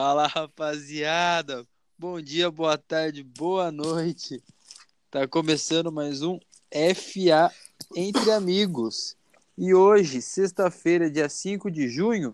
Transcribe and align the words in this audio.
Fala 0.00 0.28
rapaziada, 0.28 1.66
bom 1.98 2.20
dia, 2.20 2.48
boa 2.52 2.78
tarde, 2.78 3.24
boa 3.24 3.72
noite. 3.72 4.40
Tá 5.10 5.26
começando 5.26 5.90
mais 5.90 6.22
um 6.22 6.38
FA 6.70 7.52
Entre 7.96 8.30
Amigos. 8.30 9.16
E 9.58 9.74
hoje, 9.74 10.22
sexta-feira, 10.22 11.10
dia 11.10 11.28
5 11.28 11.68
de 11.68 11.88
junho, 11.88 12.32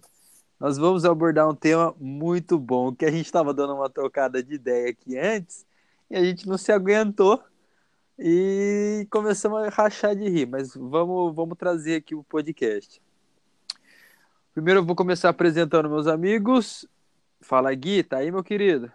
nós 0.61 0.77
vamos 0.77 1.07
abordar 1.07 1.49
um 1.49 1.55
tema 1.55 1.95
muito 1.99 2.59
bom, 2.59 2.95
que 2.95 3.07
a 3.07 3.11
gente 3.11 3.25
estava 3.25 3.55
dando 3.55 3.75
uma 3.75 3.89
trocada 3.89 4.43
de 4.43 4.57
ideia 4.57 4.91
aqui 4.91 5.17
antes, 5.17 5.65
e 6.11 6.17
a 6.17 6.23
gente 6.23 6.47
não 6.47 6.59
se 6.59 6.71
aguentou 6.71 7.43
e 8.19 9.07
começamos 9.11 9.63
a 9.63 9.71
rachar 9.71 10.15
de 10.15 10.29
rir, 10.29 10.47
mas 10.47 10.75
vamos, 10.75 11.35
vamos 11.35 11.57
trazer 11.57 11.95
aqui 11.95 12.15
o 12.15 12.23
podcast. 12.23 13.01
Primeiro 14.53 14.81
eu 14.81 14.85
vou 14.85 14.95
começar 14.95 15.31
apresentando 15.31 15.89
meus 15.89 16.07
amigos. 16.07 16.87
Fala 17.45 17.75
Gui, 17.75 18.03
tá 18.03 18.19
aí 18.19 18.31
meu 18.31 18.43
querido? 18.43 18.91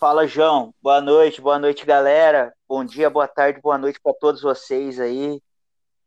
Fala 0.00 0.26
João, 0.26 0.74
boa 0.82 1.00
noite, 1.00 1.40
boa 1.40 1.60
noite 1.60 1.86
galera, 1.86 2.52
bom 2.68 2.84
dia, 2.84 3.08
boa 3.08 3.28
tarde, 3.28 3.60
boa 3.60 3.78
noite 3.78 4.00
para 4.02 4.12
todos 4.14 4.42
vocês 4.42 4.98
aí. 4.98 5.40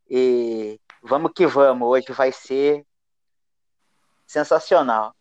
E 0.09 0.78
vamos 1.02 1.31
que 1.34 1.48
vamos, 1.48 1.88
hoje 1.88 2.12
vai 2.12 2.34
ser 2.34 2.86
sensacional. 4.26 5.16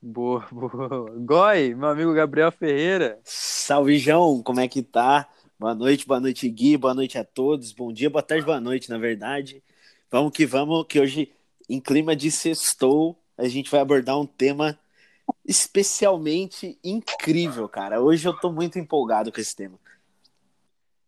Boa, 0.00 0.48
boa. 0.50 1.10
Goi, 1.18 1.74
meu 1.74 1.90
amigo 1.90 2.14
Gabriel 2.14 2.50
Ferreira. 2.50 3.20
Salve, 3.22 3.98
João, 3.98 4.42
como 4.42 4.60
é 4.60 4.66
que 4.66 4.82
tá? 4.82 5.28
Boa 5.58 5.74
noite, 5.74 6.06
boa 6.06 6.20
noite, 6.20 6.48
Gui, 6.48 6.78
boa 6.78 6.94
noite 6.94 7.18
a 7.18 7.24
todos. 7.24 7.70
Bom 7.72 7.92
dia, 7.92 8.08
boa 8.08 8.22
tarde, 8.22 8.46
boa 8.46 8.58
noite, 8.58 8.88
na 8.88 8.96
verdade. 8.96 9.62
Vamos 10.10 10.32
que 10.32 10.46
vamos, 10.46 10.86
que 10.88 10.98
hoje, 10.98 11.30
em 11.68 11.78
clima 11.78 12.16
de 12.16 12.30
sextou, 12.30 13.20
a 13.40 13.48
gente 13.48 13.70
vai 13.70 13.80
abordar 13.80 14.18
um 14.18 14.26
tema 14.26 14.78
especialmente 15.44 16.78
incrível, 16.84 17.68
cara. 17.68 18.00
Hoje 18.00 18.28
eu 18.28 18.32
tô 18.38 18.52
muito 18.52 18.78
empolgado 18.78 19.32
com 19.32 19.40
esse 19.40 19.54
tema. 19.54 19.78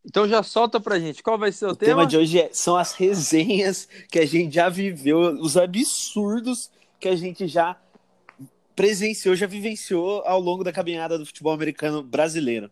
Então 0.04 0.26
já 0.26 0.42
solta 0.42 0.80
pra 0.80 0.98
gente, 0.98 1.22
qual 1.22 1.38
vai 1.38 1.52
ser 1.52 1.66
o, 1.66 1.70
o 1.70 1.76
tema? 1.76 1.92
O 1.92 1.96
tema 1.96 2.06
de 2.08 2.16
hoje 2.16 2.40
é, 2.40 2.50
são 2.52 2.76
as 2.76 2.92
resenhas 2.92 3.88
que 4.10 4.18
a 4.18 4.26
gente 4.26 4.54
já 4.54 4.68
viveu, 4.68 5.18
os 5.40 5.56
absurdos 5.56 6.70
que 6.98 7.08
a 7.08 7.14
gente 7.14 7.46
já 7.46 7.76
presenciou, 8.74 9.36
já 9.36 9.46
vivenciou 9.46 10.22
ao 10.24 10.40
longo 10.40 10.64
da 10.64 10.72
caminhada 10.72 11.18
do 11.18 11.26
futebol 11.26 11.52
americano 11.52 12.02
brasileiro. 12.02 12.70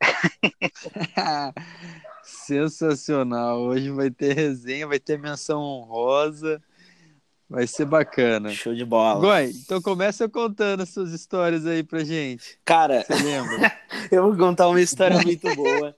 Sensacional. 2.24 3.60
Hoje 3.60 3.90
vai 3.90 4.10
ter 4.10 4.34
resenha, 4.34 4.88
vai 4.88 4.98
ter 4.98 5.18
menção 5.18 5.60
honrosa. 5.60 6.60
Vai 7.50 7.66
ser 7.66 7.84
bacana. 7.84 8.50
Show 8.50 8.72
de 8.72 8.84
bola. 8.84 9.18
Goi, 9.18 9.50
então 9.50 9.82
começa 9.82 10.28
contando 10.28 10.84
as 10.84 10.90
suas 10.90 11.10
histórias 11.10 11.66
aí 11.66 11.82
pra 11.82 12.04
gente. 12.04 12.56
Cara, 12.64 13.02
você 13.02 13.12
lembra? 13.14 13.72
eu 14.08 14.22
vou 14.22 14.36
contar 14.36 14.68
uma 14.68 14.80
história 14.80 15.18
muito 15.18 15.52
boa, 15.56 15.92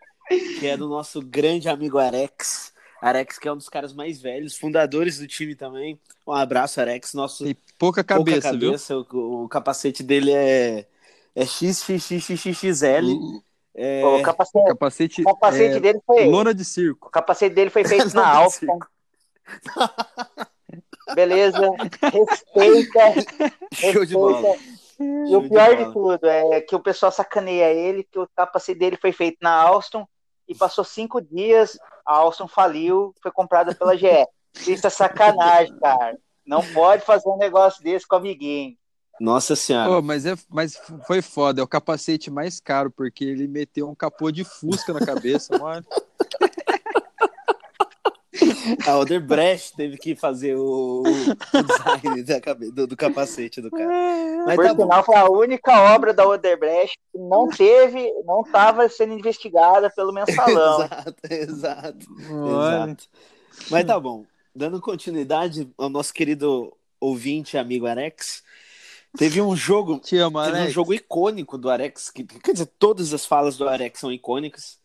que 0.59 0.67
é 0.67 0.78
do 0.78 0.89
nosso 0.89 1.20
grande 1.20 1.69
amigo 1.69 1.98
Arex. 1.98 2.72
Arex, 3.03 3.39
que 3.39 3.47
é 3.47 3.53
um 3.53 3.56
dos 3.59 3.69
caras 3.69 3.92
mais 3.92 4.19
velhos, 4.19 4.56
fundadores 4.56 5.19
do 5.19 5.27
time 5.27 5.55
também. 5.55 6.00
Um 6.27 6.33
abraço, 6.33 6.81
Arex. 6.81 7.12
Nosso 7.12 7.44
Tem 7.44 7.55
pouca 7.78 8.03
cabeça, 8.03 8.48
pouca 8.48 8.66
cabeça. 8.66 8.97
O, 8.97 9.44
o, 9.44 9.48
capacete 9.48 10.03
dele 10.03 10.33
é, 10.33 10.87
é 11.37 11.44
XXXXXL. 11.44 13.12
Uh. 13.12 13.42
É... 13.75 14.03
O 14.03 14.22
capacete, 14.22 14.59
o 14.59 14.69
capacete, 14.69 15.20
o 15.20 15.25
capacete 15.25 15.77
é... 15.77 15.81
dele 15.81 16.00
foi. 16.06 16.25
Lona 16.25 16.55
de 16.55 16.64
circo. 16.64 17.09
O 17.09 17.11
capacete 17.11 17.55
dele 17.55 17.69
foi 17.69 17.84
feito 17.84 18.14
na 18.14 18.27
Alfa. 18.27 18.66
Beleza. 21.15 21.59
Respeita. 22.12 23.00
Show 23.93 24.05
de 24.05 24.15
bola. 24.15 24.56
E 24.99 25.37
o 25.37 25.49
pior 25.49 25.77
de, 25.77 25.84
de, 25.84 25.93
tudo 25.93 26.27
é 26.27 26.61
que 26.61 26.77
o 26.77 26.81
pessoal 26.81 27.11
sacaneia 27.11 27.73
ele, 27.73 28.05
que 28.05 28.19
o 28.19 28.28
capacete 28.37 28.78
dele 28.78 28.97
foi 28.97 29.12
feito 29.12 29.39
na 29.43 29.53
Alstom 29.53 30.06
e 30.49 30.55
passou 30.55 30.84
cinco 30.84 31.21
dias, 31.21 31.78
a 32.06 32.17
Alstom 32.17 32.47
faliu, 32.47 33.15
foi 33.23 33.33
comprada 33.33 33.75
pela 33.75 33.97
GE. 33.97 34.27
Isso 34.67 34.87
é 34.87 34.91
sacanagem, 34.91 35.77
cara. 35.78 36.17
Não 36.47 36.62
pode 36.73 37.05
fazer 37.05 37.29
um 37.29 37.39
negócio 37.39 37.83
desse 37.83 38.06
com 38.06 38.17
o 38.17 38.19
amiguinho. 38.19 38.77
Nossa 39.21 39.55
senhora. 39.55 39.91
Oh, 39.91 40.03
mas, 40.03 40.27
é, 40.27 40.34
mas 40.49 40.81
foi 41.06 41.23
foda, 41.23 41.61
é 41.61 41.65
o 41.65 41.69
capacete 41.69 42.31
mais 42.31 42.59
caro, 42.59 42.91
porque 42.91 43.25
ele 43.25 43.47
meteu 43.47 43.89
um 43.89 43.94
capô 43.94 44.31
de 44.31 44.43
fusca 44.44 44.93
na 44.93 45.05
cabeça, 45.05 45.56
mano. 45.59 45.87
A 48.86 48.98
Oderbrecht 48.98 49.75
teve 49.76 49.97
que 49.97 50.14
fazer 50.14 50.56
o, 50.56 51.03
o 51.03 51.62
design 51.62 52.22
da 52.22 52.54
do, 52.54 52.86
do, 52.86 52.97
capacete 52.97 53.60
do 53.60 53.70
cara. 53.70 53.86
Mas 54.47 54.56
Por 54.56 54.64
tá 54.66 54.76
sinal, 54.76 55.04
foi 55.04 55.16
a 55.16 55.28
única 55.28 55.94
obra 55.94 56.12
da 56.12 56.26
Oderbrecht 56.26 56.98
que 57.12 57.19
não 57.19 57.48
teve, 57.48 58.12
não 58.25 58.42
estava 58.42 58.88
sendo 58.88 59.14
investigada 59.14 59.91
pelo 59.91 60.12
mensalão. 60.12 60.82
exato, 60.82 61.14
exato, 61.31 62.06
exato. 62.20 63.04
Mas 63.70 63.84
tá 63.84 63.98
bom. 63.98 64.25
Dando 64.54 64.81
continuidade 64.81 65.70
ao 65.78 65.88
nosso 65.88 66.12
querido 66.12 66.76
ouvinte 67.00 67.56
amigo 67.56 67.86
Arex, 67.86 68.42
teve 69.16 69.41
um 69.41 69.56
jogo, 69.56 69.98
Te 69.98 70.19
amo, 70.19 70.42
teve 70.42 70.56
Alex. 70.56 70.70
um 70.70 70.75
jogo 70.75 70.94
icônico 70.94 71.56
do 71.56 71.70
Arex, 71.70 72.10
que 72.10 72.25
quer 72.25 72.52
dizer, 72.52 72.66
todas 72.78 73.14
as 73.14 73.25
falas 73.25 73.56
do 73.56 73.69
Arex 73.69 73.98
são 73.98 74.12
icônicas. 74.12 74.81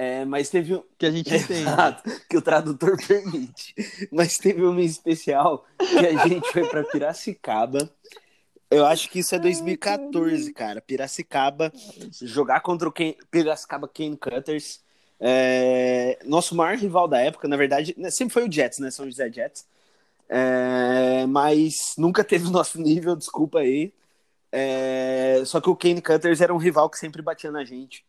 É, 0.00 0.24
mas 0.24 0.48
teve 0.48 0.76
um. 0.76 0.84
Que 0.96 1.06
a 1.06 1.10
gente. 1.10 1.34
Exato, 1.34 2.08
que 2.30 2.36
o 2.36 2.40
tradutor 2.40 2.96
permite. 3.04 3.74
Mas 4.12 4.38
teve 4.38 4.62
uma 4.62 4.80
especial 4.80 5.66
que 5.76 6.06
a 6.06 6.24
gente 6.24 6.52
foi 6.52 6.68
para 6.68 6.84
Piracicaba. 6.84 7.90
Eu 8.70 8.86
acho 8.86 9.10
que 9.10 9.18
isso 9.18 9.34
é 9.34 9.40
2014, 9.40 10.52
cara. 10.52 10.80
Piracicaba, 10.80 11.72
jogar 12.22 12.60
contra 12.60 12.88
o 12.88 12.92
Ken... 12.92 13.14
Piracicaba 13.28 13.88
Kane 13.88 14.16
Cutters. 14.16 14.80
É... 15.18 16.20
Nosso 16.24 16.54
maior 16.54 16.76
rival 16.76 17.08
da 17.08 17.20
época, 17.20 17.48
na 17.48 17.56
verdade, 17.56 17.96
sempre 18.10 18.34
foi 18.34 18.48
o 18.48 18.52
Jets, 18.52 18.78
né? 18.78 18.92
São 18.92 19.04
José 19.04 19.32
Jets. 19.32 19.66
É... 20.28 21.26
Mas 21.26 21.94
nunca 21.98 22.22
teve 22.22 22.46
o 22.46 22.50
nosso 22.52 22.80
nível, 22.80 23.16
desculpa 23.16 23.58
aí. 23.60 23.92
É... 24.52 25.42
Só 25.44 25.60
que 25.60 25.68
o 25.68 25.74
Kane 25.74 26.00
Cutters 26.00 26.40
era 26.40 26.54
um 26.54 26.58
rival 26.58 26.88
que 26.88 26.98
sempre 26.98 27.20
batia 27.20 27.50
na 27.50 27.64
gente. 27.64 28.04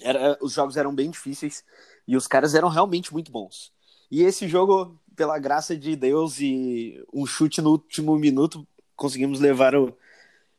Era, 0.00 0.38
os 0.40 0.52
jogos 0.52 0.76
eram 0.76 0.94
bem 0.94 1.10
difíceis 1.10 1.64
e 2.06 2.16
os 2.16 2.26
caras 2.26 2.54
eram 2.54 2.68
realmente 2.68 3.12
muito 3.12 3.30
bons. 3.30 3.72
E 4.10 4.22
esse 4.22 4.48
jogo, 4.48 4.98
pela 5.14 5.38
graça 5.38 5.76
de 5.76 5.94
Deus 5.94 6.40
e 6.40 7.02
um 7.12 7.24
chute 7.24 7.60
no 7.60 7.70
último 7.70 8.16
minuto, 8.16 8.66
conseguimos 8.96 9.38
levar 9.38 9.74
o, 9.74 9.96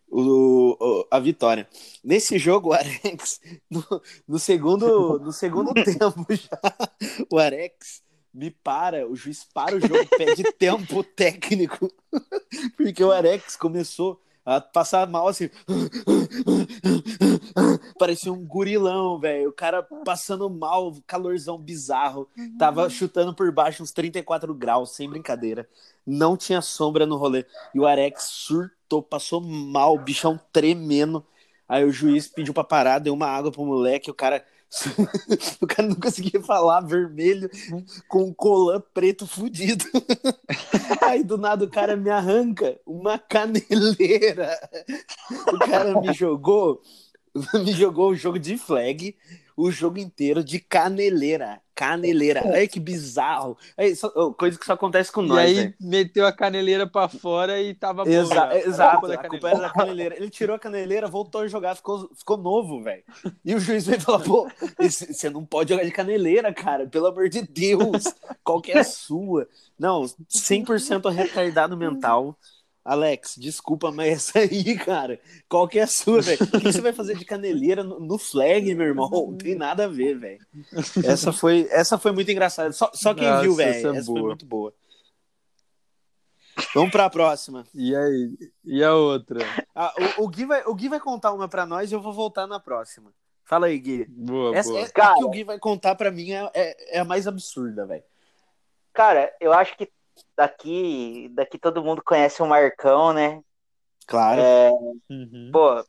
o, 0.09 0.77
o 0.79 1.07
a 1.11 1.19
vitória. 1.19 1.67
Nesse 2.03 2.37
jogo, 2.37 2.69
o 2.69 2.73
Arex, 2.73 3.41
no, 3.69 3.83
no 4.27 4.39
segundo, 4.39 5.19
no 5.19 5.31
segundo 5.31 5.73
tempo 5.83 6.25
já, 6.29 6.59
o 7.29 7.37
Arex 7.37 8.01
me 8.33 8.49
para, 8.49 9.07
o 9.07 9.15
juiz 9.15 9.43
para 9.53 9.75
o 9.75 9.79
jogo, 9.79 10.07
pede 10.17 10.43
tempo 10.57 11.03
técnico, 11.03 11.91
porque 12.77 13.03
o 13.03 13.11
Arex 13.11 13.55
começou 13.55 14.21
a 14.45 14.61
passar 14.61 15.07
mal 15.07 15.27
assim. 15.27 15.49
Parecia 18.01 18.33
um 18.33 18.43
gurilão, 18.43 19.19
velho. 19.19 19.49
O 19.49 19.53
cara 19.53 19.83
passando 20.03 20.49
mal, 20.49 20.91
calorzão 21.05 21.55
bizarro. 21.55 22.27
Tava 22.57 22.89
chutando 22.89 23.31
por 23.31 23.51
baixo 23.51 23.83
uns 23.83 23.91
34 23.91 24.55
graus, 24.55 24.95
sem 24.95 25.07
brincadeira. 25.07 25.69
Não 26.03 26.35
tinha 26.35 26.63
sombra 26.63 27.05
no 27.05 27.15
rolê. 27.15 27.45
E 27.75 27.79
o 27.79 27.85
Arex 27.85 28.23
surtou, 28.23 29.03
passou 29.03 29.39
mal, 29.39 29.93
o 29.93 29.99
bichão 29.99 30.39
tremendo. 30.51 31.23
Aí 31.69 31.85
o 31.85 31.91
juiz 31.91 32.27
pediu 32.27 32.55
pra 32.55 32.63
parar, 32.63 32.97
deu 32.97 33.13
uma 33.13 33.27
água 33.27 33.51
pro 33.51 33.63
moleque, 33.63 34.09
o 34.09 34.15
cara. 34.15 34.43
o 35.61 35.67
cara 35.67 35.87
não 35.87 35.95
conseguia 35.95 36.41
falar 36.41 36.81
vermelho 36.81 37.51
com 38.07 38.23
um 38.23 38.33
colã 38.33 38.81
preto 38.95 39.27
fudido. 39.27 39.85
Aí 41.05 41.23
do 41.23 41.37
nada 41.37 41.65
o 41.65 41.69
cara 41.69 41.95
me 41.95 42.09
arranca 42.09 42.79
uma 42.83 43.19
caneleira. 43.19 44.57
O 45.53 45.59
cara 45.59 46.01
me 46.01 46.11
jogou, 46.13 46.81
me 47.63 47.71
jogou 47.73 48.11
o 48.11 48.15
jogo 48.15 48.37
de 48.37 48.57
flag, 48.57 49.15
o 49.55 49.71
jogo 49.71 49.97
inteiro 49.99 50.43
de 50.43 50.59
caneleira. 50.59 51.61
Caneleira. 51.73 52.43
Olha 52.45 52.67
que 52.67 52.79
bizarro. 52.79 53.57
É 53.75 53.91
coisa 54.37 54.59
que 54.59 54.65
só 54.65 54.73
acontece 54.73 55.11
com 55.11 55.23
e 55.23 55.27
nós. 55.27 55.37
E 55.37 55.41
aí 55.41 55.55
véio. 55.55 55.73
meteu 55.79 56.27
a 56.27 56.31
caneleira 56.31 56.85
pra 56.85 57.07
fora 57.07 57.59
e 57.59 57.73
tava. 57.73 58.03
Exa 58.07 58.55
exato. 58.55 59.07
A, 59.07 59.15
a 59.15 59.29
culpa 59.29 59.49
era 59.49 59.59
da 59.59 59.69
caneleira. 59.69 60.15
Ele 60.15 60.29
tirou 60.29 60.55
a 60.55 60.59
caneleira, 60.59 61.07
voltou 61.07 61.41
a 61.41 61.47
jogar, 61.47 61.75
ficou, 61.75 62.09
ficou 62.15 62.37
novo, 62.37 62.83
velho. 62.83 63.03
E 63.43 63.55
o 63.55 63.59
juiz 63.59 63.85
veio 63.87 63.99
falar: 63.99 64.19
pô, 64.19 64.47
você 64.79 65.29
não 65.29 65.43
pode 65.43 65.71
jogar 65.71 65.83
de 65.83 65.91
caneleira, 65.91 66.53
cara. 66.53 66.85
Pelo 66.85 67.07
amor 67.07 67.29
de 67.29 67.41
Deus. 67.41 68.03
Qual 68.43 68.61
que 68.61 68.71
é 68.71 68.79
a 68.79 68.83
sua? 68.83 69.47
Não, 69.79 70.03
100% 70.03 71.11
retardado 71.11 71.75
mental. 71.75 72.37
Alex, 72.83 73.35
desculpa, 73.37 73.91
mas 73.91 74.07
essa 74.13 74.39
aí, 74.39 74.77
cara, 74.77 75.19
qual 75.47 75.67
que 75.67 75.77
é 75.77 75.83
a 75.83 75.87
sua, 75.87 76.21
velho? 76.21 76.43
O 76.43 76.47
que 76.59 76.71
você 76.71 76.81
vai 76.81 76.91
fazer 76.91 77.15
de 77.15 77.23
caneleira 77.23 77.83
no, 77.83 77.99
no 77.99 78.17
flag, 78.17 78.73
meu 78.73 78.87
irmão? 78.87 79.09
Não 79.09 79.37
tem 79.37 79.55
nada 79.55 79.85
a 79.85 79.87
ver, 79.87 80.17
velho. 80.17 80.45
Essa 81.05 81.31
foi, 81.31 81.67
essa 81.69 81.97
foi 81.97 82.11
muito 82.11 82.31
engraçada. 82.31 82.71
Só, 82.71 82.89
só 82.93 83.13
quem 83.13 83.27
Nossa, 83.29 83.41
viu, 83.43 83.55
velho. 83.55 83.69
Essa, 83.69 83.87
é 83.89 83.97
essa 83.97 84.05
foi 84.11 84.21
muito 84.21 84.45
boa. 84.45 84.73
Vamos 86.73 86.91
pra 86.91 87.09
próxima. 87.09 87.65
E 87.73 87.95
aí? 87.95 88.51
E 88.65 88.83
a 88.83 88.93
outra? 88.93 89.39
Ah, 89.75 89.93
o, 90.17 90.23
o, 90.23 90.27
Gui 90.27 90.45
vai, 90.45 90.63
o 90.65 90.73
Gui 90.75 90.89
vai 90.89 90.99
contar 90.99 91.33
uma 91.33 91.47
pra 91.47 91.65
nós 91.65 91.91
e 91.91 91.95
eu 91.95 92.01
vou 92.01 92.13
voltar 92.13 92.45
na 92.47 92.59
próxima. 92.59 93.13
Fala 93.45 93.67
aí, 93.67 93.77
Gui. 93.79 94.05
Boa, 94.09 94.55
Essa, 94.55 94.69
boa. 94.69 94.81
é, 94.81 94.89
Cara- 94.89 95.13
a 95.13 95.15
que 95.17 95.23
o 95.23 95.29
Gui 95.29 95.43
vai 95.43 95.59
contar 95.59 95.95
pra 95.95 96.11
mim 96.11 96.31
é, 96.31 96.49
é, 96.53 96.97
é 96.97 96.99
a 96.99 97.05
mais 97.05 97.27
absurda, 97.27 97.85
velho. 97.85 98.03
Cara, 98.93 99.33
eu 99.39 99.53
acho 99.53 99.77
que 99.77 99.89
daqui, 100.35 101.29
daqui 101.33 101.57
todo 101.57 101.83
mundo 101.83 102.01
conhece 102.03 102.41
o 102.41 102.47
Marcão, 102.47 103.13
né? 103.13 103.41
Claro. 104.07 104.41
É, 104.41 104.71
Uhum. 105.09 105.49
pô, 105.51 105.83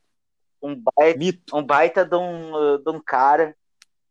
um 0.61 0.75
baita, 0.75 1.17
Mito. 1.19 1.57
um 1.57 1.63
baita 1.63 2.05
de 2.05 2.15
um, 2.15 2.77
de 2.77 2.89
um 2.89 3.01
cara. 3.01 3.55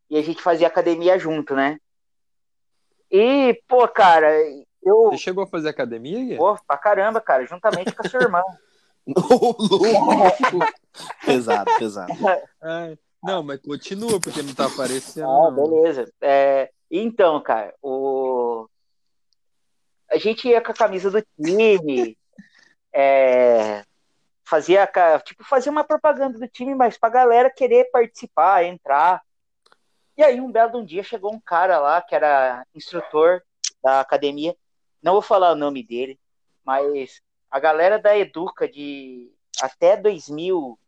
E 0.09 0.17
a 0.17 0.21
gente 0.21 0.41
fazia 0.41 0.67
academia 0.67 1.17
junto, 1.17 1.55
né? 1.55 1.79
E, 3.09 3.59
pô, 3.67 3.87
cara, 3.87 4.29
eu. 4.83 5.09
Você 5.11 5.17
chegou 5.17 5.43
a 5.43 5.47
fazer 5.47 5.69
academia, 5.69 6.19
Gui? 6.23 6.37
Pô, 6.37 6.55
pra 6.67 6.77
caramba, 6.77 7.21
cara, 7.21 7.45
juntamente 7.45 7.95
com 7.95 8.05
a 8.05 8.09
sua 8.09 8.21
irmã. 8.21 8.41
Pesado, 11.25 11.71
pesado. 11.77 12.13
Ai, 12.61 12.97
não, 13.21 13.43
mas 13.43 13.59
continua, 13.61 14.19
porque 14.19 14.41
não 14.41 14.53
tá 14.53 14.65
aparecendo. 14.65 15.29
Ah, 15.29 15.51
beleza. 15.51 16.11
É, 16.21 16.71
então, 16.89 17.41
cara, 17.41 17.73
o... 17.81 18.67
a 20.13 20.17
gente 20.17 20.47
ia 20.47 20.61
com 20.61 20.71
a 20.71 20.75
camisa 20.75 21.09
do 21.09 21.25
time, 21.35 22.15
é, 22.93 23.83
fazia, 24.45 24.89
tipo, 25.25 25.43
fazia 25.43 25.71
uma 25.71 25.83
propaganda 25.83 26.37
do 26.37 26.47
time, 26.47 26.75
mas 26.75 26.97
pra 26.97 27.09
galera 27.09 27.49
querer 27.49 27.89
participar, 27.91 28.63
entrar. 28.63 29.21
E 30.15 30.23
aí, 30.23 30.39
um 30.39 30.51
belo 30.51 30.77
um 30.77 30.85
dia, 30.85 31.03
chegou 31.03 31.33
um 31.33 31.39
cara 31.39 31.79
lá, 31.79 31.99
que 32.01 32.13
era 32.13 32.63
instrutor 32.75 33.41
da 33.83 33.99
academia, 33.99 34.55
não 35.01 35.13
vou 35.13 35.21
falar 35.21 35.51
o 35.51 35.55
nome 35.55 35.83
dele, 35.83 36.19
mas 36.63 37.19
a 37.49 37.59
galera 37.59 37.97
da 37.97 38.15
Educa 38.15 38.67
de 38.67 39.31
até 39.59 39.97
2000, 39.97 40.79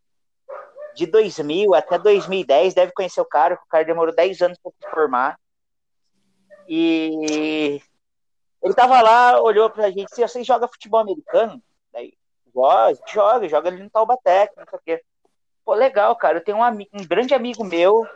de 0.95 1.07
2000 1.07 1.73
até 1.73 1.97
2010 1.97 2.75
deve 2.75 2.91
conhecer 2.93 3.19
o 3.19 3.25
cara, 3.25 3.55
o 3.55 3.67
cara 3.67 3.83
demorou 3.83 4.15
10 4.15 4.41
anos 4.41 4.59
para 4.61 4.71
se 4.71 4.89
formar. 4.91 5.39
E 6.67 7.81
ele 8.65 8.73
tava 8.73 8.99
lá, 8.99 9.39
olhou 9.39 9.69
pra 9.69 9.91
gente, 9.91 10.13
se 10.13 10.27
vocês 10.27 10.45
jogam 10.45 10.67
futebol 10.67 10.99
americano? 10.99 11.61
Daí, 11.93 12.17
joga, 12.51 12.85
a 12.85 12.93
gente 12.93 13.13
joga, 13.13 13.47
joga 13.47 13.69
ali 13.69 13.83
no 13.83 13.89
Taubaté, 13.91 14.51
não 14.57 14.65
sei 14.67 14.79
o 14.79 14.81
quê. 14.83 15.03
Pô, 15.63 15.75
legal, 15.75 16.15
cara, 16.15 16.39
eu 16.39 16.43
tenho 16.43 16.57
um, 16.57 16.63
um 16.63 17.07
grande 17.07 17.35
amigo 17.35 17.63
meu 17.63 18.07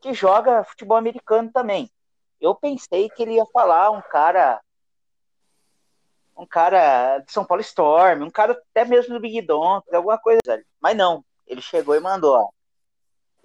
que 0.00 0.12
joga 0.12 0.64
futebol 0.64 0.96
americano 0.96 1.52
também. 1.52 1.88
Eu 2.40 2.52
pensei 2.52 3.08
que 3.08 3.22
ele 3.22 3.34
ia 3.34 3.46
falar 3.46 3.92
um 3.92 4.02
cara 4.02 4.60
um 6.36 6.44
cara 6.44 7.20
de 7.20 7.32
São 7.32 7.44
Paulo 7.44 7.62
Storm, 7.62 8.24
um 8.24 8.30
cara 8.30 8.52
até 8.52 8.84
mesmo 8.84 9.14
do 9.14 9.20
Big 9.20 9.40
Donks, 9.40 9.94
alguma 9.94 10.18
coisa. 10.18 10.40
Mas 10.80 10.96
não, 10.96 11.24
ele 11.46 11.62
chegou 11.62 11.94
e 11.94 12.00
mandou, 12.00 12.34
ó. 12.34 12.48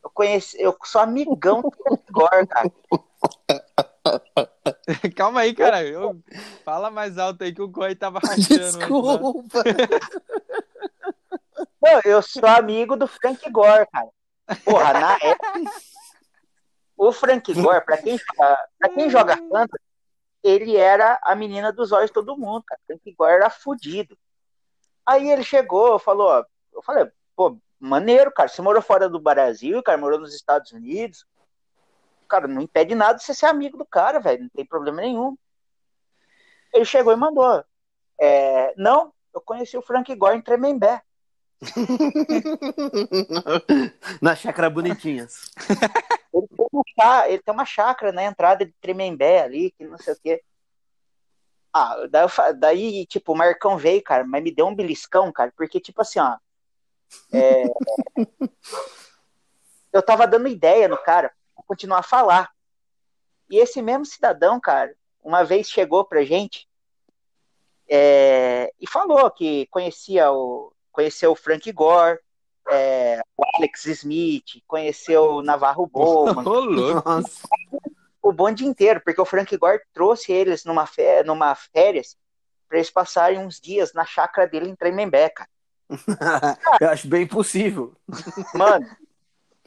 Eu 0.04 0.10
conheci, 0.10 0.60
eu 0.60 0.76
sou 0.84 1.00
amigão 1.00 1.62
do 1.62 1.72
Igor, 2.10 2.48
cara. 2.48 2.72
Calma 5.16 5.42
aí, 5.42 5.54
cara. 5.54 5.84
Eu... 5.84 6.22
Fala 6.66 6.90
mais 6.90 7.18
alto 7.18 7.44
aí 7.44 7.54
que 7.54 7.62
o 7.62 7.68
Goi 7.68 7.96
tava 7.96 8.20
rachando. 8.24 8.78
né? 8.78 8.86
Desculpa. 8.86 9.64
Não, 11.82 12.00
eu 12.06 12.22
sou 12.22 12.46
amigo 12.48 12.96
do 12.96 13.08
Frank 13.08 13.50
Gore, 13.50 13.88
cara. 13.92 14.10
Porra, 14.64 14.94
na 14.94 15.14
época. 15.16 15.72
O 16.98 17.12
Frank 17.12 17.52
Gore, 17.54 17.84
pra 17.84 17.98
quem, 17.98 18.18
joga- 18.18 18.68
pra 18.78 18.90
quem 18.90 19.10
joga 19.10 19.38
fantasy, 19.38 19.84
ele 20.44 20.76
era 20.78 21.20
a 21.24 21.36
menina 21.36 21.72
dos 21.72 21.92
olhos 21.92 22.10
de 22.10 22.14
todo 22.14 22.38
mundo, 22.38 22.64
cara. 22.66 22.80
Frank 22.86 23.16
Gore 23.18 23.34
era 23.34 23.50
fudido. 23.50 24.18
Aí 25.06 25.30
ele 25.30 25.44
chegou, 25.44 25.98
falou, 25.98 26.28
ó, 26.28 26.46
eu 26.74 26.82
falei, 26.84 27.10
pô, 27.36 27.58
maneiro, 27.80 28.32
cara. 28.32 28.48
Você 28.50 28.62
morou 28.62 28.82
fora 28.82 29.10
do 29.10 29.20
Brasil, 29.20 29.82
cara, 29.82 29.98
morou 29.98 30.20
nos 30.20 30.36
Estados 30.36 30.72
Unidos. 30.72 31.26
Cara, 32.32 32.48
não 32.48 32.62
impede 32.62 32.96
nada 32.96 33.16
de 33.16 33.26
você 33.26 33.34
ser 33.34 33.48
amigo 33.48 33.78
do 33.78 33.86
cara, 33.86 34.18
velho. 34.18 34.44
Não 34.44 34.50
tem 34.52 34.66
problema 34.66 35.02
nenhum. 35.02 35.38
Ele 36.74 36.86
chegou 36.86 37.12
e 37.12 37.18
mandou. 37.18 37.62
é, 38.18 38.74
não, 38.78 39.14
eu 39.34 39.42
conheci 39.42 39.78
o 39.78 39.82
Frank 39.82 40.16
Gore 40.16 40.38
em 40.38 40.42
Tremembé. 40.42 41.02
Na 44.22 44.34
chácara 44.34 44.70
bonitinhas. 44.70 45.52
Ele 46.34 46.48
tem, 46.48 46.66
uma, 46.72 46.84
chá- 46.98 47.28
ele 47.28 47.42
tem 47.42 47.54
uma 47.54 47.66
chácara 47.66 48.14
na 48.14 48.24
entrada 48.24 48.66
de 48.66 48.72
Tremembé 48.80 49.42
ali, 49.42 49.72
que 49.72 49.86
não 49.86 49.98
sei 49.98 50.14
o 50.14 50.20
quê. 50.24 50.42
Ah, 51.74 52.08
daí, 52.10 52.28
daí, 52.56 53.06
tipo, 53.06 53.34
o 53.34 53.36
Marcão 53.36 53.78
veio, 53.78 54.02
cara, 54.02 54.24
mas 54.24 54.42
me 54.42 54.56
deu 54.56 54.66
um 54.66 54.74
beliscão, 54.74 55.30
cara, 55.34 55.52
porque, 55.58 55.82
tipo 55.82 56.02
assim, 56.02 56.22
ó. 56.22 56.38
é, 57.34 57.66
eu 59.92 60.02
tava 60.02 60.26
dando 60.26 60.48
ideia 60.48 60.88
no 60.88 60.96
cara 60.96 61.34
continuar 61.72 62.00
a 62.00 62.04
falar. 62.04 62.50
E 63.50 63.58
esse 63.58 63.82
mesmo 63.82 64.06
cidadão, 64.06 64.60
cara, 64.60 64.94
uma 65.24 65.42
vez 65.42 65.70
chegou 65.70 66.04
pra 66.04 66.26
gente 66.26 66.68
é, 67.90 68.74
e 68.78 68.86
falou 68.86 69.32
que 69.32 69.68
conhecia 69.68 70.30
o, 70.34 70.74
conheceu 70.92 71.32
o 71.32 71.36
Frank 71.36 71.72
Gore, 71.72 72.20
é, 72.70 73.22
o 73.38 73.44
Alex 73.56 73.86
Smith, 73.86 74.62
conheceu 74.68 75.36
o 75.36 75.42
Navarro 75.42 75.88
Bowman, 75.92 76.44
o 78.22 78.34
bonde 78.34 78.66
inteiro, 78.66 79.00
porque 79.02 79.22
o 79.22 79.26
Frank 79.26 79.56
Gore 79.56 79.82
trouxe 79.94 80.34
eles 80.34 80.66
numa, 80.66 80.86
fé, 80.86 81.24
numa 81.24 81.56
férias 81.56 82.18
para 82.68 82.80
eles 82.80 82.92
passarem 82.92 83.40
uns 83.40 83.62
dias 83.62 83.94
na 83.94 84.04
chácara 84.04 84.46
dele 84.46 84.70
em 84.70 84.76
Tremembé, 84.76 85.30
cara. 85.30 85.50
Eu 86.82 86.90
acho 86.90 87.08
bem 87.08 87.26
possível. 87.26 87.96
Mano, 88.54 88.86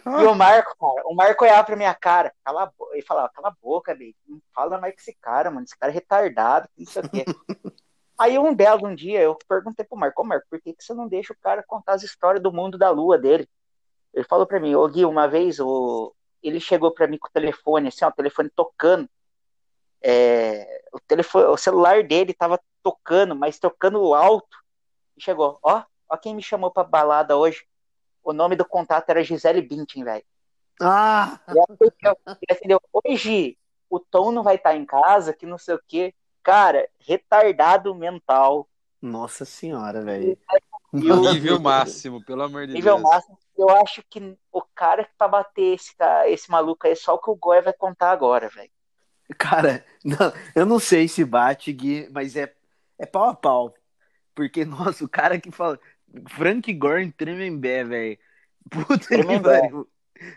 e 0.06 0.25
o 0.27 0.35
Marco, 0.35 0.77
cara, 0.79 1.06
o 1.06 1.15
Marco 1.15 1.45
olhava 1.45 1.65
pra 1.65 1.77
minha 1.77 1.95
cara, 1.95 2.33
cala 2.45 2.73
ele 2.93 3.03
falava, 3.03 3.31
cala 3.31 3.49
a 3.49 3.56
boca, 3.62 3.93
baby, 3.93 4.17
não 4.27 4.41
fala 4.55 4.79
mais 4.79 4.95
com 4.95 5.01
esse 5.01 5.15
cara, 5.15 5.51
mano, 5.51 5.65
esse 5.65 5.77
cara 5.77 5.93
é 5.93 5.95
retardado, 5.95 6.69
não 6.77 6.87
sei 6.87 7.03
o 7.03 7.09
quê. 7.09 7.25
Aí 8.19 8.39
um 8.39 8.55
belo 8.55 8.87
um 8.87 8.95
dia 8.95 9.21
eu 9.21 9.37
perguntei 9.49 9.85
pro 9.85 9.99
Marco, 9.99 10.23
ô 10.23 10.25
Marco, 10.25 10.47
por 10.49 10.61
que, 10.61 10.73
que 10.73 10.85
você 10.85 10.95
não 10.95 11.09
deixa 11.09 11.33
o 11.33 11.37
cara 11.37 11.65
contar 11.67 11.95
as 11.95 12.03
histórias 12.03 12.43
do 12.43 12.53
mundo 12.53 12.79
da 12.79 12.91
lua 12.91 13.19
dele? 13.19 13.49
Ele 14.12 14.25
falou 14.25 14.47
pra 14.47 14.61
mim, 14.61 14.75
ô 14.75 14.87
Gui, 14.89 15.05
uma 15.05 15.27
vez 15.27 15.59
o... 15.59 16.15
ele 16.43 16.61
chegou 16.61 16.93
pra 16.93 17.09
mim 17.09 17.19
com 17.19 17.26
o 17.26 17.33
telefone, 17.33 17.88
assim, 17.88 18.05
ó, 18.05 18.09
o 18.09 18.12
telefone 18.12 18.49
tocando. 18.50 19.09
É, 20.00 20.85
o, 20.93 21.00
telefone, 21.00 21.47
o 21.47 21.57
celular 21.57 22.05
dele 22.05 22.33
tava 22.33 22.61
tocando, 22.83 23.35
mas 23.35 23.59
tocando 23.59 24.14
alto. 24.14 24.57
E 25.17 25.21
chegou, 25.23 25.59
ó, 25.62 25.83
ó 26.09 26.17
quem 26.17 26.35
me 26.35 26.43
chamou 26.43 26.71
pra 26.71 26.85
balada 26.85 27.37
hoje. 27.37 27.67
O 28.25 28.33
nome 28.33 28.57
do 28.57 28.64
contato 28.64 29.11
era 29.11 29.23
Gisele 29.23 29.61
Bündchen, 29.61 30.02
velho. 30.02 30.25
Ah! 30.81 31.38
E 31.49 32.75
Hoje 32.93 33.59
o 33.88 34.00
Tom 34.00 34.33
não 34.33 34.43
vai 34.43 34.57
estar 34.57 34.75
em 34.75 34.85
casa, 34.85 35.33
que 35.33 35.47
não 35.47 35.59
sei 35.59 35.75
o 35.75 35.83
quê. 35.87 36.14
Cara, 36.43 36.88
retardado 36.99 37.95
mental. 37.95 38.69
Nossa 39.00 39.45
senhora, 39.45 40.02
velho. 40.02 40.37
Nível 40.93 41.61
máximo, 41.61 42.25
pelo 42.25 42.43
amor 42.43 42.66
de 42.66 42.73
nível 42.73 42.97
Deus. 42.97 43.09
máximo, 43.09 43.38
eu 43.59 43.69
acho 43.71 44.02
que 44.09 44.37
o 44.52 44.62
cara 44.75 45.04
que 45.04 45.11
pra 45.19 45.28
bater 45.28 45.75
esse, 45.75 45.93
esse 46.26 46.50
maluco 46.50 46.87
aí 46.87 46.93
é 46.93 46.97
só 46.97 47.14
o 47.14 47.19
que 47.19 47.31
o 47.31 47.37
Goy 47.37 47.61
vai 47.61 47.73
contar 47.73 48.11
agora, 48.11 48.49
velho. 48.49 48.71
Cara, 49.38 49.85
não, 50.04 50.33
eu 50.54 50.66
não 50.66 50.78
sei 50.78 51.09
se 51.09 51.25
bate, 51.25 51.73
Gui, 51.73 52.09
mas 52.12 52.37
é, 52.37 52.54
é 52.99 53.07
pau 53.07 53.25
a 53.25 53.35
pau. 53.35 53.75
Porque, 54.35 54.64
nossa, 54.66 55.04
o 55.04 55.09
cara 55.09 55.40
que 55.40 55.50
fala. 55.50 55.78
Frank 56.28 56.73
Gore 56.75 57.02
em 57.04 57.11
Tremembé, 57.11 57.85
velho. 57.85 58.18
Puta 58.71 58.99
que 58.99 59.06
Tremembé. 59.09 59.61
pariu. 59.61 59.88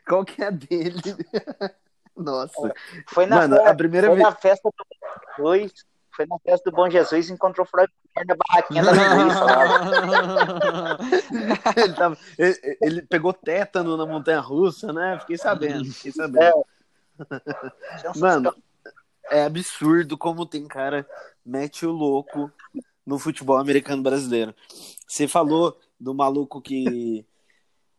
Qual 0.07 0.25
que 0.25 0.41
é 0.41 0.47
a 0.47 0.51
dele? 0.51 1.01
Nossa. 2.15 2.73
Foi 3.07 3.25
na, 3.25 3.35
Mano, 3.37 3.57
fe- 3.57 3.67
a 3.67 3.75
primeira 3.75 4.07
foi 4.07 4.15
vez. 4.15 4.27
na 4.27 4.35
festa 4.35 4.69
do 4.69 5.43
Bom 5.43 5.55
Jesus. 5.55 5.85
Foi 6.15 6.25
na 6.25 6.39
festa 6.39 6.71
do 6.71 6.75
Bom 6.75 6.89
Jesus 6.89 7.29
e 7.29 7.33
encontrou 7.33 7.65
o 7.65 7.69
Freud 7.69 7.91
na 8.25 8.35
barraquinha 8.35 8.83
da 8.83 8.91
lá. 8.91 10.97
ele, 11.77 11.93
tava- 11.93 12.17
ele- 12.39 12.77
ele 12.81 13.01
pegou 13.03 13.31
tétano 13.33 13.95
na 13.95 14.05
montanha 14.05 14.39
russa, 14.39 14.91
né? 14.91 15.19
Fiquei 15.19 15.37
sabendo, 15.37 15.85
fiquei 15.93 16.11
sabendo. 16.11 16.65
Mano, 18.17 18.55
é 19.29 19.43
absurdo 19.43 20.17
como 20.17 20.45
tem 20.45 20.67
cara 20.67 21.05
mete 21.45 21.85
o 21.85 21.91
louco 21.91 22.51
no 23.07 23.17
futebol 23.17 23.57
americano 23.57 24.03
brasileiro. 24.03 24.53
Você 25.07 25.29
falou 25.29 25.79
do 25.97 26.13
maluco 26.13 26.61
que 26.61 27.25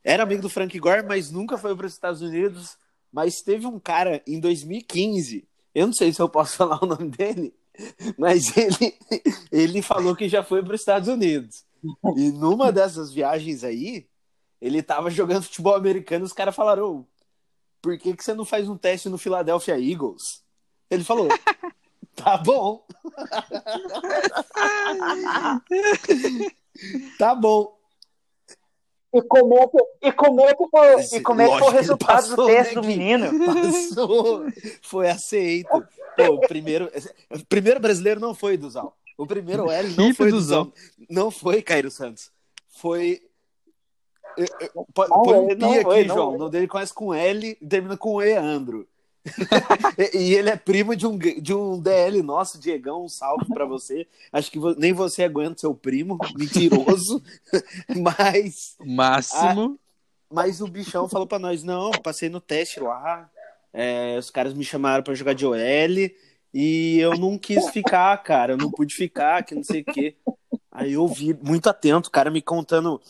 era 0.04 0.22
amigo 0.22 0.42
do 0.42 0.50
Frank 0.50 0.78
Gore, 0.78 1.06
mas 1.06 1.30
nunca 1.30 1.56
foi 1.56 1.74
para 1.74 1.86
os 1.86 1.94
Estados 1.94 2.20
Unidos. 2.20 2.76
Mas 3.10 3.40
teve 3.40 3.66
um 3.66 3.80
cara 3.80 4.22
em 4.26 4.38
2015, 4.38 5.48
eu 5.74 5.86
não 5.86 5.94
sei 5.94 6.12
se 6.12 6.20
eu 6.20 6.28
posso 6.28 6.54
falar 6.58 6.84
o 6.84 6.86
nome 6.86 7.08
dele, 7.08 7.54
mas 8.18 8.54
ele, 8.54 8.94
ele 9.50 9.82
falou 9.82 10.14
que 10.14 10.28
já 10.28 10.44
foi 10.44 10.62
para 10.62 10.74
os 10.74 10.80
Estados 10.80 11.08
Unidos. 11.08 11.64
E 12.16 12.30
numa 12.30 12.70
dessas 12.70 13.10
viagens 13.10 13.64
aí, 13.64 14.06
ele 14.60 14.82
tava 14.82 15.10
jogando 15.10 15.44
futebol 15.44 15.74
americano, 15.74 16.24
os 16.24 16.32
caras 16.34 16.54
falaram: 16.54 16.98
"Ô, 16.98 17.04
por 17.80 17.96
que, 17.96 18.14
que 18.14 18.22
você 18.22 18.34
não 18.34 18.44
faz 18.44 18.68
um 18.68 18.76
teste 18.76 19.08
no 19.08 19.16
Philadelphia 19.16 19.78
Eagles? 19.80 20.42
Ele 20.90 21.04
falou: 21.04 21.28
Tá 22.22 22.36
bom. 22.36 22.84
tá 27.18 27.34
bom. 27.34 27.76
E 29.12 29.22
como 29.22 29.58
é 29.58 29.66
que, 29.66 29.78
e 30.08 30.12
como 30.12 30.40
é 30.42 30.54
que 30.54 30.68
foi, 30.68 31.18
e 31.18 31.20
como 31.22 31.40
é 31.40 31.48
que 31.48 31.58
foi 31.58 31.68
o 31.68 31.70
resultado 31.70 32.06
passou, 32.14 32.36
do 32.36 32.46
teste 32.46 32.74
né, 32.74 32.80
do 32.82 32.86
menino? 32.86 33.46
Passou. 33.46 34.44
Foi 34.82 35.08
aceito. 35.08 35.82
Pô, 36.16 36.24
o 36.34 36.40
primeiro, 36.40 36.90
o 37.30 37.46
primeiro 37.46 37.80
brasileiro 37.80 38.20
não 38.20 38.34
foi 38.34 38.56
Duzal. 38.58 38.94
O 39.16 39.26
primeiro 39.26 39.70
L 39.70 39.94
não 39.96 40.14
foi 40.14 40.30
Duzal. 40.30 40.64
Duzal. 40.66 40.74
Não 41.08 41.30
foi 41.30 41.62
Cairo 41.62 41.90
Santos. 41.90 42.30
Foi. 42.68 43.22
eu- 44.36 44.46
eu- 44.60 44.86
Põe 44.92 45.08
Não, 45.08 45.22
põe 45.22 45.38
um 45.38 45.50
ele 45.50 45.56
pi 45.56 45.64
aqui, 45.64 45.82
foi, 45.82 46.04
não 46.04 46.14
João. 46.14 46.26
foi. 46.28 46.36
O 46.36 46.38
nome 46.38 46.50
dele 46.50 46.68
começa 46.68 46.92
com 46.94 47.14
L 47.14 47.58
e 47.60 47.66
termina 47.66 47.96
com 47.96 48.20
e, 48.20 48.86
e 50.14 50.34
ele 50.34 50.50
é 50.50 50.56
primo 50.56 50.94
de 50.94 51.06
um, 51.06 51.16
de 51.18 51.54
um 51.54 51.80
DL 51.80 52.22
nosso, 52.22 52.58
Diegão. 52.58 53.04
Um 53.04 53.08
salve 53.08 53.46
pra 53.46 53.64
você. 53.64 54.06
Acho 54.32 54.50
que 54.50 54.58
nem 54.76 54.92
você 54.92 55.24
aguenta 55.24 55.60
seu 55.60 55.74
primo, 55.74 56.18
mentiroso. 56.36 57.22
Mas. 57.96 58.76
Máximo. 58.84 59.78
Mas 60.30 60.60
o 60.60 60.66
bichão 60.66 61.08
falou 61.08 61.26
pra 61.26 61.38
nós: 61.38 61.62
não, 61.62 61.90
passei 61.90 62.28
no 62.28 62.40
teste 62.40 62.80
lá. 62.80 63.30
é, 63.72 64.16
os 64.18 64.30
caras 64.30 64.54
me 64.54 64.64
chamaram 64.64 65.02
pra 65.02 65.14
jogar 65.14 65.32
de 65.32 65.46
OL 65.46 65.56
e 66.52 66.98
eu 66.98 67.16
não 67.16 67.38
quis 67.38 67.68
ficar, 67.70 68.16
cara. 68.22 68.52
Eu 68.52 68.56
não 68.56 68.70
pude 68.70 68.94
ficar, 68.94 69.42
que 69.44 69.54
não 69.54 69.64
sei 69.64 69.82
o 69.82 69.84
quê. 69.84 70.16
Aí 70.70 70.92
eu 70.92 71.06
vi 71.08 71.34
muito 71.42 71.68
atento, 71.68 72.08
o 72.08 72.12
cara 72.12 72.30
me 72.30 72.40
contando 72.40 73.00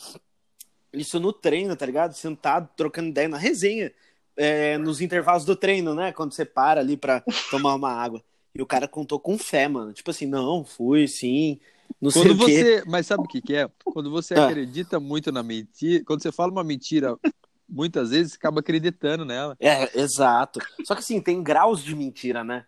isso 0.92 1.20
no 1.20 1.32
treino, 1.32 1.76
tá 1.76 1.84
ligado? 1.84 2.14
Sentado, 2.14 2.68
trocando 2.76 3.08
ideia 3.08 3.28
na 3.28 3.36
resenha. 3.36 3.92
É, 4.38 4.78
nos 4.78 5.00
intervalos 5.00 5.44
do 5.44 5.56
treino, 5.56 5.94
né? 5.94 6.12
Quando 6.12 6.32
você 6.32 6.44
para 6.44 6.80
ali 6.80 6.96
pra 6.96 7.20
tomar 7.50 7.74
uma 7.74 7.90
água. 7.92 8.22
E 8.54 8.62
o 8.62 8.66
cara 8.66 8.88
contou 8.88 9.20
com 9.20 9.36
fé, 9.38 9.68
mano. 9.68 9.92
Tipo 9.92 10.10
assim, 10.10 10.26
não, 10.26 10.64
fui, 10.64 11.06
sim. 11.08 11.60
Não 12.00 12.10
sei 12.10 12.22
Quando 12.22 12.42
o 12.42 12.46
quê. 12.46 12.64
você. 12.64 12.84
Mas 12.86 13.06
sabe 13.06 13.24
o 13.24 13.28
que, 13.28 13.42
que 13.42 13.54
é? 13.54 13.68
Quando 13.84 14.10
você 14.10 14.34
Ah. 14.34 14.46
acredita 14.46 15.00
muito 15.00 15.30
na 15.32 15.42
mentira. 15.42 16.04
Quando 16.04 16.22
você 16.22 16.32
fala 16.32 16.52
uma 16.52 16.64
mentira, 16.64 17.16
muitas 17.68 18.10
vezes 18.10 18.34
acaba 18.34 18.60
acreditando 18.60 19.24
nela. 19.24 19.56
É, 19.60 19.98
exato. 20.00 20.60
Só 20.84 20.94
que 20.94 21.00
assim, 21.00 21.20
tem 21.20 21.42
graus 21.42 21.82
de 21.82 21.94
mentira, 21.94 22.44
né? 22.44 22.64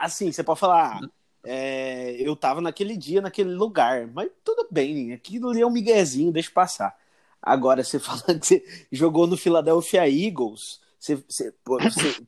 Assim, 0.00 0.32
você 0.32 0.42
pode 0.42 0.58
falar, 0.58 1.00
é, 1.44 2.16
eu 2.20 2.34
tava 2.34 2.60
naquele 2.60 2.96
dia, 2.96 3.20
naquele 3.20 3.50
lugar, 3.50 4.08
mas 4.08 4.28
tudo 4.44 4.66
bem, 4.70 5.12
aquilo 5.12 5.50
ali 5.50 5.60
é 5.60 5.66
um 5.66 5.70
miguezinho, 5.70 6.32
deixa 6.32 6.50
passar. 6.50 6.96
Agora, 7.40 7.84
você 7.84 7.98
falando 8.00 8.40
que 8.40 8.46
você 8.46 8.64
jogou 8.90 9.26
no 9.26 9.36
Philadelphia 9.36 10.08
Eagles, 10.08 10.80
você, 10.98 11.22
você- 11.28 11.54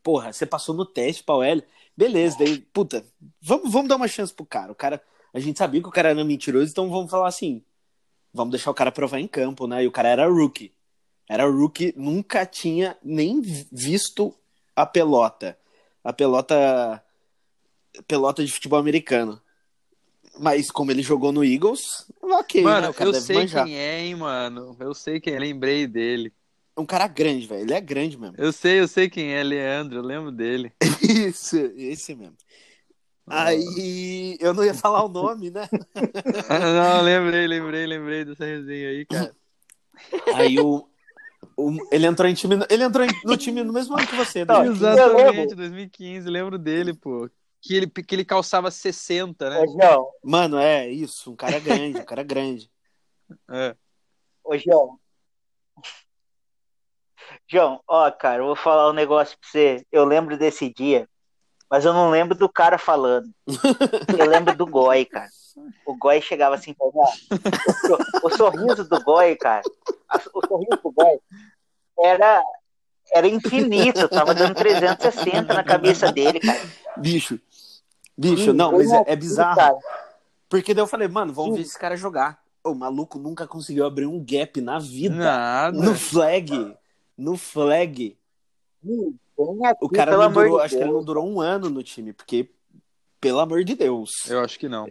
porra, 0.03 0.33
você 0.33 0.47
passou 0.47 0.75
no 0.75 0.87
teste 0.87 1.23
pra 1.25 1.35
OL, 1.37 1.63
beleza, 1.97 2.39
daí, 2.39 2.61
puta, 2.61 3.05
vamos, 3.43 3.71
vamos 3.73 3.89
dar 3.89 3.97
uma 3.97 4.09
chance 4.09 4.33
pro 4.33 4.47
cara. 4.47 4.73
O 4.73 4.75
cara, 4.75 5.03
a 5.35 5.41
gente 5.41 5.59
sabia 5.59 5.83
que 5.83 5.89
o 5.89 5.93
cara 5.93 6.11
era 6.11 6.25
mentiroso, 6.25 6.71
então 6.71 6.89
vamos 6.91 7.11
falar 7.11 7.29
assim, 7.29 7.63
vamos 8.33 8.53
deixar 8.53 8.71
o 8.71 8.75
cara 8.75 8.93
provar 8.93 9.19
em 9.19 9.27
campo, 9.29 9.67
né? 9.67 9.85
E 9.85 9.87
o 9.87 9.93
cara 9.93 10.09
era 10.09 10.29
rookie. 10.29 10.73
Era 11.29 11.45
rookie, 11.49 11.95
nunca 11.97 12.45
tinha 12.45 12.97
nem 13.03 13.41
visto 13.41 14.35
a 14.75 14.85
pelota. 14.87 15.57
A 16.03 16.13
pelota 16.13 17.03
pelota 18.07 18.45
de 18.45 18.53
futebol 18.53 18.79
americano. 18.79 19.41
Mas 20.39 20.71
como 20.71 20.91
ele 20.91 21.03
jogou 21.03 21.33
no 21.33 21.45
Eagles, 21.45 22.07
ok, 22.23 22.63
mano, 22.63 22.89
né? 22.89 22.95
Eu 22.99 23.13
sei 23.15 23.37
manjar. 23.37 23.65
quem 23.67 23.77
é, 23.77 24.01
hein, 24.01 24.15
mano. 24.15 24.77
Eu 24.79 24.95
sei 24.95 25.21
quem 25.21 25.35
é, 25.35 25.39
lembrei 25.39 25.87
dele. 25.87 26.33
Um 26.81 26.87
cara 26.87 27.07
grande, 27.07 27.47
velho. 27.47 27.63
Ele 27.63 27.75
é 27.75 27.81
grande 27.81 28.19
mesmo. 28.19 28.35
Eu 28.39 28.53
sei, 28.53 28.81
eu 28.81 28.89
sei 28.89 29.09
quem 29.09 29.33
é, 29.35 29.43
Leandro, 29.43 29.99
eu 29.99 30.03
lembro 30.03 30.33
dele. 30.33 30.73
Isso, 31.03 31.57
esse 31.77 32.15
mesmo. 32.15 32.37
Aí 33.27 34.37
eu 34.41 34.53
não 34.53 34.65
ia 34.65 34.75
falar 34.75 35.05
o 35.05 35.09
nome, 35.09 35.51
né? 35.51 35.69
Não, 36.49 37.03
lembrei, 37.03 37.47
lembrei, 37.47 37.87
lembrei 37.87 38.25
dessa 38.25 38.45
resenha 38.45 38.89
aí, 38.89 39.07
cara. 39.07 39.37
Aí 40.35 40.59
o, 40.59 40.89
o- 41.57 41.89
ele 41.93 42.07
entrou 42.07 42.29
em 42.29 42.35
time, 42.35 42.57
ele 42.69 42.83
entrou 42.83 43.05
em- 43.05 43.11
no 43.25 43.37
time 43.37 43.63
no 43.63 43.73
mesmo 43.73 43.97
ano 43.97 44.05
que 44.07 44.17
você, 44.17 44.45
né? 44.45 44.67
Exatamente, 44.67 45.33
lembro. 45.33 45.57
2015, 45.57 46.29
lembro 46.29 46.59
dele, 46.59 46.93
pô. 46.95 47.31
Que 47.61 47.75
ele, 47.77 47.87
que 47.87 48.15
ele 48.15 48.25
calçava 48.25 48.71
60, 48.71 49.51
né? 49.51 49.61
Ô, 49.61 49.67
João, 49.69 50.09
Mano, 50.25 50.59
é 50.59 50.89
isso, 50.91 51.31
um 51.31 51.37
cara 51.37 51.61
grande, 51.61 52.01
um 52.01 52.05
cara 52.05 52.23
grande. 52.23 52.69
É. 53.49 53.77
ô, 54.43 54.59
João. 54.59 54.99
João, 57.51 57.81
ó, 57.89 58.09
cara, 58.13 58.43
eu 58.43 58.47
vou 58.47 58.55
falar 58.55 58.89
um 58.89 58.93
negócio 58.93 59.37
pra 59.37 59.51
você. 59.51 59.85
Eu 59.91 60.05
lembro 60.05 60.39
desse 60.39 60.73
dia, 60.73 61.09
mas 61.69 61.85
eu 61.85 61.93
não 61.93 62.09
lembro 62.09 62.39
do 62.39 62.49
cara 62.49 62.79
falando. 62.79 63.29
Eu 64.17 64.27
lembro 64.27 64.57
do 64.57 64.65
Goi, 64.65 65.05
cara. 65.05 65.29
O 65.85 65.97
Goi 65.97 66.21
chegava 66.21 66.55
assim. 66.55 66.77
O, 66.79 66.93
o 68.23 68.31
sorriso 68.31 68.89
do 68.89 69.03
Goi, 69.03 69.35
cara. 69.35 69.63
O 70.33 70.47
sorriso 70.47 70.81
do 70.81 70.93
Goi 70.93 71.19
era, 71.99 72.41
era 73.13 73.27
infinito. 73.27 74.09
Tava 74.09 74.33
dando 74.33 74.55
360 74.55 75.53
na 75.53 75.65
cabeça 75.65 76.13
dele, 76.13 76.39
cara. 76.39 76.61
Bicho. 76.99 77.41
Bicho, 78.17 78.53
não, 78.53 78.71
mas 78.71 78.93
é, 78.93 79.05
é 79.09 79.17
bizarro. 79.17 79.57
Cara, 79.57 79.79
Porque 80.49 80.73
daí 80.73 80.85
eu 80.85 80.87
falei, 80.87 81.09
mano, 81.09 81.33
vamos 81.33 81.51
Sim. 81.51 81.57
ver 81.57 81.63
esse 81.63 81.79
cara 81.79 81.97
jogar. 81.97 82.39
O 82.63 82.75
maluco 82.75 83.19
nunca 83.19 83.45
conseguiu 83.45 83.85
abrir 83.85 84.07
um 84.07 84.25
gap 84.25 84.61
na 84.61 84.79
vida. 84.79 85.17
Nada. 85.17 85.77
No 85.77 85.97
flag. 85.97 86.79
No 87.21 87.37
flag. 87.37 88.17
Vem 88.83 89.19
aqui, 89.67 89.85
O 89.85 89.89
cara 89.91 90.17
não 90.17 90.33
durou, 90.33 90.57
de 90.57 90.65
acho 90.65 90.77
que 90.77 90.83
ele 90.83 90.91
não 90.93 91.05
durou 91.05 91.29
um 91.29 91.39
ano 91.41 91.69
no 91.69 91.83
time, 91.83 92.15
porque, 92.15 92.51
pelo 93.21 93.41
amor 93.41 93.63
de 93.63 93.75
Deus. 93.75 94.29
Eu 94.29 94.41
acho 94.41 94.59
que 94.59 94.69
não. 94.69 94.89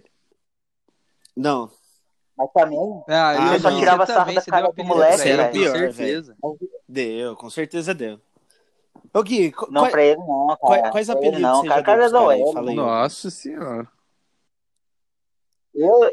Não, 1.35 1.71
Mas 2.37 2.49
também, 2.53 2.77
Ah, 3.07 3.53
eu 3.55 3.59
só 3.59 3.79
tirava 3.79 4.05
sarro 4.05 4.33
da 4.33 4.41
cara 4.43 4.71
do 4.71 4.83
moleque, 4.83 5.17
ele, 5.17 5.37
velho. 5.37 5.47
com 5.47 5.51
Pior, 5.53 5.93
certeza. 5.93 6.37
deu, 6.87 7.35
com 7.35 7.49
certeza 7.49 7.93
deu. 7.95 8.19
Ô 9.13 9.23
Gui, 9.23 9.51
não 9.69 9.81
qual- 9.83 9.91
pra 9.91 10.03
ele 10.03 10.17
não, 10.17 10.47
cara. 10.47 10.57
quais, 10.91 11.09
apelidos 11.09 11.41
não, 11.41 11.61
você 11.61 11.67
cara, 11.67 11.79
já 11.79 11.83
cara 11.85 11.97
deu 11.97 12.09
é. 12.31 12.75
Nossa 12.75 13.29
senhora. 13.31 13.87
Eu, 15.73 16.09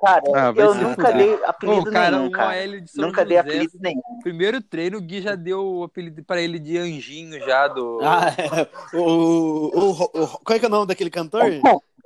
cara, 0.00 0.22
Ah, 0.34 0.52
eu 0.56 0.74
nunca 0.74 1.12
dei 1.12 1.42
apelido 1.44 1.80
Ô, 1.88 1.92
cara, 1.92 2.16
nenhum, 2.16 2.26
um 2.28 2.30
cara. 2.30 2.56
Nunca 2.96 3.24
dei 3.24 3.36
José. 3.36 3.48
apelido 3.48 3.78
nenhum. 3.80 4.02
Primeiro 4.22 4.60
treino, 4.62 4.98
o 4.98 5.00
Gui 5.00 5.20
já 5.22 5.34
deu 5.34 5.64
o 5.64 5.84
apelido 5.84 6.22
pra 6.24 6.40
ele 6.40 6.58
de 6.58 6.76
Anjinho 6.78 7.38
já 7.44 7.68
do. 7.68 7.98
Ah, 8.02 8.26
é. 8.30 8.96
O, 8.96 9.00
o, 9.02 9.90
o- 9.90 9.90
o- 10.24 10.38
Qual 10.44 10.56
é 10.56 10.58
que 10.58 10.64
é 10.64 10.68
o 10.68 10.70
nome 10.70 10.86
daquele 10.86 11.10
cantor? 11.10 11.42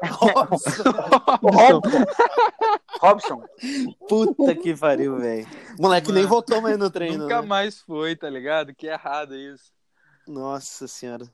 Robson. 0.03 0.75
Robson. 1.43 2.05
Robson. 3.01 3.43
Puta 4.09 4.55
que 4.55 4.75
pariu, 4.77 5.19
velho. 5.19 5.47
Moleque 5.79 6.09
nem 6.13 6.23
Mano, 6.23 6.29
voltou 6.35 6.61
mais 6.61 6.79
no 6.79 6.91
treino. 6.91 7.19
Nunca 7.25 7.43
né? 7.43 7.47
mais 7.49 7.81
foi, 7.81 8.17
tá 8.17 8.29
ligado? 8.31 8.75
Que 8.75 8.87
errado 8.87 9.37
isso. 9.37 9.71
Nossa 10.27 10.87
senhora. 10.89 11.25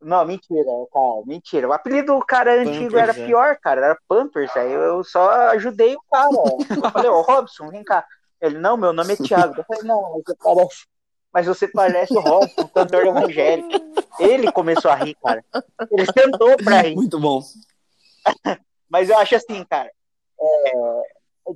Não, 0.00 0.24
mentira, 0.24 0.70
cara, 0.92 1.22
mentira. 1.26 1.68
O 1.68 1.72
apelido 1.72 2.14
do 2.14 2.24
cara 2.24 2.60
antigo 2.60 2.92
Pampers, 2.92 3.02
era 3.02 3.12
é. 3.12 3.26
pior, 3.26 3.58
cara, 3.60 3.84
era 3.84 3.98
Pampers, 4.08 4.56
aí 4.56 4.72
eu 4.72 5.02
só 5.02 5.28
ajudei 5.50 5.96
o 5.96 6.02
cara. 6.10 6.28
Eu 6.84 6.90
falei, 6.90 7.10
ô 7.10 7.20
Robson, 7.22 7.68
vem 7.70 7.82
cá. 7.82 8.04
Ele, 8.40 8.58
não, 8.58 8.76
meu 8.76 8.92
nome 8.92 9.14
é 9.14 9.16
Thiago. 9.16 9.54
Eu 9.58 9.64
falei, 9.64 9.82
não, 9.82 10.22
você 10.24 10.36
parece, 10.36 10.86
mas 11.32 11.46
você 11.46 11.68
parece 11.68 12.16
o 12.16 12.20
Robson, 12.20 12.68
cantor 12.68 13.06
evangélico. 13.06 13.68
Ele 14.20 14.52
começou 14.52 14.90
a 14.90 14.94
rir, 14.94 15.16
cara. 15.16 15.44
Ele 15.90 16.06
sentou 16.06 16.56
pra 16.56 16.82
rir. 16.82 16.94
Muito 16.94 17.18
bom. 17.18 17.42
Mas 18.90 19.10
eu 19.10 19.18
acho 19.18 19.34
assim, 19.34 19.62
cara, 19.64 19.90
é, 20.40 20.72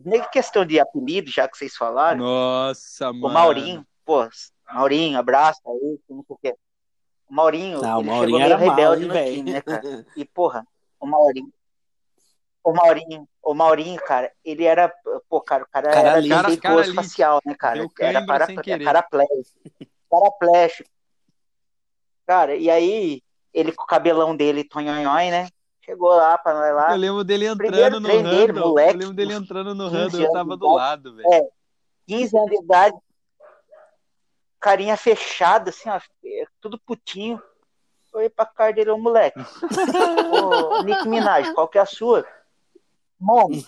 nem 0.04 0.22
questão 0.30 0.66
de 0.66 0.78
apelido, 0.78 1.30
já 1.30 1.48
que 1.48 1.56
vocês 1.56 1.74
falaram, 1.74 2.18
Nossa, 2.18 3.10
o 3.10 3.14
mano. 3.14 3.34
Maurinho, 3.34 3.86
pô, 4.04 4.28
Maurinho, 4.70 5.18
abraço 5.18 5.60
aí, 5.66 5.98
não 6.08 6.22
sei 6.22 6.26
o 6.28 6.38
quê. 6.38 6.54
Maurinho, 7.34 7.80
Não, 7.80 7.96
o 7.96 8.00
ele 8.00 8.10
Maurinho 8.10 8.38
chegou 8.38 8.58
meio 8.58 8.66
mal, 8.66 8.76
rebelde 8.76 9.02
hein, 9.02 9.08
no 9.08 9.14
velho. 9.14 9.34
time, 9.36 9.52
né, 9.52 9.60
cara? 9.62 10.06
E, 10.14 10.24
porra, 10.24 10.66
o 11.00 11.06
Maurinho. 11.06 11.52
O 12.62 12.72
Maurinho, 12.72 13.28
o 13.42 13.54
Maurinho, 13.54 14.00
cara, 14.02 14.30
ele 14.44 14.64
era, 14.64 14.92
pô, 15.28 15.40
cara, 15.40 15.64
o 15.64 15.66
cara, 15.66 15.90
Cara 15.90 16.08
era 16.08 16.20
defeituoso 16.20 16.94
facial, 16.94 17.40
né, 17.44 17.54
cara? 17.54 17.86
Era 17.98 18.24
para, 18.24 18.46
paraplégico. 18.84 19.60
Paraplégico. 20.08 20.90
Cara, 22.26 22.54
e 22.54 22.70
aí, 22.70 23.22
ele 23.52 23.72
com 23.72 23.82
o 23.82 23.86
cabelão 23.86 24.36
dele, 24.36 24.62
tonhonhói, 24.62 25.30
né? 25.30 25.48
Chegou 25.84 26.10
lá 26.10 26.38
pra 26.38 26.54
nós 26.54 26.74
lá. 26.74 26.92
Eu 26.92 26.98
lembro 26.98 27.24
dele 27.24 27.46
entrando 27.46 27.98
no 27.98 28.08
dele, 28.08 28.52
moleque, 28.52 28.92
eu 28.92 28.98
lembro 28.98 29.14
dele 29.14 29.32
entrando 29.32 29.74
no 29.74 29.90
15 29.90 29.96
handle, 29.96 30.20
eu 30.20 30.32
tava 30.32 30.56
do 30.56 30.72
lado, 30.72 31.16
velho. 31.16 31.32
É. 31.32 31.48
15 32.06 32.36
anos 32.36 32.50
de 32.50 32.62
idade, 32.62 32.96
carinha 34.62 34.96
fechada, 34.96 35.70
assim, 35.70 35.90
ó, 35.90 36.00
tudo 36.60 36.78
putinho. 36.78 37.42
Olhei 38.14 38.28
pra 38.28 38.46
cara 38.46 38.72
dele, 38.72 38.90
ô 38.90 38.98
moleque. 38.98 39.40
Ô, 40.78 40.82
Nick 40.82 41.08
Minaj, 41.08 41.52
qual 41.54 41.66
que 41.66 41.78
é 41.78 41.80
a 41.80 41.86
sua? 41.86 42.26
Mano, 43.18 43.64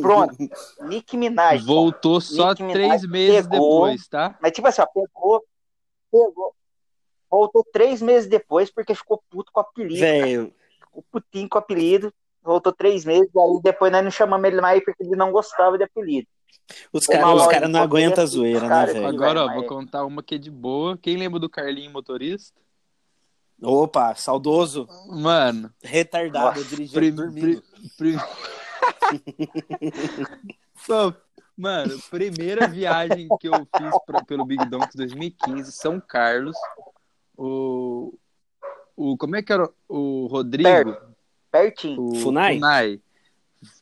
pronto. 0.00 0.34
Nick 0.80 1.16
Minaj. 1.16 1.62
Voltou 1.64 2.20
só 2.20 2.54
Minaj 2.54 2.72
três 2.72 3.06
meses 3.06 3.46
pegou. 3.46 3.86
depois, 3.86 4.08
tá? 4.08 4.36
Mas 4.40 4.52
tipo 4.52 4.66
assim, 4.66 4.80
ó, 4.80 4.86
pegou, 4.86 5.44
pegou. 6.10 6.54
Voltou 7.30 7.66
três 7.70 8.00
meses 8.00 8.28
depois 8.28 8.70
porque 8.70 8.94
ficou 8.94 9.22
puto 9.28 9.52
com 9.52 9.60
o 9.60 9.62
apelido. 9.62 10.00
Velho, 10.00 10.54
Ficou 10.80 11.04
putinho 11.12 11.48
com 11.48 11.58
o 11.58 11.60
apelido. 11.60 12.12
Voltou 12.42 12.72
três 12.72 13.04
meses, 13.04 13.28
aí 13.36 13.60
depois 13.62 13.92
nós 13.92 14.02
não 14.04 14.10
chamamos 14.10 14.46
ele 14.46 14.60
mais 14.60 14.82
porque 14.82 15.02
ele 15.02 15.16
não 15.16 15.32
gostava 15.32 15.76
de 15.76 15.84
apelido. 15.84 16.28
Os 16.92 17.06
caras 17.06 17.46
cara 17.46 17.68
não 17.68 17.80
aguentam 17.82 18.22
a 18.24 18.26
zoeira, 18.26 18.60
né, 18.62 18.68
cara, 18.68 18.92
velho? 18.92 19.06
Agora, 19.06 19.44
ó, 19.44 19.54
vou 19.54 19.64
contar 19.64 20.04
uma 20.04 20.22
que 20.22 20.34
é 20.34 20.38
de 20.38 20.50
boa. 20.50 20.96
Quem 20.98 21.16
lembra 21.16 21.38
do 21.38 21.48
Carlinho 21.48 21.90
motorista? 21.92 22.58
Opa, 23.62 24.14
saudoso, 24.14 24.86
Mano, 25.08 25.72
retardado, 25.82 26.62
dirigindo 26.64 27.00
Prim- 27.00 27.14
dormindo. 27.14 27.62
pri- 27.96 28.16
Pô, 30.86 31.14
mano, 31.56 31.98
primeira 32.10 32.66
viagem 32.68 33.28
que 33.40 33.48
eu 33.48 33.66
fiz 33.76 33.90
pra- 34.04 34.22
pelo 34.24 34.44
Big 34.44 34.64
Donks 34.66 34.94
2015, 34.94 35.72
São 35.72 35.98
Carlos. 36.00 36.56
O, 37.36 38.12
o 38.94 39.16
como 39.16 39.36
é 39.36 39.42
que 39.42 39.52
era 39.52 39.68
o 39.88 40.26
Rodrigo? 40.26 40.94
Pertinho. 41.50 42.02
O 42.02 42.14
Funai? 42.16 43.00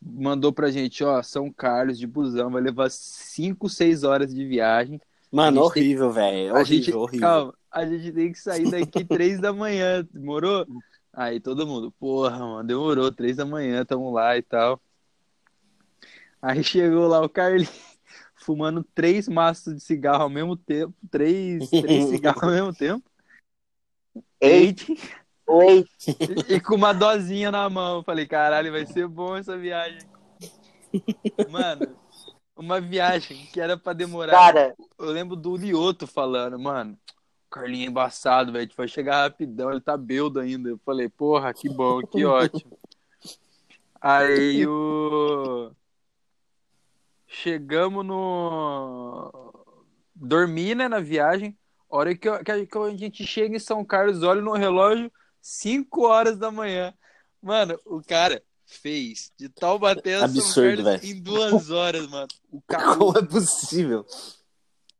Mandou 0.03 0.53
pra 0.53 0.71
gente, 0.71 1.03
ó, 1.05 1.23
São 1.23 1.51
Carlos 1.53 1.99
de 1.99 2.07
busão, 2.07 2.51
vai 2.51 2.63
levar 2.63 2.91
5, 2.91 3.69
6 3.69 4.05
horas 4.05 4.35
de 4.35 4.45
viagem. 4.47 5.01
Mano, 5.31 5.63
horrível, 5.63 6.11
velho. 6.13 6.55
a 6.55 6.61
Horrível, 6.61 6.65
gente, 6.85 6.93
horrível. 6.95 7.29
calma, 7.29 7.55
a 7.71 7.85
gente 7.87 8.13
tem 8.13 8.33
que 8.33 8.39
sair 8.39 8.71
daqui 8.71 9.05
três 9.05 9.41
da 9.41 9.53
manhã, 9.53 10.07
demorou? 10.13 10.67
Aí 11.13 11.41
todo 11.41 11.67
mundo, 11.67 11.93
porra, 11.93 12.39
mano, 12.39 12.65
demorou, 12.67 13.11
três 13.11 13.37
da 13.37 13.45
manhã, 13.45 13.85
tamo 13.85 14.11
lá 14.11 14.37
e 14.37 14.43
tal. 14.43 14.81
Aí 16.41 16.63
chegou 16.63 17.07
lá 17.09 17.21
o 17.21 17.29
Carlinhos, 17.29 17.71
fumando 18.37 18.85
três 18.95 19.29
maços 19.29 19.75
de 19.75 19.81
cigarro 19.83 20.23
ao 20.25 20.31
mesmo 20.31 20.57
tempo, 20.57 20.95
três, 21.11 21.71
três 21.71 22.05
cigarros 22.11 22.43
ao 22.43 22.51
mesmo 22.51 22.73
tempo, 22.75 23.05
E, 25.49 25.53
oi. 25.53 25.85
e 26.49 26.61
com 26.61 26.75
uma 26.75 26.93
dosinha 26.93 27.51
na 27.51 27.69
mão. 27.69 28.03
Falei, 28.03 28.27
caralho, 28.27 28.73
vai 28.73 28.87
ser 28.87 29.07
bom 29.07 29.37
essa 29.37 29.57
viagem. 29.57 30.01
Mano, 31.51 31.97
uma 32.57 32.81
viagem 32.81 33.47
que 33.53 33.61
era 33.61 33.77
pra 33.77 33.93
demorar 33.93 34.33
Cara, 34.33 34.75
eu 34.99 35.07
lembro 35.07 35.35
do 35.37 35.57
Lioto 35.57 36.07
falando, 36.07 36.59
mano, 36.59 36.97
o 37.47 37.51
Carlinho 37.51 37.87
é 37.87 37.89
embaçado, 37.89 38.53
velho, 38.53 38.63
gente 38.63 38.77
vai 38.77 38.89
chegar 38.89 39.23
rapidão, 39.23 39.71
ele 39.71 39.81
tá 39.81 39.97
beldo 39.97 40.41
ainda. 40.41 40.69
Eu 40.69 40.79
falei, 40.85 41.09
porra, 41.09 41.53
que 41.53 41.69
bom, 41.69 42.01
que 42.01 42.25
ótimo. 42.25 42.79
Aí 44.01 44.67
o. 44.67 45.73
Chegamos 47.27 48.05
no. 48.05 49.33
Dormi, 50.15 50.75
né, 50.75 50.89
na 50.89 51.01
viagem. 51.01 51.57
Hora 51.89 52.15
que, 52.15 52.29
eu- 52.29 52.43
que 52.45 52.51
a 52.53 52.97
gente 52.97 53.27
chega 53.27 53.57
em 53.57 53.59
São 53.59 53.85
Carlos, 53.85 54.23
olho 54.23 54.43
no 54.43 54.53
relógio, 54.53 55.11
5 55.45 56.07
horas 56.07 56.39
da 56.39 56.51
manhã. 56.51 56.95
Mano, 57.43 57.79
o 57.85 58.01
cara 58.03 58.43
fez 58.65 59.31
de 59.37 59.53
a 59.61 59.61
São 59.61 60.25
Absurdo, 60.25 60.85
velho. 60.85 61.05
em 61.05 61.21
duas 61.21 61.71
horas, 61.71 62.09
mano. 62.09 62.29
O 62.51 62.63
cara, 62.67 62.83
Como 62.97 63.19
é 63.19 63.23
possível? 63.23 64.07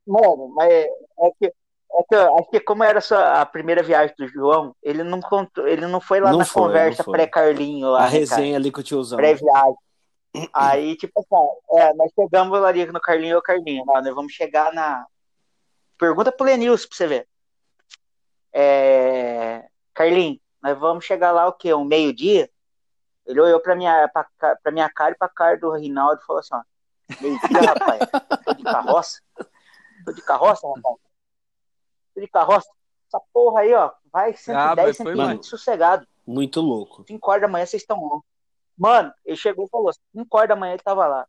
mano, 0.07 0.49
mas 0.55 0.71
é 0.71 1.31
que, 1.41 1.47
é 1.47 2.03
que 2.07 2.15
acho 2.15 2.51
que 2.51 2.61
como 2.61 2.85
era 2.85 3.01
só 3.01 3.17
a 3.17 3.47
primeira 3.47 3.83
viagem 3.83 4.15
do 4.19 4.29
João, 4.29 4.77
ele 4.83 5.03
não 5.03 5.19
contou, 5.23 5.67
ele 5.67 5.87
não 5.87 5.99
foi 5.99 6.21
lá 6.21 6.31
Não 6.31 6.41
na 6.41 6.45
foi, 6.45 6.63
conversa 6.63 7.03
pré-Carlinho 7.05 7.89
lá, 7.89 8.01
A 8.01 8.03
né, 8.03 8.07
cara? 8.09 8.19
resenha 8.19 8.57
ali 8.59 8.71
com 8.71 8.81
o 8.81 8.85
tiozão. 8.85 9.17
pré-viagem. 9.17 9.77
Aí, 10.53 10.95
tipo 10.97 11.19
assim, 11.21 11.79
é, 11.81 11.95
nós 11.95 12.13
chegamos 12.15 12.63
ali 12.63 12.85
no 12.85 13.01
Carlinho, 13.01 13.39
ô 13.39 13.43
Carlinho, 13.43 13.83
ó, 13.89 14.03
nós 14.03 14.15
vamos 14.15 14.33
chegar 14.35 14.75
na. 14.75 15.07
Pergunta 15.97 16.31
pro 16.31 16.45
Lenilson 16.45 16.87
pra 16.89 16.97
você 16.99 17.07
ver. 17.07 17.29
É... 18.53 19.65
Carlinho, 19.95 20.41
nós 20.63 20.79
vamos 20.79 21.05
chegar 21.05 21.33
lá 21.33 21.47
o 21.47 21.53
quê? 21.53 21.73
Um 21.73 21.85
meio-dia? 21.85 22.51
Ele 23.27 23.41
olhou 23.41 23.61
pra 23.61 23.75
minha, 23.75 24.09
pra, 24.09 24.57
pra 24.57 24.73
minha 24.73 24.91
cara 24.91 25.13
e 25.15 25.19
pra 25.19 25.29
cara 25.29 25.57
do 25.59 25.71
Rinaldo 25.73 26.21
e 26.21 26.27
falou 26.27 26.41
assim: 26.41 26.55
ó, 26.55 26.63
meio-dia, 27.21 27.61
rapaz, 27.63 28.01
tô 28.45 28.55
de 28.55 28.63
carroça. 28.65 29.21
Tô 30.05 30.13
de 30.13 30.23
carroça, 30.23 30.67
rapaz. 30.69 30.97
Tô 32.15 32.21
de 32.21 32.29
carroça. 32.29 32.69
Essa 33.09 33.21
porra 33.33 33.61
aí, 33.61 33.73
ó, 33.73 33.91
vai 34.13 34.35
110, 34.35 34.57
Ah, 34.59 34.75
mas 34.77 34.97
foi 34.97 35.07
120 35.07 35.17
mais. 35.17 35.47
sossegado. 35.47 36.07
Muito 36.27 36.61
louco. 36.61 37.05
5 37.07 37.31
horas 37.31 37.43
da 37.43 37.49
manhã 37.49 37.65
vocês 37.67 37.83
estão 37.83 38.03
lá. 38.05 38.21
Mano, 38.77 39.13
ele 39.25 39.37
chegou 39.37 39.67
e 39.67 39.69
falou: 39.71 39.93
5 40.13 40.37
horas 40.37 40.49
da 40.49 40.57
manhã 40.57 40.73
ele 40.75 40.83
tava 40.83 41.07
lá. 41.07 41.27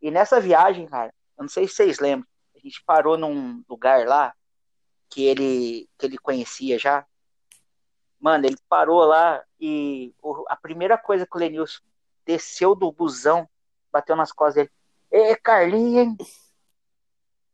E 0.00 0.10
nessa 0.10 0.40
viagem, 0.40 0.86
cara, 0.86 1.12
eu 1.36 1.42
não 1.42 1.48
sei 1.48 1.66
se 1.68 1.74
vocês 1.74 1.98
lembram, 1.98 2.26
a 2.56 2.58
gente 2.58 2.82
parou 2.84 3.16
num 3.18 3.62
lugar 3.68 4.06
lá 4.06 4.32
que 5.10 5.24
ele, 5.24 5.88
que 5.98 6.06
ele 6.06 6.18
conhecia 6.18 6.78
já. 6.78 7.04
Mano, 8.20 8.46
ele 8.46 8.56
parou 8.68 9.04
lá 9.04 9.42
e 9.60 10.14
a 10.48 10.56
primeira 10.56 10.98
coisa 10.98 11.26
que 11.26 11.36
o 11.36 11.38
Lenilson 11.40 11.80
desceu 12.26 12.74
do 12.74 12.90
busão, 12.90 13.48
bateu 13.92 14.16
nas 14.16 14.32
costas 14.32 14.54
dele. 14.54 14.70
Ê, 15.10 15.36
Carlinhos, 15.36 16.06
hein? 16.08 16.16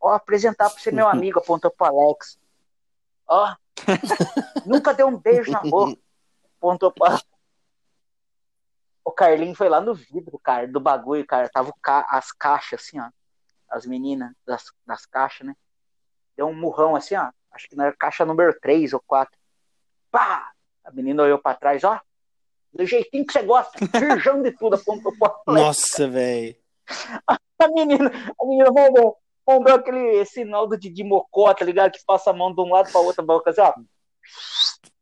Ó, 0.00 0.11
apresentar 0.11 0.70
pra 0.70 0.79
você 0.79 0.90
meu 0.90 1.07
amigo, 1.09 1.38
apontou 1.38 1.70
pro 1.70 1.87
Alex. 1.87 2.38
Ó, 3.27 3.55
nunca 4.66 4.92
deu 4.94 5.07
um 5.07 5.16
beijo 5.18 5.50
na 5.53 5.61
boca, 5.61 6.00
apontou 6.59 6.90
pra 6.92 7.18
o 9.05 9.12
Carlinho 9.12 9.55
foi 9.55 9.68
lá 9.68 9.81
no 9.83 9.94
vidro, 9.94 10.38
cara, 10.38 10.66
do 10.66 10.81
bagulho, 10.81 11.27
cara. 11.27 11.48
Tava 11.50 11.72
ca- 11.83 12.07
as 12.09 12.33
caixas, 12.33 12.81
assim, 12.81 12.98
ó. 12.98 13.11
As 13.68 13.85
meninas 13.85 14.33
das, 14.46 14.72
das 14.87 15.05
caixas, 15.05 15.46
né? 15.46 15.55
Deu 16.35 16.46
um 16.46 16.55
murrão, 16.55 16.96
assim, 16.96 17.14
ó. 17.14 17.31
Acho 17.50 17.68
que 17.68 17.77
na 17.77 17.92
caixa 17.92 18.24
número 18.24 18.59
3 18.61 18.94
ou 18.94 19.03
4. 19.07 19.38
Pá! 20.11 20.54
A 20.85 20.90
menina 20.92 21.23
olhou 21.23 21.38
pra 21.38 21.55
trás, 21.55 21.83
ó. 21.85 22.01
Do 22.73 22.85
jeitinho 22.85 23.25
que 23.25 23.33
você 23.33 23.42
gosta. 23.42 23.79
Firjão 23.99 24.42
de 24.42 24.53
tudo, 24.53 24.77
apontou 24.77 25.12
pro 25.16 25.35
Alex. 25.47 25.66
Nossa, 25.66 26.09
velho. 26.09 26.57
A 27.57 27.68
menina, 27.68 28.11
a 28.11 28.44
menina 28.44 28.70
mandou, 28.70 29.16
mandou 29.47 29.75
aquele 29.75 30.25
sinal 30.27 30.66
do 30.66 30.77
Didi 30.77 31.05
Mocó, 31.05 31.55
tá 31.55 31.64
ligado? 31.64 31.92
Que 31.92 32.05
passa 32.05 32.31
a 32.31 32.33
mão 32.33 32.53
de 32.53 32.61
um 32.61 32.70
lado 32.70 32.90
pra 32.90 33.01
outra 33.01 33.25
boca, 33.25 33.51
assim, 33.51 33.61
ó. 33.61 33.73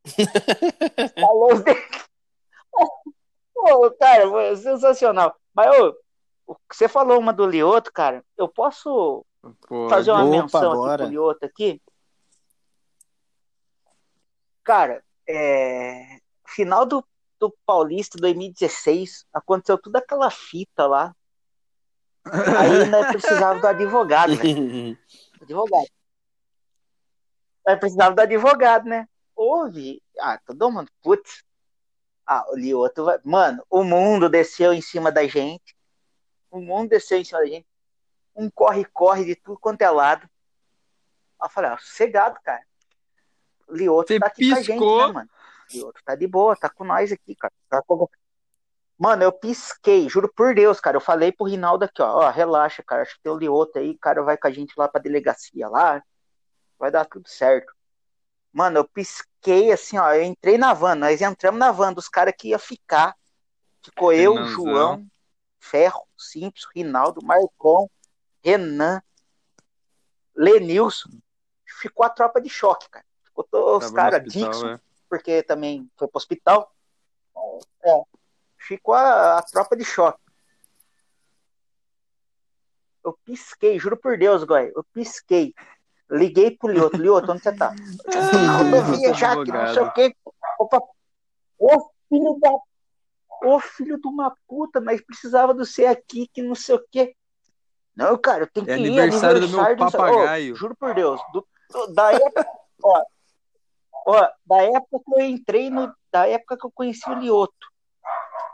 Falou 1.18 1.54
os 1.54 1.62
dedos. 1.62 1.82
Pô, 3.54 3.90
cara, 3.92 4.28
foi 4.28 4.56
sensacional. 4.56 5.34
Mas, 5.54 5.76
ô, 5.80 5.96
o 6.46 6.54
que 6.54 6.76
você 6.76 6.88
falou 6.88 7.18
uma 7.18 7.32
do 7.32 7.46
Lioto, 7.46 7.92
cara, 7.92 8.22
eu 8.36 8.46
posso 8.48 9.24
Pô, 9.66 9.88
fazer 9.88 10.12
uma 10.12 10.24
Opa, 10.24 10.42
menção 10.42 10.74
bora. 10.74 10.92
aqui 10.92 11.02
pro 11.04 11.10
Lioto 11.10 11.46
aqui? 11.46 11.82
Cara, 14.62 15.02
é... 15.28 16.18
final 16.46 16.84
do, 16.86 17.04
do 17.38 17.54
Paulista 17.66 18.18
2016, 18.18 19.26
aconteceu 19.32 19.78
toda 19.78 19.98
aquela 19.98 20.30
fita 20.30 20.86
lá. 20.86 21.14
Aí 22.24 22.86
nós 22.86 23.08
precisava 23.08 23.58
do 23.58 23.66
advogado, 23.66 24.34
né? 24.36 24.96
Advogado. 25.42 25.88
Nós 27.66 27.78
precisava 27.78 28.14
do 28.14 28.20
advogado, 28.20 28.88
né? 28.88 29.08
Houve. 29.34 30.02
Ah, 30.20 30.38
todo 30.44 30.70
mundo, 30.70 30.90
putz. 31.02 31.44
Ah, 32.26 32.44
o 32.50 32.56
Lioto 32.56 33.04
vai. 33.04 33.18
Mano, 33.24 33.64
o 33.68 33.82
mundo 33.82 34.28
desceu 34.28 34.72
em 34.72 34.80
cima 34.80 35.10
da 35.10 35.26
gente. 35.26 35.76
O 36.50 36.60
mundo 36.60 36.90
desceu 36.90 37.18
em 37.18 37.24
cima 37.24 37.40
da 37.40 37.46
gente. 37.46 37.66
Um 38.34 38.50
corre-corre 38.50 39.24
de 39.24 39.34
tudo 39.36 39.58
quanto 39.58 39.82
é 39.82 39.90
lado. 39.90 40.28
Aí 41.40 41.46
eu 41.46 41.50
falei, 41.50 41.70
ah, 41.70 41.78
sossegado, 41.78 42.38
cara. 42.42 42.62
Lioto 43.70 44.08
Você 44.08 44.20
tá 44.20 44.26
aqui 44.26 44.48
com 44.50 44.54
a 44.56 44.58
gente, 44.62 44.66
piscou. 44.72 45.06
né, 45.08 45.12
mano? 45.12 45.30
Lioto 45.72 46.00
tá 46.04 46.14
de 46.14 46.26
boa, 46.26 46.56
tá 46.56 46.68
com 46.68 46.84
nós 46.84 47.10
aqui, 47.12 47.34
cara. 47.34 47.52
Tá 47.68 47.82
com- 47.82 48.08
Mano, 48.98 49.22
eu 49.24 49.32
pisquei, 49.32 50.08
juro 50.08 50.30
por 50.32 50.54
Deus, 50.54 50.78
cara. 50.80 50.96
Eu 50.96 51.00
falei 51.00 51.32
pro 51.32 51.46
Rinaldo 51.46 51.84
aqui, 51.84 52.00
ó, 52.02 52.18
ó, 52.26 52.30
relaxa, 52.30 52.82
cara. 52.82 53.02
Acho 53.02 53.16
que 53.16 53.22
tem 53.22 53.32
o 53.32 53.36
Lioto 53.38 53.78
aí, 53.78 53.96
cara 53.98 54.22
vai 54.22 54.36
com 54.36 54.46
a 54.46 54.50
gente 54.50 54.74
lá 54.76 54.86
pra 54.86 55.00
delegacia 55.00 55.68
lá. 55.68 56.02
Vai 56.78 56.90
dar 56.90 57.04
tudo 57.04 57.28
certo. 57.28 57.72
Mano, 58.52 58.78
eu 58.78 58.84
pisquei 58.88 59.72
assim, 59.72 59.96
ó. 59.98 60.12
Eu 60.12 60.22
entrei 60.22 60.58
na 60.58 60.74
van, 60.74 60.94
nós 60.94 61.20
entramos 61.22 61.58
na 61.58 61.72
van 61.72 61.92
dos 61.92 62.08
caras 62.08 62.34
que 62.38 62.48
ia 62.48 62.58
ficar. 62.58 63.16
Ficou 63.82 64.12
eu, 64.12 64.34
Renanzão. 64.34 64.54
João, 64.64 65.06
Ferro, 65.58 66.06
Simples, 66.16 66.66
Rinaldo, 66.74 67.24
Marcon, 67.24 67.88
Renan, 68.44 69.02
Lenilson. 70.36 71.10
Ficou 71.80 72.04
a 72.04 72.10
tropa 72.10 72.40
de 72.40 72.48
choque, 72.48 72.88
cara. 72.90 73.04
Todos 73.50 73.86
os 73.86 73.90
caras, 73.92 74.22
Dixon, 74.24 74.68
é. 74.74 74.80
porque 75.08 75.42
também 75.42 75.90
foi 75.96 76.08
pro 76.08 76.18
hospital. 76.18 76.72
É, 77.84 78.02
ficou 78.58 78.94
a, 78.94 79.38
a 79.38 79.42
tropa 79.42 79.76
de 79.76 79.84
choque. 79.84 80.20
Eu 83.04 83.18
pisquei, 83.24 83.78
juro 83.78 83.96
por 83.96 84.16
Deus, 84.16 84.44
Goi. 84.44 84.72
Eu 84.74 84.84
pisquei. 84.92 85.54
Liguei 86.10 86.56
pro 86.56 86.70
Lioto. 86.70 86.96
Lioto, 86.96 87.32
onde 87.32 87.42
você 87.42 87.52
tá? 87.56 87.74
Rodovia 88.58 89.14
já, 89.14 89.42
que 89.42 89.50
não 89.50 89.74
sei 89.74 89.82
o 89.82 89.92
quê. 89.92 90.16
Opa. 90.58 90.80
Ô 91.58 91.90
filho 92.08 92.38
da. 92.40 92.50
Ô 93.44 93.58
filho 93.58 94.00
de 94.00 94.06
uma 94.06 94.36
puta, 94.46 94.80
mas 94.80 95.00
precisava 95.00 95.52
do 95.52 95.64
ser 95.64 95.86
aqui, 95.86 96.28
que 96.32 96.42
não 96.42 96.54
sei 96.54 96.76
o 96.76 96.84
quê. 96.90 97.16
Não, 97.96 98.16
cara, 98.16 98.44
eu 98.44 98.46
tenho 98.46 98.70
É 98.70 98.76
que 98.76 98.82
ir. 98.82 98.86
aniversário 99.00 99.40
do 99.40 99.48
meu 99.48 99.76
papagaio. 99.76 100.54
juro 100.54 100.76
por 100.76 100.94
Deus. 100.94 101.20
Do- 101.32 101.46
daí, 101.94 102.18
ó, 102.82 103.02
Ó, 104.06 104.28
da 104.44 104.62
época 104.62 105.00
que 105.04 105.14
eu 105.14 105.24
entrei 105.24 105.70
no. 105.70 105.92
Da 106.10 106.26
época 106.28 106.56
que 106.56 106.66
eu 106.66 106.70
conheci 106.70 107.08
o 107.08 107.14
Lioto. 107.14 107.66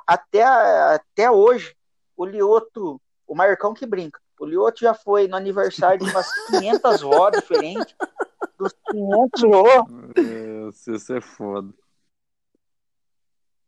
Até, 0.07 0.43
até 0.43 1.31
hoje, 1.31 1.75
o 2.17 2.25
Lioto, 2.25 3.01
o 3.27 3.35
Marcão 3.35 3.75
que 3.75 3.87
brinca. 3.87 4.21
O 4.41 4.47
Lioto 4.47 4.81
já 4.81 4.95
foi 4.95 5.27
no 5.27 5.37
aniversário 5.37 6.05
de 6.05 6.11
umas 6.11 6.29
500 6.49 7.01
vó 7.03 7.31
diferentes. 7.31 7.95
Dos 8.59 8.75
500 8.91 9.43
vó. 9.43 9.87
Isso 10.95 11.13
é 11.13 11.21
foda. 11.21 11.73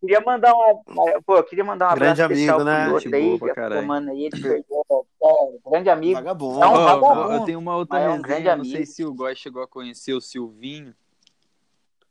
Queria 0.01 0.21
mandar 0.23 0.55
uma. 0.55 0.83
Pô, 1.27 1.43
queria 1.43 1.65
mandar 1.65 1.93
um 1.93 1.95
Grande 1.97 2.23
abraço 2.23 2.41
especial 2.41 2.61
amigo, 2.61 2.71
né? 2.71 3.01
pro 3.01 3.11
Lioto 3.11 3.45
aí, 3.45 3.81
tomando 3.81 4.11
aí, 4.11 4.25
ele 4.25 4.41
perdeu. 4.43 5.07
É, 5.23 5.71
grande 5.71 5.91
amigo. 5.91 6.15
Vagabundo. 6.15 6.63
É 6.65 6.67
um 6.67 6.73
vagabundo. 6.73 7.33
eu 7.33 7.45
tenho 7.45 7.59
uma 7.59 7.77
outra 7.77 7.99
é 7.99 8.09
um 8.09 8.23
resenha, 8.23 8.57
não 8.57 8.63
amigo. 8.63 8.77
sei 8.77 8.87
se 8.87 9.05
o 9.05 9.13
Góis 9.13 9.39
chegou 9.39 9.63
a 9.63 9.69
conhecer 9.69 10.15
o 10.15 10.21
Silvinho. 10.21 10.95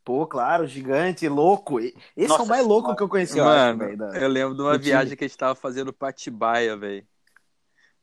Pô, 0.10 0.26
claro, 0.26 0.65
gigante, 0.65 1.28
louco. 1.30 1.80
Esse 1.80 1.93
é 2.17 2.28
Nossa 2.28 2.41
o 2.41 2.48
mais 2.48 2.65
louco 2.65 2.95
que 2.95 3.04
eu 3.04 3.08
conheci, 3.08 3.38
eu 3.38 3.48
acho, 3.48 3.78
Mano, 3.78 3.78
velho, 3.78 3.95
da- 3.95 4.19
eu 4.19 4.28
lembro 4.28 4.56
de 4.56 4.62
uma 4.63 4.72
do 4.72 4.80
time. 4.80 4.89
viagem 4.89 5.15
que 5.15 5.24
a 5.24 5.28
gente 5.28 5.38
tava 5.38 5.54
fazendo 5.54 5.93
pra 5.93 6.10
Atibaia, 6.10 6.76
velho. 6.76 7.06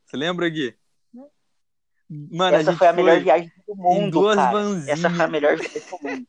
Você 0.05 0.15
lembra, 0.15 0.47
Gui? 0.47 0.73
Mano, 2.09 2.55
a 2.55 2.61
Essa 2.61 2.71
gente 2.71 2.77
foi 2.77 2.87
a 2.87 2.93
melhor 2.93 3.19
viagem 3.19 3.51
do 3.67 3.75
mundo, 3.75 4.09
duas 4.21 4.37
cara. 4.37 4.51
vanzinhas. 4.53 4.87
Essa 4.87 5.09
foi 5.09 5.25
a 5.25 5.27
melhor 5.27 5.57
viagem 5.57 5.81
do 5.81 5.99
mundo. 6.01 6.27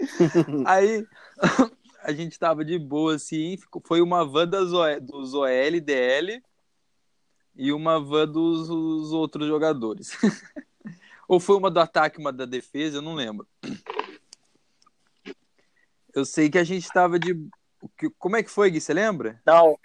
Aí 0.66 1.06
a 2.02 2.12
gente 2.12 2.36
tava 2.36 2.64
de 2.64 2.76
boa 2.76 3.14
assim, 3.14 3.56
foi 3.84 4.00
uma 4.00 4.24
van 4.24 4.48
das 4.48 4.72
O- 4.72 5.00
dos 5.00 5.34
OL, 5.34 5.80
DL 5.80 6.42
e 7.54 7.72
uma 7.72 8.00
van 8.00 8.26
dos 8.26 8.68
os 8.68 9.12
outros 9.12 9.46
jogadores. 9.46 10.18
Ou 11.28 11.38
foi 11.38 11.56
uma 11.56 11.70
do 11.70 11.78
ataque, 11.78 12.18
uma 12.18 12.32
da 12.32 12.44
defesa, 12.44 12.98
eu 12.98 13.02
não 13.02 13.14
lembro. 13.14 13.46
Eu 16.16 16.24
sei 16.24 16.48
que 16.48 16.56
a 16.56 16.64
gente 16.64 16.88
tava 16.88 17.18
de. 17.18 17.36
Como 18.18 18.36
é 18.36 18.42
que 18.42 18.50
foi, 18.50 18.70
Gui? 18.70 18.80
Você 18.80 18.94
lembra? 18.94 19.38
Não. 19.44 19.78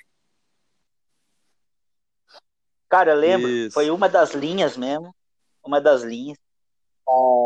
Cara, 2.88 3.12
eu 3.12 3.17
lembro, 3.17 3.50
Isso. 3.50 3.74
foi 3.74 3.91
uma 3.91 4.08
das 4.08 4.32
linhas 4.34 4.78
mesmo. 4.78 5.13
Uma 5.62 5.82
das 5.82 6.04
linhas. 6.04 6.38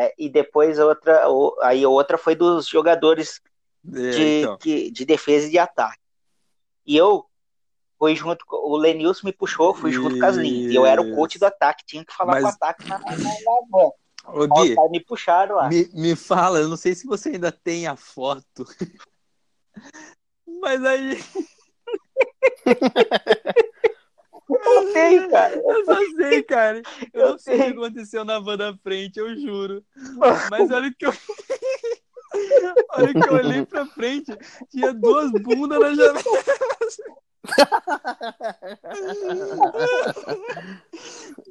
É, 0.02 0.14
e 0.20 0.30
depois 0.30 0.78
outra, 0.78 1.24
aí 1.64 1.84
a 1.84 1.90
outra 1.90 2.16
foi 2.18 2.36
dos 2.36 2.68
jogadores 2.68 3.42
É, 3.92 4.10
de, 4.12 4.42
então. 4.42 4.58
que- 4.60 4.92
de 4.92 5.04
defesa 5.04 5.48
e 5.48 5.52
de 5.52 5.58
ataque. 5.58 6.00
E 6.86 6.96
eu 6.96 7.26
fui 7.98 8.16
junto 8.16 8.46
com 8.46 8.56
o 8.58 8.78
Lenilson 8.78 9.26
me 9.26 9.34
puxou, 9.34 9.74
fui 9.74 9.92
junto 9.92 10.20
com 10.20 10.26
as 10.26 10.36
linhas. 10.36 10.72
E 10.72 10.76
eu 10.76 10.86
era 10.86 11.02
o 11.02 11.16
coach 11.16 11.40
do 11.40 11.46
ataque, 11.48 11.84
tinha 11.88 12.06
que 12.06 12.14
falar 12.14 12.34
Mas- 12.34 12.44
com 12.44 12.50
o 12.50 12.54
ataque 12.54 12.88
na, 12.88 13.00
na, 13.00 13.12
na, 13.12 13.18
na 13.18 13.62
van. 13.72 13.90
Ô, 14.28 14.48
Gui, 14.48 14.70
os 14.70 14.76
caras 14.76 14.92
me 14.92 15.00
puxaram 15.00 15.56
lá. 15.56 15.70
me, 15.70 15.88
me 15.94 16.16
fala, 16.16 16.60
eu 16.60 16.68
não 16.68 16.78
sei 16.78 16.94
se 16.96 17.06
você 17.06 17.30
ainda 17.30 17.52
tem 17.52 17.88
a 17.88 17.96
foto. 17.96 18.66
Mas 20.62 20.84
aí, 20.84 21.20
Eu 24.48 24.94
tenho, 24.94 25.30
cara. 25.30 25.56
eu 25.56 25.86
só 25.86 26.00
sei, 26.18 26.44
cara. 26.44 26.82
Eu, 27.14 27.22
Eu 27.22 27.30
não 27.32 27.38
sei 27.40 27.56
o 27.56 27.58
que 27.58 27.64
sei. 27.64 27.72
aconteceu 27.74 28.26
na 28.26 28.40
van 28.40 28.58
da 28.58 28.76
frente, 28.78 29.18
eu 29.20 29.36
juro. 29.36 29.84
Mas 30.50 30.72
olha 30.72 30.94
que 30.98 31.06
eu. 31.06 31.12
olha 32.94 33.14
que 33.14 33.30
eu 33.30 33.34
olhei 33.34 33.66
pra 33.66 33.86
frente, 33.86 34.36
tinha 34.70 34.94
duas 34.94 35.32
bundas 35.32 35.80
na 35.80 35.94
janela. 35.94 36.20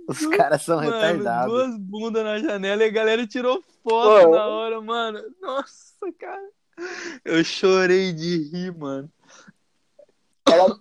Os 0.08 0.26
caras 0.36 0.62
são 0.62 0.76
Mano, 0.76 0.90
retardados. 0.90 1.52
duas 1.52 1.76
bundas 1.78 2.24
na 2.24 2.38
janela 2.38 2.82
e 2.84 2.88
a 2.88 2.92
galera 2.92 3.26
tirou 3.26 3.62
foto 3.82 4.24
Pô. 4.26 4.30
na 4.36 4.46
hora, 4.46 4.80
mano. 4.80 5.20
Nossa, 5.40 6.12
cara. 6.18 6.48
Eu 7.24 7.42
chorei 7.44 8.12
de 8.12 8.50
rir, 8.50 8.76
mano. 8.76 9.10
Era, 10.46 10.76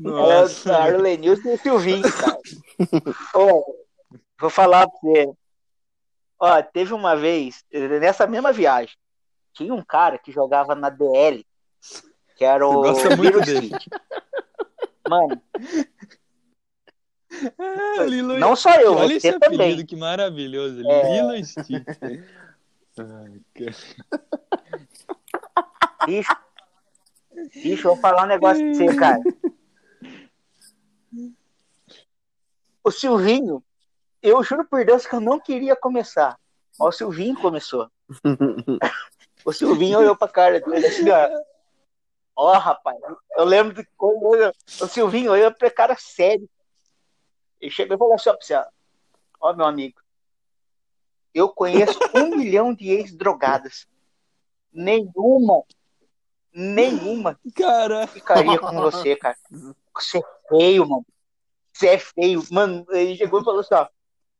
Nossa. 0.00 0.70
era, 0.72 0.86
era 0.88 0.98
o 0.98 1.02
Lenilson 1.02 1.48
e 1.50 1.54
o 1.54 1.58
Silvinho, 1.58 2.02
cara. 2.12 2.38
Ô, 3.34 3.76
vou 4.40 4.50
falar 4.50 4.86
pra 4.88 4.98
você. 5.02 5.32
Ó, 6.44 6.60
teve 6.60 6.92
uma 6.92 7.14
vez, 7.14 7.64
nessa 8.00 8.26
mesma 8.26 8.52
viagem, 8.52 8.96
tinha 9.52 9.72
um 9.72 9.80
cara 9.80 10.18
que 10.18 10.32
jogava 10.32 10.74
na 10.74 10.90
DL, 10.90 11.46
que 12.36 12.44
era 12.44 12.66
o 12.66 12.82
gosta 12.82 13.14
muito 13.16 13.40
dele. 13.42 13.70
Mano, 15.08 15.40
Ah, 17.58 18.02
Lilo 18.04 18.38
não 18.38 18.56
só 18.56 18.74
eu, 18.80 18.94
Olha 18.96 19.14
esse 19.14 19.28
você 19.30 19.36
apelido, 19.36 19.62
também. 19.62 19.86
que 19.86 19.94
maravilhoso. 19.94 20.82
É. 20.84 21.12
Lilo 21.14 21.32
cara. 23.54 23.76
Bicho, 26.04 26.36
bicho, 27.54 27.86
eu 27.88 27.92
vou 27.92 27.96
falar 28.02 28.24
um 28.24 28.26
negócio 28.26 28.64
pra 28.64 28.74
você, 28.74 28.96
cara. 28.96 29.20
O 32.84 32.90
Silvinho, 32.90 33.62
eu 34.22 34.42
juro 34.42 34.64
por 34.64 34.84
Deus 34.84 35.06
que 35.06 35.14
eu 35.14 35.20
não 35.20 35.40
queria 35.40 35.74
começar. 35.74 36.38
Ó, 36.78 36.88
o 36.88 36.92
Silvinho 36.92 37.36
começou. 37.40 37.90
O 39.44 39.52
Silvinho 39.52 39.98
olhou 39.98 40.16
pra 40.16 40.28
cara 40.28 40.60
dele 40.60 40.86
assim, 40.86 41.10
ó. 41.10 41.28
Ó, 42.36 42.52
rapaz, 42.58 42.96
eu 43.36 43.44
lembro 43.44 43.74
de 43.74 43.84
quando 43.96 44.52
o 44.80 44.86
Silvinho 44.86 45.32
olhou 45.32 45.52
pra 45.52 45.70
cara 45.70 45.96
sério. 45.98 46.48
Ele 47.60 47.70
chegou 47.70 47.96
e 47.96 47.98
falou 47.98 48.14
assim, 48.14 48.30
ó, 48.30 48.34
pra 48.34 48.46
você, 48.46 48.54
ó, 48.54 48.64
ó, 49.40 49.52
meu 49.52 49.66
amigo, 49.66 50.00
eu 51.34 51.48
conheço 51.48 51.98
um 52.14 52.36
milhão 52.36 52.74
de 52.74 52.90
ex-drogadas. 52.90 53.86
Nenhuma, 54.72 55.64
nenhuma 56.52 57.38
Cara, 57.54 58.06
ficaria 58.06 58.58
com 58.58 58.80
você, 58.80 59.16
cara. 59.16 59.36
Você 59.94 60.18
é 60.18 60.22
feio, 60.48 60.88
mano. 60.88 61.06
Você 61.72 61.88
é 61.88 61.98
feio. 61.98 62.42
Mano, 62.50 62.86
ele 62.90 63.16
chegou 63.16 63.40
e 63.40 63.44
falou 63.44 63.60
assim, 63.60 63.74
ó. 63.74 63.86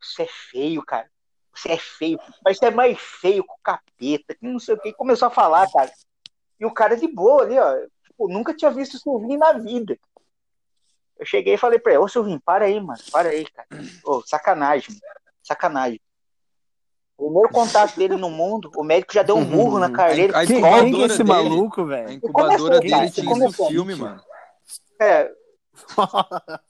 Você 0.03 0.23
é 0.23 0.29
feio, 0.29 0.83
cara. 0.85 1.09
Você 1.55 1.73
é 1.73 1.79
feio. 1.79 2.19
Mas 2.45 2.59
você 2.59 2.67
é 2.67 2.71
mais 2.71 2.99
feio 2.99 3.45
que 3.45 3.53
o 3.53 3.59
capeta. 3.63 4.35
Que 4.35 4.47
não 4.47 4.59
sei 4.59 4.75
o 4.75 4.81
que. 4.81 4.93
Começou 4.93 5.29
a 5.29 5.31
falar, 5.31 5.71
cara. 5.71 5.91
E 6.59 6.67
o 6.67 6.73
cara 6.73 6.97
de 6.97 7.07
boa 7.09 7.43
ali, 7.43 7.59
ó. 7.59 7.75
Tipo, 8.05 8.29
nunca 8.29 8.55
tinha 8.55 8.71
visto 8.71 8.95
o 8.95 8.99
Silvinho 8.99 9.39
na 9.39 9.53
vida. 9.53 9.99
Eu 11.19 11.27
cheguei 11.27 11.55
e 11.55 11.59
falei 11.59 11.79
pra 11.79 11.93
ele, 11.93 12.01
ô 12.03 12.09
Silvinho, 12.09 12.41
para 12.45 12.65
aí, 12.65 12.81
mano. 12.81 12.99
Para 13.13 13.29
aí, 13.29 13.45
cara. 13.51 13.69
Ô, 14.05 14.23
sacanagem, 14.27 14.89
mano. 14.91 15.03
Sacanagem. 15.43 16.01
Primeiro 17.17 17.49
contato 17.51 17.97
dele 17.97 18.17
no 18.17 18.31
mundo, 18.31 18.71
o 18.75 18.83
médico 18.83 19.13
já 19.13 19.23
deu 19.23 19.37
um 19.37 19.45
murro 19.45 19.79
na 19.79 19.91
cara 19.91 20.15
dele. 20.15 20.35
A 20.35 20.45
Quem, 20.45 20.57
incubadora 20.59 20.83
quem 20.85 20.93
que 20.95 21.03
é 21.03 21.07
esse 21.07 21.19
dele- 21.19 21.29
maluco, 21.29 21.81
a 21.83 21.85
velho? 21.85 22.13
incubadora 22.13 22.49
começou, 22.57 22.81
dele 22.81 22.91
cara, 22.91 23.11
tinha 23.11 23.27
começou. 23.27 23.67
esse 23.67 23.73
filme, 23.75 23.95
mano. 23.95 24.21
É, 25.01 25.33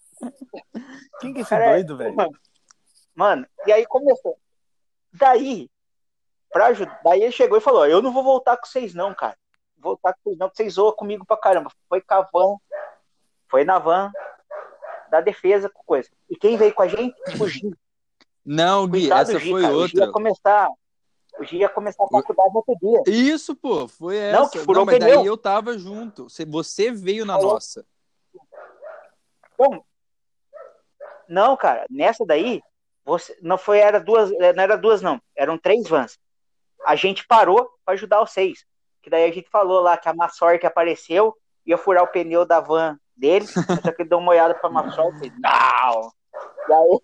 Quem 1.20 1.32
que 1.32 1.38
é 1.38 1.42
esse 1.42 1.50
Cara, 1.50 1.70
doido, 1.70 1.96
velho? 1.96 2.16
Mano, 3.14 3.46
e 3.66 3.72
aí 3.72 3.84
começou. 3.86 4.38
Daí, 5.12 5.68
pra 6.50 6.66
ajudar, 6.66 7.00
daí 7.04 7.22
ele 7.22 7.32
chegou 7.32 7.58
e 7.58 7.60
falou: 7.60 7.86
Eu 7.86 8.00
não 8.02 8.12
vou 8.12 8.22
voltar 8.22 8.56
com 8.56 8.66
vocês, 8.66 8.94
não, 8.94 9.14
cara. 9.14 9.36
Vou 9.76 9.92
voltar 9.92 10.14
com 10.14 10.20
vocês, 10.24 10.38
não, 10.38 10.48
porque 10.48 10.62
vocês 10.62 10.74
zoam 10.74 10.92
comigo 10.92 11.24
pra 11.26 11.36
caramba. 11.36 11.70
Foi 11.88 12.02
van, 12.32 12.56
foi 13.48 13.64
na 13.64 13.78
van 13.78 14.10
da 15.10 15.20
defesa 15.20 15.68
com 15.68 15.82
coisa. 15.84 16.08
E 16.30 16.36
quem 16.36 16.56
veio 16.56 16.72
com 16.74 16.82
a 16.82 16.88
gente? 16.88 17.14
O 17.40 17.46
Gi. 17.46 17.70
Não, 18.44 18.88
Gui, 18.88 19.00
Coitado 19.02 19.30
essa 19.30 19.40
foi 19.40 19.62
cara. 19.62 19.74
O 19.74 19.86
Gi 19.86 19.94
outra. 19.96 20.06
ia 20.06 20.12
começar. 20.12 20.68
O 21.38 21.44
Gi 21.44 21.56
ia 21.58 21.68
começar 21.68 22.04
a 22.04 22.08
faculdade 22.08 22.48
no 22.50 22.56
outro 22.56 22.76
dia. 22.80 23.02
Isso, 23.06 23.54
pô, 23.54 23.86
foi 23.86 24.16
essa. 24.16 24.38
Não, 24.40 24.48
que 24.48 24.58
furou 24.60 24.86
mas 24.86 24.94
o 24.96 24.98
pneu. 24.98 25.16
daí 25.18 25.26
eu 25.26 25.36
tava 25.36 25.76
junto. 25.78 26.24
Você- 26.30 26.46
veio 26.92 27.26
na 27.26 27.34
Falou. 27.34 27.52
nossa. 27.54 27.84
Então, 29.54 29.84
não, 31.28 31.56
cara, 31.56 31.86
nessa 31.90 32.24
daí, 32.26 32.62
você 33.04 33.36
não 33.42 33.58
foi, 33.58 33.78
era 33.78 33.98
duas, 34.00 34.30
não 34.30 34.62
era 34.62 34.76
duas, 34.76 35.02
não, 35.02 35.20
eram 35.36 35.58
três 35.58 35.88
vans. 35.88 36.18
A 36.84 36.94
gente 36.96 37.26
parou 37.26 37.70
pra 37.84 37.94
ajudar 37.94 38.20
vocês. 38.20 38.64
Que 39.02 39.10
daí 39.10 39.28
a 39.28 39.32
gente 39.32 39.48
falou 39.50 39.80
lá 39.80 39.96
que 39.96 40.08
a 40.08 40.14
má 40.14 40.28
sorte 40.28 40.64
apareceu, 40.66 41.36
ia 41.66 41.76
furar 41.76 42.04
o 42.04 42.08
pneu 42.08 42.44
da 42.44 42.60
van 42.60 42.98
dele, 43.16 43.46
só 43.46 43.60
que 43.96 44.02
ele 44.02 44.08
deu 44.08 44.18
uma 44.18 44.30
olhada 44.30 44.54
pra 44.54 44.70
má 44.70 44.90
sorte 44.92 45.26
e 45.26 45.30
não! 45.40 46.12
E 46.68 46.72
aí, 46.72 46.98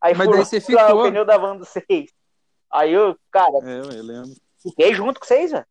aí 0.00 0.14
Mas 0.14 0.26
furou 0.26 0.32
daí 0.32 0.44
você 0.46 0.60
ficou. 0.60 1.00
o 1.00 1.02
pneu 1.04 1.24
da 1.24 1.36
van 1.38 1.56
dos 1.56 1.68
seis. 1.68 2.10
Aí 2.72 2.92
eu, 2.92 3.18
cara, 3.30 3.52
É, 3.62 3.80
eu 3.80 4.02
lembro. 4.02 4.30
fiquei 4.62 4.94
junto 4.94 5.20
com 5.20 5.26
vocês, 5.26 5.50
velho. 5.52 5.66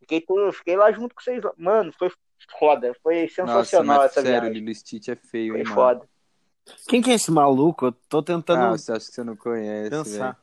Fiquei, 0.00 0.20
tudo- 0.20 0.52
fiquei 0.52 0.76
lá 0.76 0.90
junto 0.90 1.14
com 1.14 1.20
vocês. 1.22 1.42
Mano, 1.56 1.92
foi 1.98 2.10
foda. 2.58 2.94
Foi 3.02 3.22
Nossa, 3.22 3.34
sensacional 3.34 3.96
mas 3.98 4.10
essa 4.10 4.22
sério, 4.22 4.40
viagem. 4.42 4.52
Lilo 4.60 4.74
Stitch 4.74 5.08
é 5.08 5.16
feio, 5.16 5.52
Foi 5.52 5.60
hein, 5.60 5.66
mano. 5.68 6.08
Quem 6.88 7.02
que 7.02 7.10
é 7.10 7.14
esse 7.14 7.30
maluco? 7.30 7.86
Eu 7.86 7.92
tô 7.92 8.18
Ah, 8.18 8.22
tentando 8.22 8.70
você 8.78 8.92
acha 8.92 9.06
que 9.08 9.14
você 9.14 9.24
não 9.24 9.36
conhece, 9.36 9.90
pensar. 9.90 10.38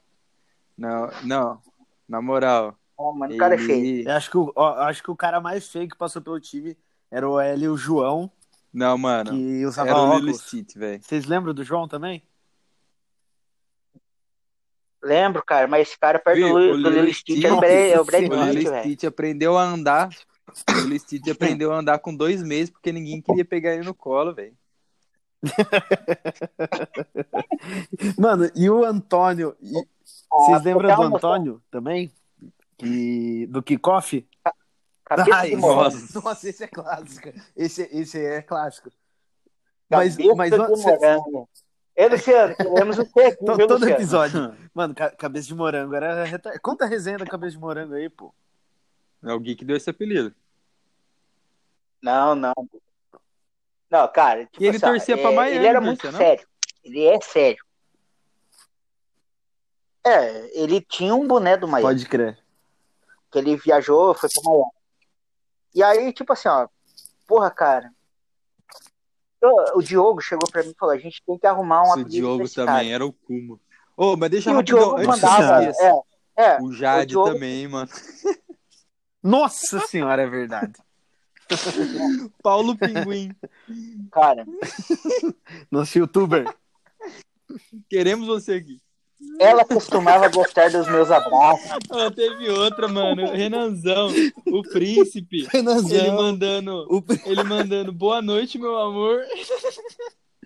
Não, 0.77 1.09
não. 1.23 1.61
Na 2.07 2.21
moral. 2.21 2.77
Ó, 2.97 3.13
mano, 3.13 3.33
o 3.33 3.37
cara 3.37 3.55
é 3.55 3.57
feio. 3.57 4.07
Eu 4.07 4.15
acho 4.15 4.29
que, 4.29 4.37
o, 4.37 4.51
ó, 4.55 4.73
acho 4.81 5.01
que 5.01 5.11
o 5.11 5.15
cara 5.15 5.39
mais 5.39 5.69
feio 5.69 5.87
que 5.87 5.97
passou 5.97 6.21
pelo 6.21 6.39
time 6.39 6.77
era 7.09 7.27
o 7.27 7.39
Hélio 7.39 7.77
João, 7.77 8.31
Não, 8.73 8.97
mano. 8.97 9.31
que 9.31 9.65
usava 9.65 9.89
Era 9.89 9.99
o 9.99 10.09
óculos. 10.09 10.41
Stitch, 10.41 10.75
velho. 10.75 11.01
Vocês 11.01 11.25
lembram 11.25 11.53
do 11.53 11.63
João 11.63 11.87
também? 11.87 12.23
Lembro, 15.01 15.41
cara, 15.45 15.65
mas 15.67 15.87
esse 15.87 15.97
cara 15.97 16.19
perto 16.19 16.35
Viu, 16.35 16.49
do, 16.49 16.59
o 16.59 16.77
do 16.77 16.89
é 16.89 17.53
o 17.53 17.59
Brad, 17.59 17.71
é 17.71 17.99
o 18.01 18.05
Brad 18.05 18.25
O 18.25 18.29
Pitt, 18.29 18.69
velho. 18.69 18.79
Stitch 18.83 19.03
aprendeu 19.05 19.57
a 19.57 19.63
andar. 19.63 20.09
O 20.67 20.81
Lilo 20.81 20.99
Stitch 20.99 21.27
aprendeu 21.29 21.71
a 21.71 21.77
andar 21.79 21.99
com 21.99 22.13
dois 22.13 22.43
meses 22.43 22.69
porque 22.69 22.91
ninguém 22.91 23.21
queria 23.21 23.45
pegar 23.45 23.75
ele 23.75 23.85
no 23.85 23.93
colo, 23.93 24.33
velho. 24.33 24.57
Mano, 28.17 28.49
e 28.55 28.69
o 28.69 28.83
Antônio? 28.83 29.55
e- 29.61 29.77
Ah, 30.31 30.37
Vocês 30.37 30.63
lembram 30.63 30.87
pra 30.87 30.95
do 30.95 31.15
Antônio 31.15 31.61
também? 31.71 32.11
Que, 32.77 33.47
do 33.47 33.63
kickoff? 33.63 34.25
Cabeça 35.03 35.35
Ai, 35.35 35.49
de 35.49 35.55
morango. 35.55 35.83
nossa. 35.83 36.19
Nossa, 36.21 36.49
esse 36.49 36.63
é 36.63 36.67
clássico. 36.67 37.29
Esse, 37.55 37.81
esse 37.91 38.23
é 38.23 38.41
clássico. 38.41 38.91
Mas, 39.89 40.15
Cabeça 40.15 40.35
mas 40.35 40.51
de 40.51 40.57
você- 40.57 40.91
morango. 40.97 41.49
Ei, 41.95 42.07
Luciano, 42.07 42.55
queremos 42.55 42.97
o 42.99 43.05
quê 43.11 43.29
viu, 43.31 43.37
todo 43.67 43.73
Luciano? 43.73 43.93
episódio. 43.95 44.55
Mano, 44.73 44.93
ca- 44.95 45.09
cabeça 45.11 45.47
de 45.47 45.55
morango 45.55 45.95
era. 45.95 46.25
Conta 46.61 46.85
a 46.85 46.87
resenha 46.87 47.17
da 47.17 47.25
cabeça 47.25 47.53
de 47.53 47.59
morango 47.59 47.95
aí, 47.95 48.07
pô. 48.09 48.33
É 49.23 49.33
o 49.33 49.39
Gui 49.39 49.55
que 49.55 49.65
deu 49.65 49.75
esse 49.75 49.89
apelido. 49.89 50.33
Não, 52.01 52.35
não. 52.35 52.53
Não, 53.89 54.07
cara. 54.11 54.45
Tipo 54.45 54.63
E 54.63 54.67
ele 54.67 54.77
assim, 54.77 54.85
ó, 54.85 54.89
torcia 54.89 55.17
pra 55.17 55.31
é, 55.31 55.35
Miami, 55.35 55.55
Ele 55.57 55.67
era 55.67 55.81
muito 55.81 56.11
não? 56.11 56.17
sério. 56.19 56.47
Ele 56.83 57.05
é 57.05 57.19
sério. 57.21 57.63
É, 60.05 60.59
ele 60.61 60.81
tinha 60.81 61.13
um 61.13 61.27
boné 61.27 61.57
do 61.57 61.67
Miami. 61.67 61.81
Pode 61.87 62.05
crer. 62.07 62.37
Que 63.31 63.39
ele 63.39 63.57
viajou, 63.57 64.13
foi 64.13 64.29
pra 64.29 64.51
Miami. 64.51 64.65
E 65.75 65.83
aí, 65.83 66.13
tipo 66.13 66.33
assim, 66.33 66.47
ó. 66.49 66.67
Porra, 67.27 67.51
cara. 67.51 67.91
eu- 69.41 69.55
o 69.75 69.81
Diogo 69.81 70.19
chegou 70.21 70.49
pra 70.51 70.63
mim 70.63 70.71
e 70.71 70.75
falou: 70.77 70.93
a 70.93 70.97
gente 70.97 71.21
tem 71.25 71.37
que 71.37 71.45
arrumar 71.47 71.83
um 71.83 71.91
apelido 71.93 72.09
pra 72.09 72.11
Diogo 72.19 72.43
esse 72.43 72.55
também 72.55 72.73
cara. 72.75 72.87
era 72.87 73.05
o 73.05 73.13
Kuma. 73.13 73.59
Ô, 73.95 74.15
mas 74.17 74.29
deixa 74.31 74.49
E 74.49 74.53
o 74.53 74.55
rapidão, 74.57 74.79
Diogo 74.79 74.95
antes 74.97 75.07
mandava. 75.07 75.63
eu 75.63 75.69
esqueça. 75.71 76.01
É, 76.35 76.43
é. 76.43 76.61
O 76.61 76.73
Jade 76.73 77.03
o 77.03 77.07
Diogo- 77.07 77.33
também, 77.33 77.67
mano. 77.67 77.89
Nossa 79.21 79.79
senhora, 79.87 80.21
é 80.23 80.27
verdade. 80.27 80.73
Paulo 82.43 82.75
Pinguim. 82.77 83.31
Cara, 84.11 84.45
Nosso 85.71 85.97
youtuber. 85.97 86.45
Queremos 87.89 88.27
você 88.27 88.53
aqui. 88.53 88.79
ela 89.39 89.65
costumava 89.65 90.27
gostar 90.29 90.69
dos 90.69 90.87
meus 90.87 91.09
abraços. 91.11 91.69
Ah, 91.91 92.11
teve 92.11 92.49
outra, 92.49 92.87
mano. 92.87 93.25
Renanzão, 93.31 94.09
o 94.47 94.61
príncipe. 94.63 95.39
Ele 95.39 95.47
Renanzão. 95.51 96.15
mandando, 96.15 96.87
O- 96.89 97.03
ele 97.25 97.43
mandando 97.43 97.91
boa 97.91 98.21
noite, 98.21 98.57
meu 98.57 98.77
amor. 98.77 99.21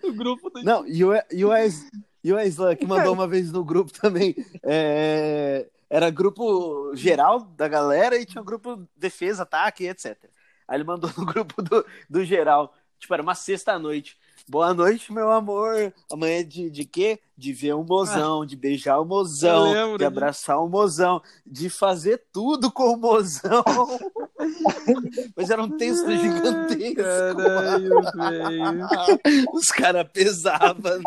O 0.05 0.11
grupo 0.11 0.49
do 0.49 0.61
Não, 0.63 0.85
e 0.85 1.01
o, 1.05 1.13
e 1.31 1.45
o, 1.45 1.47
Wes- 1.47 1.89
e 2.21 2.33
o 2.33 2.37
Isla, 2.37 2.75
que 2.75 2.85
mandou 2.85 3.13
uma 3.13 3.25
vez 3.25 3.53
no 3.53 3.63
grupo 3.63 3.89
também. 3.93 4.35
é, 4.61 5.65
era 5.89 6.09
grupo 6.09 6.93
geral 6.93 7.39
da 7.39 7.69
galera 7.69 8.17
e 8.17 8.25
tinha 8.25 8.41
um 8.41 8.45
grupo 8.45 8.85
defesa, 8.97 9.43
ataque, 9.43 9.85
etc. 9.87 10.17
Aí 10.67 10.77
ele 10.77 10.83
mandou 10.83 11.09
no 11.17 11.25
grupo 11.25 11.61
do, 11.61 11.85
do 12.09 12.23
geral. 12.25 12.73
Tipo, 12.99 13.13
era 13.15 13.23
uma 13.23 13.35
sexta-noite. 13.35 14.17
Boa 14.47 14.73
noite, 14.73 15.11
meu 15.11 15.31
amor. 15.31 15.93
Amanhã 16.11 16.39
é 16.39 16.43
de, 16.43 16.69
de 16.69 16.83
quê? 16.85 17.19
De 17.37 17.53
ver 17.53 17.73
o 17.73 17.83
mozão, 17.83 18.45
de 18.45 18.55
beijar 18.57 18.97
o 18.99 19.03
Eu 19.03 19.05
mozão, 19.05 19.63
lembro 19.71 19.91
de 19.91 19.97
disso. 19.99 20.07
abraçar 20.07 20.61
o 20.61 20.67
mozão, 20.69 21.21
de 21.45 21.69
fazer 21.69 22.23
tudo 22.31 22.69
com 22.71 22.93
o 22.93 22.97
mozão. 22.97 23.63
Mas 25.35 25.49
era 25.49 25.63
um 25.63 25.69
texto 25.77 26.09
gigantesco. 26.11 26.95
Caralho, 26.95 28.01
velho. 28.15 29.47
Os 29.53 29.67
caras 29.67 30.07
pesavam. 30.11 31.01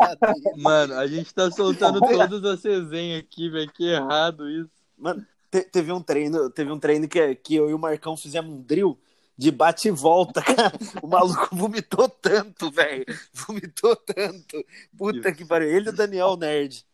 Mano, 0.55 0.95
a 0.95 1.05
gente 1.07 1.33
tá 1.33 1.49
soltando 1.51 1.99
todas 1.99 2.43
as 2.43 2.63
resenhas 2.63 3.19
aqui, 3.21 3.49
velho. 3.49 3.71
Que 3.71 3.85
errado 3.91 4.49
isso. 4.49 4.69
Mano, 4.97 5.25
te- 5.51 5.63
teve 5.63 5.91
um 5.91 6.01
treino, 6.01 6.49
teve 6.49 6.71
um 6.71 6.79
treino 6.79 7.07
que, 7.07 7.35
que 7.35 7.55
eu 7.55 7.69
e 7.69 7.73
o 7.73 7.79
Marcão 7.79 8.17
fizemos 8.17 8.51
um 8.51 8.61
drill 8.61 8.97
de 9.37 9.51
bate 9.51 9.87
e 9.87 9.91
volta, 9.91 10.41
cara. 10.41 10.73
O 11.01 11.07
maluco 11.07 11.55
vomitou 11.55 12.09
tanto, 12.09 12.71
velho. 12.71 13.05
Vomitou 13.31 13.95
tanto. 13.95 14.65
Puta 14.97 15.31
que 15.31 15.45
pariu. 15.45 15.69
Ele 15.69 15.87
e 15.87 15.89
o 15.89 15.95
Daniel 15.95 16.35
Nerd. 16.35 16.85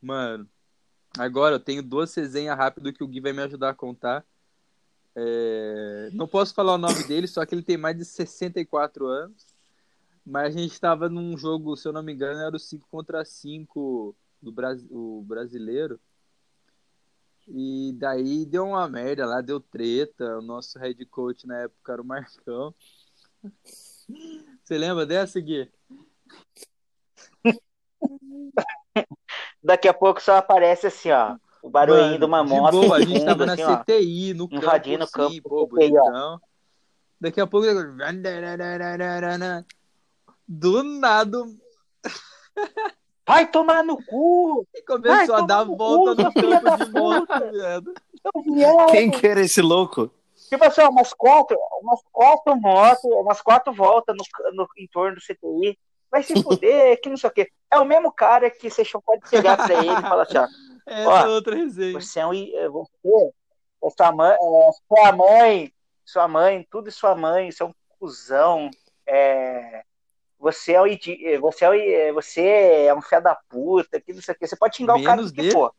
Mano, 0.00 0.48
agora 1.18 1.56
eu 1.56 1.60
tenho 1.60 1.82
duas 1.82 2.14
resenhas 2.14 2.56
rápidas 2.56 2.92
que 2.92 3.02
o 3.02 3.08
Gui 3.08 3.20
vai 3.20 3.32
me 3.32 3.42
ajudar 3.42 3.70
a 3.70 3.74
contar. 3.74 4.24
É, 5.16 6.10
Não 6.12 6.28
posso 6.28 6.54
falar 6.54 6.74
o 6.74 6.78
nome 6.78 7.02
dele, 7.04 7.26
só 7.26 7.44
que 7.44 7.54
ele 7.54 7.62
tem 7.62 7.76
mais 7.76 7.96
de 7.96 8.04
64 8.04 9.06
anos. 9.06 9.46
Mas 10.24 10.54
a 10.56 10.58
gente 10.58 10.80
tava 10.80 11.08
num 11.08 11.36
jogo, 11.36 11.76
se 11.76 11.86
eu 11.86 11.92
não 11.92 12.02
me 12.02 12.12
engano, 12.12 12.40
era 12.40 12.56
o 12.56 12.58
5 12.58 12.86
contra 12.90 13.24
5 13.24 14.16
do 14.40 14.52
Bras... 14.52 14.82
o 14.90 15.22
brasileiro. 15.26 16.00
E 17.48 17.92
daí 17.98 18.46
deu 18.46 18.66
uma 18.68 18.88
merda 18.88 19.26
lá, 19.26 19.40
deu 19.40 19.60
treta. 19.60 20.38
O 20.38 20.42
nosso 20.42 20.78
head 20.78 21.04
coach 21.06 21.46
na 21.46 21.62
época 21.62 21.92
era 21.92 22.02
o 22.02 22.04
Marcão. 22.04 22.74
Você 24.62 24.78
lembra 24.78 25.04
dessa, 25.04 25.40
Gui? 25.40 25.70
Daqui 29.62 29.88
a 29.88 29.94
pouco 29.94 30.20
só 30.22 30.36
aparece 30.36 30.86
assim, 30.86 31.10
ó. 31.10 31.36
O 31.62 31.70
barulhinho 31.70 32.06
Mano, 32.06 32.18
de 32.18 32.24
uma 32.26 32.44
de 32.44 32.50
moto. 32.50 32.72
boa, 32.72 32.96
a 32.96 32.98
no 32.98 33.06
gente 33.06 33.18
fundo, 33.18 33.26
tava 33.26 33.46
na 33.46 33.52
assim, 33.54 33.62
ó. 33.62 33.76
CTI, 33.82 34.34
no 34.34 34.48
campo, 34.48 34.62
invadindo 34.62 35.00
o 35.00 35.04
assim, 35.04 35.12
campo 35.12 35.48
pô, 35.48 35.62
ó. 35.62 35.66
bonitão. 35.66 36.40
Daqui 37.20 37.40
a 37.40 37.46
pouco, 37.46 37.66
do 40.46 40.82
nada, 40.82 41.38
Vai 43.26 43.46
tomar 43.46 43.82
no 43.82 43.96
cu! 44.04 44.66
e 44.74 44.82
começou 44.82 45.34
a 45.36 45.40
dar 45.42 45.64
no 45.64 45.76
volta 45.76 46.30
cu, 46.32 46.40
no 46.42 46.60
da 46.60 46.76
de 46.76 46.90
moto, 46.92 47.50
viado. 47.52 47.94
viado! 48.44 48.86
Quem 48.90 49.10
que 49.10 49.26
era 49.26 49.40
esse 49.40 49.62
louco? 49.62 50.10
Tipo 50.48 50.64
assim, 50.64 50.82
ó, 50.82 50.90
umas 50.90 51.12
quatro, 51.14 51.58
umas 51.80 52.00
quatro 52.12 52.56
motos, 52.56 53.04
umas 53.04 53.40
quatro 53.40 53.72
voltas 53.72 54.14
no, 54.14 54.52
no 54.52 54.68
entorno 54.78 55.16
do 55.16 55.22
CTI. 55.22 55.78
Vai 56.10 56.22
se 56.22 56.40
fuder, 56.42 57.00
que 57.02 57.08
não 57.08 57.16
sei 57.16 57.30
o 57.30 57.32
quê. 57.32 57.50
É 57.70 57.78
o 57.78 57.84
mesmo 57.84 58.12
cara 58.12 58.50
que 58.50 58.70
você 58.70 58.84
só 58.84 59.00
pode 59.00 59.28
chegar 59.28 59.56
pra 59.56 59.74
ele 59.74 59.92
e 59.92 60.02
falar 60.02 60.22
assim, 60.22 60.38
ó. 60.38 60.46
Essa 60.86 61.08
Ó, 61.08 61.18
é 61.18 61.28
outra 61.28 61.56
resenha. 61.56 61.98
Você 61.98 62.20
é 62.20 62.26
um. 62.26 62.34
é, 62.34 62.68
Você, 62.68 62.90
é 63.82 63.90
sua 63.90 64.12
mãe, 64.12 64.36
sua 64.86 65.12
mãe, 65.12 65.72
sua 66.04 66.28
mãe, 66.28 66.66
tudo 66.70 66.88
e 66.88 66.92
sua 66.92 67.14
mãe, 67.14 67.50
você 67.50 67.62
é 67.62 67.66
um 67.66 67.74
cuzão. 67.98 68.70
É, 69.06 69.82
você 70.38 70.72
é 70.74 70.80
um 70.82 70.86
idi- 70.86 71.24
é, 71.26 71.38
você 71.38 71.64
é, 71.64 71.70
um, 71.70 71.74
é, 71.74 72.12
você 72.12 72.42
é 72.86 72.94
um 72.94 73.00
fé 73.02 73.20
da 73.20 73.34
puta, 73.34 74.00
que 74.00 74.12
não 74.12 74.20
sei 74.22 74.34
o 74.34 74.38
quê. 74.38 74.46
Você 74.46 74.56
pode 74.56 74.76
xingar 74.76 74.94
o 74.96 75.02
cara 75.02 75.16
Menos 75.16 75.32
do 75.32 75.34
que 75.36 75.42
dele. 75.42 75.52
for. 75.52 75.74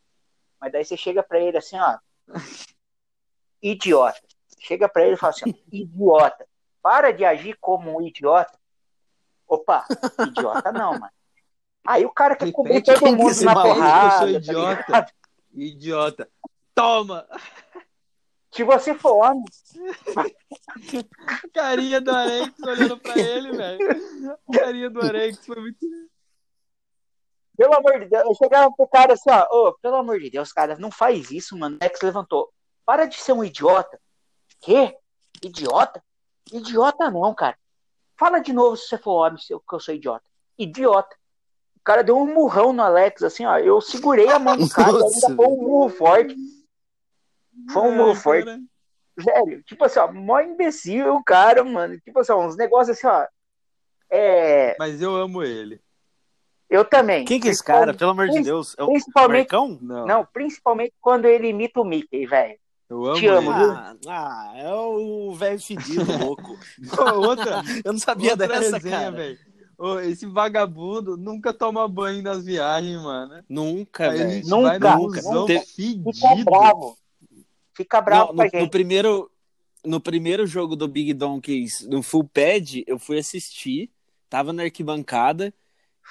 Mas 0.60 0.72
daí 0.72 0.84
você 0.86 0.96
chega 0.98 1.22
pra 1.22 1.40
ele 1.40 1.58
assim, 1.58 1.78
ó. 1.78 1.98
Idiota. 3.62 4.20
Chega 4.60 4.88
pra 4.90 5.04
ele 5.06 5.14
e 5.14 5.18
fala 5.18 5.32
assim, 5.32 5.50
ó, 5.50 5.54
idiota. 5.72 6.48
Para 6.82 7.12
de 7.12 7.26
agir 7.26 7.58
como 7.60 7.98
um 7.98 8.02
idiota. 8.02 8.58
Opa, 9.48 9.86
idiota 10.28 10.72
não, 10.72 10.92
mano. 10.94 11.12
Aí 11.86 12.04
o 12.06 12.10
cara 12.12 12.36
quer 12.36 12.52
cobrir 12.52 12.82
todo 12.82 12.98
que 12.98 13.12
mundo 13.12 13.42
na 13.44 13.54
maluco, 13.54 13.76
eu 13.78 13.84
sou 13.84 13.84
porrada. 13.84 14.20
tá 14.20 14.30
idiota. 14.32 14.86
ligado? 14.88 15.12
Idiota. 15.54 16.30
Toma! 16.74 17.28
Se 18.56 18.64
você 18.64 18.94
for 18.96 19.16
homem, 19.18 19.44
Carinha 21.54 22.00
do 22.02 22.12
Arex 22.12 22.54
olhando 22.62 22.98
pra 22.98 23.18
ele, 23.18 23.52
velho. 23.52 23.80
Carinha 24.54 24.90
do 24.90 25.02
Arex 25.02 25.46
foi 25.46 25.60
muito. 25.60 25.78
Pelo 27.58 27.74
amor 27.76 28.00
de 28.00 28.06
Deus, 28.08 28.24
eu 28.26 28.36
chegava 28.36 28.72
pro 28.76 28.88
cara 28.88 29.14
assim, 29.14 29.30
ó, 29.30 29.46
ô, 29.50 29.74
pelo 29.82 29.96
amor 29.96 30.20
de 30.20 30.30
Deus, 30.30 30.52
cara, 30.52 30.78
não 30.78 30.92
faz 30.92 31.32
isso, 31.32 31.58
mano. 31.58 31.76
O 31.76 31.84
Alex 31.84 32.02
levantou. 32.02 32.50
Para 32.86 33.06
de 33.06 33.16
ser 33.18 33.32
um 33.34 33.44
idiota. 33.44 34.00
Quê? 34.62 34.96
Idiota? 35.42 36.04
Idiota 36.52 37.10
não, 37.10 37.34
cara. 37.34 37.58
Fala 38.18 38.40
de 38.40 38.52
novo 38.54 38.76
se 38.78 38.88
você 38.88 38.98
for 38.98 39.26
homem, 39.26 39.38
se 39.42 39.54
eu- 39.54 39.60
que 39.60 39.74
eu 39.76 39.80
sou 39.80 39.94
idiota. 39.94 40.26
Idiota. 40.58 41.16
O 41.78 41.84
cara 41.84 42.04
deu 42.04 42.18
um 42.18 42.26
murrão 42.34 42.74
no 42.74 42.82
Alex, 42.84 43.22
assim, 43.24 43.46
ó. 43.46 43.58
Eu 43.58 43.80
segurei 43.82 44.30
a 44.30 44.40
mão 44.40 44.58
do 44.58 44.68
cara 44.70 44.90
e 44.90 44.94
Nossa, 44.94 45.28
ainda 45.28 45.36
foi 45.36 45.48
um 45.48 45.58
murro 45.62 45.90
forte. 45.90 46.36
Foi 47.72 47.84
um 47.90 48.16
forte. 48.16 48.46
cara. 48.46 48.60
Velho, 49.18 49.64
tipo 49.64 49.86
assim, 49.86 50.00
ó, 50.00 50.12
mó 50.12 50.40
imbecil 50.42 51.16
o 51.16 51.24
cara, 51.24 51.64
mano. 51.64 51.98
Tipo 52.02 52.20
assim, 52.20 52.34
ó, 52.34 52.46
uns 52.46 52.58
negócios 52.58 52.98
assim, 52.98 53.08
ó. 53.08 53.26
É. 54.10 54.76
Mas 54.78 55.02
eu 55.02 55.16
amo 55.16 55.42
ele. 55.44 55.80
Eu 56.70 56.84
também. 56.84 57.24
Quem 57.26 57.40
que 57.40 57.48
é 57.48 57.52
esse 57.52 57.64
cara? 57.64 57.94
Pelo 57.94 58.12
amor 58.12 58.28
de 58.28 58.42
Deus. 58.42 58.76
É 58.78 58.84
o 58.84 58.88
Principalmente 58.88 59.52
Marcão? 59.52 59.80
Não, 59.82 60.06
Não, 60.06 60.26
principalmente 60.26 60.94
quando 61.00 61.26
ele 61.26 61.48
imita 61.50 61.80
o 61.80 61.86
Mickey, 61.86 62.26
velho. 62.26 62.58
eu 62.90 63.06
amo 63.06 63.16
te 63.16 63.28
amo? 63.28 63.52
Ah, 63.52 63.96
ah, 64.08 64.54
é 64.56 64.74
o 64.74 65.34
velho 65.34 65.60
fedido, 65.60 66.04
louco. 66.20 66.58
Outra, 67.16 67.62
Eu 67.86 67.94
não 67.94 68.00
sabia 68.00 68.32
outra 68.32 68.48
dessa, 68.48 68.78
resenha, 68.78 68.98
cara. 68.98 69.12
velho. 69.12 69.40
Ô, 69.78 70.00
esse 70.00 70.26
vagabundo 70.26 71.16
nunca 71.18 71.54
toma 71.54 71.88
banho 71.88 72.22
nas 72.24 72.44
viagens, 72.46 73.02
mano. 73.02 73.44
Nunca, 73.48 74.10
velho. 74.10 74.42
Nunca, 74.48 74.80
vai 74.80 74.98
nunca. 74.98 75.22
fedido. 75.48 76.12
Fica 76.14 76.44
bravo. 76.44 76.98
Fica 77.76 78.02
bravo 78.02 78.28
Não, 78.28 78.36
com 78.36 78.42
a 78.42 78.46
no, 78.46 78.52
no 78.58 78.68
gente. 78.68 78.72
primeiro, 78.72 79.32
no 79.86 80.00
primeiro 80.02 80.48
jogo 80.48 80.76
do 80.76 80.88
Big 80.88 81.14
Donkeys, 81.14 81.82
no 81.88 82.02
Full 82.04 82.26
Pad, 82.26 82.84
eu 82.88 83.00
fui 83.00 83.20
assistir, 83.20 83.92
tava 84.30 84.54
na 84.54 84.64
arquibancada, 84.64 85.54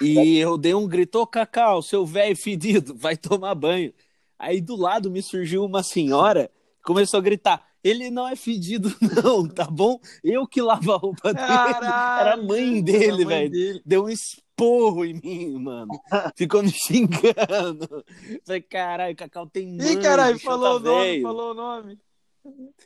E 0.00 0.38
eu 0.38 0.58
dei 0.58 0.74
um 0.74 0.88
grito, 0.88 1.20
ô 1.20 1.26
Cacau, 1.26 1.82
seu 1.82 2.06
velho 2.06 2.36
fedido, 2.36 2.94
vai 2.98 3.16
tomar 3.16 3.54
banho. 3.54 3.94
Aí 4.38 4.60
do 4.60 4.76
lado 4.76 5.10
me 5.10 5.22
surgiu 5.22 5.64
uma 5.64 5.82
senhora, 5.82 6.50
começou 6.84 7.18
a 7.18 7.22
gritar, 7.22 7.66
ele 7.82 8.10
não 8.10 8.28
é 8.28 8.36
fedido 8.36 8.94
não, 9.24 9.48
tá 9.48 9.66
bom? 9.66 10.00
Eu 10.22 10.46
que 10.46 10.62
lavo 10.62 10.92
a 10.92 10.96
roupa 10.98 11.34
dele. 11.34 11.46
Caralho, 11.46 12.20
Era 12.20 12.34
a 12.34 12.36
mãe 12.36 12.82
dele, 12.82 13.24
velho. 13.24 13.82
Deu 13.84 14.04
um 14.04 14.08
esporro 14.58 15.04
em 15.04 15.14
mim, 15.14 15.58
mano. 15.58 15.88
Ficou 16.36 16.62
me 16.62 16.70
xingando. 16.70 18.04
Falei, 18.46 18.62
caralho, 18.62 19.16
Cacau 19.16 19.46
tem 19.48 19.76
mãe. 19.76 19.92
Ih, 19.92 20.00
caralho, 20.00 20.38
falou 20.38 20.76
o 20.76 20.80
nome, 20.80 21.04
velho." 21.04 21.22
falou 21.22 21.50
o 21.50 21.54
nome. 21.54 21.98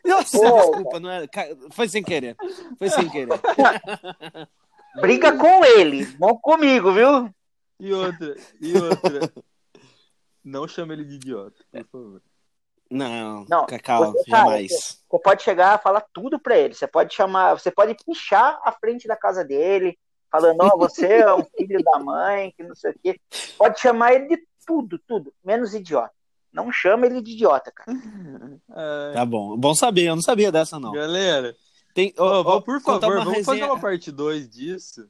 Nossa, 0.04 0.38
Pô, 0.38 0.44
desculpa, 0.60 1.00
não 1.00 1.10
é... 1.10 1.26
ca- 1.26 1.48
foi 1.72 1.88
sem 1.88 2.02
querer. 2.02 2.36
Foi 2.78 2.88
sem 2.90 3.08
querer. 3.10 3.28
Briga 5.00 5.36
com 5.36 5.64
ele, 5.64 6.06
não 6.18 6.36
comigo, 6.36 6.92
viu? 6.92 7.28
E 7.78 7.92
outra, 7.92 8.36
e 8.60 8.72
outra. 8.76 9.32
Não 10.44 10.66
chama 10.66 10.92
ele 10.94 11.04
de 11.04 11.16
idiota, 11.16 11.62
por 11.72 12.02
favor. 12.04 12.22
Não, 12.90 13.44
Não, 13.50 13.66
Cacau, 13.66 14.12
você- 14.12 14.30
cara, 14.30 14.42
jamais. 14.44 14.72
Você 15.10 15.18
pode 15.22 15.42
chegar 15.42 15.78
e 15.78 15.82
falar 15.82 16.04
tudo 16.12 16.38
pra 16.40 16.56
ele. 16.56 16.72
Você 16.74 16.86
pode 16.86 17.14
chamar, 17.14 17.54
você 17.58 17.70
pode 17.70 17.94
pichar 18.06 18.58
a 18.64 18.72
frente 18.72 19.06
da 19.06 19.16
casa 19.16 19.44
dele, 19.44 19.98
falando, 20.30 20.60
ó, 20.60 20.76
você 20.76 21.06
é 21.06 21.34
um 21.34 21.44
filho 21.56 21.82
da 21.82 21.98
mãe, 21.98 22.52
que 22.56 22.62
não 22.62 22.74
sei 22.74 22.92
o 22.92 22.98
quê. 23.02 23.20
Pode 23.56 23.80
chamar 23.80 24.14
ele 24.14 24.28
de 24.36 24.42
tudo, 24.66 24.98
tudo, 24.98 25.32
menos 25.44 25.74
idiota. 25.74 26.12
Não 26.52 26.72
chama 26.72 27.06
ele 27.06 27.20
de 27.20 27.32
idiota, 27.32 27.70
cara. 27.70 27.92
Ai, 28.70 29.12
Tá 29.14 29.24
bom. 29.26 29.56
Bom 29.56 29.74
saber, 29.74 30.04
eu 30.08 30.16
não 30.16 30.22
sabia 30.22 30.50
dessa, 30.50 30.78
não. 30.78 30.92
Galera, 30.92 31.54
Tem, 31.94 32.12
vamos, 32.16 32.64
por 32.64 32.80
favor, 32.80 33.00
vamos 33.00 33.24
resenha- 33.34 33.44
fazer 33.44 33.64
uma 33.64 33.78
parte 33.80 34.10
2 34.10 34.48
disso. 34.48 35.08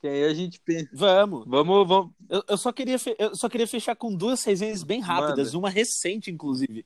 Que 0.00 0.08
aí 0.08 0.24
a 0.24 0.34
gente 0.34 0.60
pensa. 0.60 0.88
Vamos. 0.92 1.44
Vamos, 1.46 1.88
vamos. 1.88 2.12
Eu, 2.28 2.42
eu 2.48 2.56
só 2.58 2.70
queria 2.70 2.98
fe- 2.98 3.16
eu 3.18 3.34
só 3.34 3.48
queria 3.48 3.66
fechar 3.66 3.96
com 3.96 4.14
duas 4.14 4.44
resenhas 4.44 4.82
bem 4.82 5.00
rápidas, 5.00 5.48
Manda. 5.48 5.58
uma 5.58 5.70
recente, 5.70 6.30
inclusive. 6.30 6.84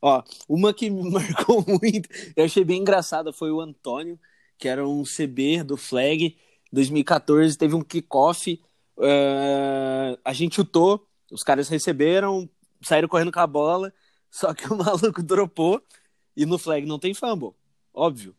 Ó, 0.00 0.22
uma 0.48 0.72
que 0.72 0.88
me 0.88 1.02
marcou 1.10 1.64
muito, 1.66 2.08
eu 2.36 2.44
achei 2.44 2.64
bem 2.64 2.80
engraçada, 2.80 3.32
foi 3.32 3.50
o 3.50 3.60
Antônio, 3.60 4.18
que 4.56 4.68
era 4.68 4.86
um 4.86 5.02
CB 5.02 5.64
do 5.64 5.76
Flag 5.76 6.36
2014, 6.72 7.56
teve 7.58 7.74
um 7.74 7.82
kickoff, 7.82 8.60
eh, 9.00 10.18
a 10.24 10.32
gente 10.32 10.56
chutou, 10.56 11.06
os 11.30 11.42
caras 11.42 11.68
receberam, 11.68 12.48
saíram 12.80 13.08
correndo 13.08 13.32
com 13.32 13.40
a 13.40 13.46
bola, 13.46 13.92
só 14.30 14.54
que 14.54 14.72
o 14.72 14.76
maluco 14.76 15.22
dropou 15.22 15.82
e 16.36 16.46
no 16.46 16.58
Flag 16.58 16.86
não 16.86 16.98
tem 16.98 17.12
fumble, 17.12 17.52
óbvio. 17.92 18.34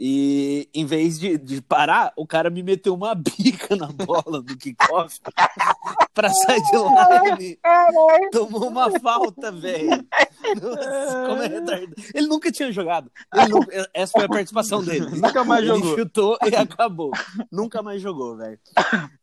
E 0.00 0.68
em 0.72 0.86
vez 0.86 1.18
de, 1.18 1.36
de 1.36 1.60
parar, 1.60 2.12
o 2.16 2.24
cara 2.26 2.48
me 2.48 2.62
meteu 2.62 2.94
uma 2.94 3.14
bica 3.16 3.74
na 3.76 3.88
bola 3.88 4.40
do 4.40 4.56
kickoff 4.56 5.20
pra 6.18 6.30
sair 6.30 6.60
de 6.62 7.40
line. 7.42 7.58
Tomou 8.32 8.66
uma 8.68 8.90
falta, 8.98 9.52
velho. 9.52 9.88
Nossa, 10.60 11.26
como 11.28 11.42
é 11.42 11.46
retardado. 11.46 11.94
Ele 12.12 12.26
nunca 12.26 12.50
tinha 12.50 12.72
jogado. 12.72 13.08
Ele 13.32 13.48
nunca- 13.48 13.90
essa 13.94 14.12
foi 14.12 14.24
a 14.24 14.28
participação 14.28 14.82
dele. 14.82 15.06
Nunca 15.14 15.44
mais 15.44 15.60
Ele 15.64 15.68
jogou. 15.78 15.96
chutou 15.96 16.38
e 16.50 16.56
acabou. 16.56 17.12
Nunca 17.52 17.82
mais 17.82 18.02
jogou, 18.02 18.36
velho. 18.36 18.58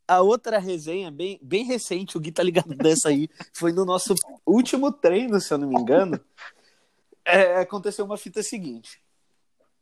A 0.08 0.22
outra 0.22 0.58
resenha, 0.58 1.12
bem, 1.12 1.38
bem 1.42 1.66
recente, 1.66 2.16
o 2.16 2.20
Gui 2.22 2.32
tá 2.32 2.42
ligado 2.44 2.70
dessa 2.78 3.10
aí, 3.10 3.28
foi 3.52 3.74
no 3.74 3.84
nosso 3.84 4.16
último 4.46 4.92
treino, 4.92 5.42
se 5.42 5.54
eu 5.54 5.58
não 5.58 5.68
me 5.68 5.76
engano. 5.80 6.18
É, 7.26 7.58
aconteceu 7.60 8.06
uma 8.06 8.18
fita 8.18 8.42
seguinte. 8.42 9.02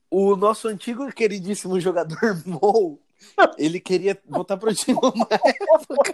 O 0.10 0.36
nosso 0.36 0.68
antigo 0.68 1.08
e 1.08 1.12
queridíssimo 1.14 1.80
jogador 1.80 2.42
Mou, 2.46 3.00
ele 3.58 3.80
queria 3.80 4.20
voltar 4.28 4.58
pro 4.58 4.74
time 4.74 4.98
uma 5.02 5.28
época. 5.32 6.14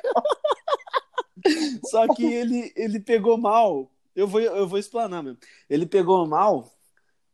Só 1.86 2.08
que 2.14 2.26
ele, 2.26 2.72
ele 2.76 3.00
pegou 3.00 3.38
mal. 3.38 3.90
Eu 4.16 4.28
vou, 4.28 4.42
eu 4.42 4.68
vou 4.68 4.78
explanar 4.78 5.24
mesmo. 5.24 5.40
Ele 5.70 5.86
pegou 5.86 6.28
mal 6.28 6.72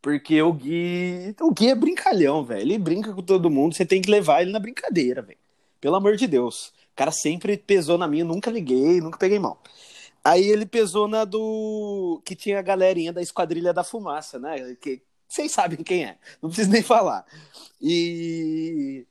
porque 0.06 0.40
o 0.40 0.52
Gui. 0.52 1.34
O 1.40 1.50
Gui 1.50 1.68
é 1.68 1.74
brincalhão, 1.74 2.44
velho. 2.44 2.60
Ele 2.60 2.78
brinca 2.78 3.12
com 3.12 3.22
todo 3.22 3.50
mundo. 3.50 3.74
Você 3.74 3.84
tem 3.84 4.00
que 4.00 4.10
levar 4.10 4.42
ele 4.42 4.52
na 4.52 4.60
brincadeira, 4.60 5.20
velho. 5.22 5.38
Pelo 5.80 5.96
amor 5.96 6.16
de 6.16 6.26
Deus. 6.26 6.68
O 6.92 6.96
cara 6.96 7.10
sempre 7.10 7.56
pesou 7.56 7.98
na 7.98 8.06
minha, 8.06 8.24
nunca 8.24 8.50
liguei, 8.50 9.00
nunca 9.00 9.18
peguei 9.18 9.38
mal. 9.38 9.60
Aí 10.24 10.46
ele 10.46 10.64
pesou 10.64 11.08
na 11.08 11.24
do. 11.24 12.22
Que 12.24 12.36
tinha 12.36 12.58
a 12.58 12.62
galerinha 12.62 13.12
da 13.12 13.20
Esquadrilha 13.20 13.72
da 13.72 13.84
Fumaça, 13.84 14.38
né? 14.38 14.76
Que 14.80 15.02
vocês 15.28 15.50
sabem 15.52 15.82
quem 15.82 16.04
é. 16.04 16.18
Não 16.40 16.50
preciso 16.50 16.70
nem 16.70 16.82
falar. 16.82 17.26
E. 17.80 19.06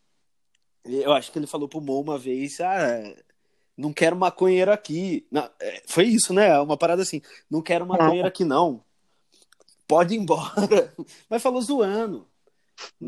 Eu 0.85 1.13
acho 1.13 1.31
que 1.31 1.39
ele 1.39 1.47
falou 1.47 1.67
pro 1.67 1.81
Mo 1.81 1.99
uma 1.99 2.17
vez: 2.17 2.59
ah, 2.61 3.15
não 3.77 3.91
quero 3.91 4.15
maconheiro 4.15 4.71
aqui. 4.71 5.25
Não, 5.31 5.49
é, 5.59 5.83
foi 5.87 6.05
isso, 6.05 6.33
né? 6.33 6.59
Uma 6.59 6.77
parada 6.77 7.01
assim: 7.01 7.21
não 7.49 7.61
quero 7.61 7.85
maconheiro 7.85 8.27
aqui, 8.27 8.43
não. 8.43 8.83
Pode 9.87 10.15
ir 10.15 10.17
embora. 10.17 10.93
Mas 11.29 11.41
falou 11.41 11.61
zoando. 11.61 12.27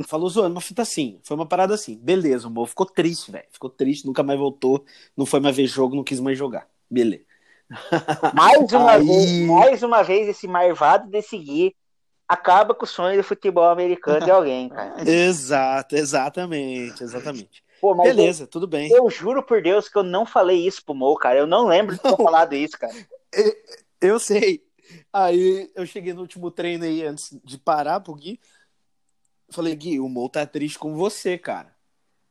Falou 0.08 0.30
zoando, 0.30 0.56
uma 0.56 0.62
fita 0.62 0.82
assim. 0.82 1.20
Foi 1.24 1.36
uma 1.36 1.46
parada 1.46 1.74
assim. 1.74 1.98
Beleza, 1.98 2.48
o 2.48 2.52
Mo 2.52 2.66
ficou 2.66 2.86
triste, 2.86 3.32
velho. 3.32 3.46
Ficou 3.52 3.70
triste, 3.70 4.06
nunca 4.06 4.24
mais 4.24 4.40
voltou. 4.40 4.86
Não 5.16 5.26
foi 5.26 5.40
mais 5.40 5.56
ver 5.56 5.68
jogo, 5.68 5.96
não 5.96 6.04
quis 6.04 6.20
mais 6.20 6.38
jogar. 6.38 6.68
Beleza. 6.90 7.26
Mais 8.34 8.72
uma, 8.72 8.92
Aí- 8.92 9.06
vez, 9.06 9.42
mais 9.42 9.84
uma 9.84 10.02
vez, 10.02 10.30
esse 10.30 10.48
marvado 10.48 11.10
desse 11.10 11.38
Gui 11.38 11.76
acaba 12.26 12.74
com 12.74 12.86
o 12.86 12.88
sonho 12.88 13.18
do 13.18 13.24
futebol 13.24 13.70
americano 13.70 14.24
de 14.24 14.32
alguém, 14.32 14.70
cara. 14.70 15.10
Exato, 15.10 15.94
exatamente, 15.98 17.04
exatamente. 17.04 17.62
Pô, 17.80 17.96
Beleza, 17.96 18.48
tudo 18.48 18.68
bem. 18.68 18.90
Eu, 18.90 19.06
eu 19.06 19.10
juro 19.10 19.44
por 19.44 19.62
Deus 19.62 19.88
que 19.88 19.98
eu 19.98 20.04
não 20.04 20.26
falei 20.26 20.66
isso 20.66 20.84
pro 20.84 20.96
Mo, 20.96 21.16
cara. 21.16 21.40
Eu 21.40 21.48
não 21.48 21.68
lembro 21.68 21.96
de 21.96 22.02
ter 22.02 22.16
falado 22.16 22.54
isso, 22.54 22.78
cara. 22.78 22.94
Eu 24.00 24.20
sei. 24.20 24.64
Aí 25.12 25.70
eu 25.76 25.86
cheguei 25.86 26.14
no 26.14 26.22
último 26.22 26.52
treino 26.52 26.86
aí 26.86 27.04
antes 27.04 27.38
de 27.44 27.58
parar 27.58 28.00
pro 28.00 28.14
Gui. 28.14 28.40
Falei, 29.50 29.76
Gui, 29.76 30.00
o 30.00 30.08
Mo 30.08 30.30
tá 30.30 30.46
triste 30.46 30.78
com 30.78 30.96
você, 30.96 31.38
cara. 31.38 31.76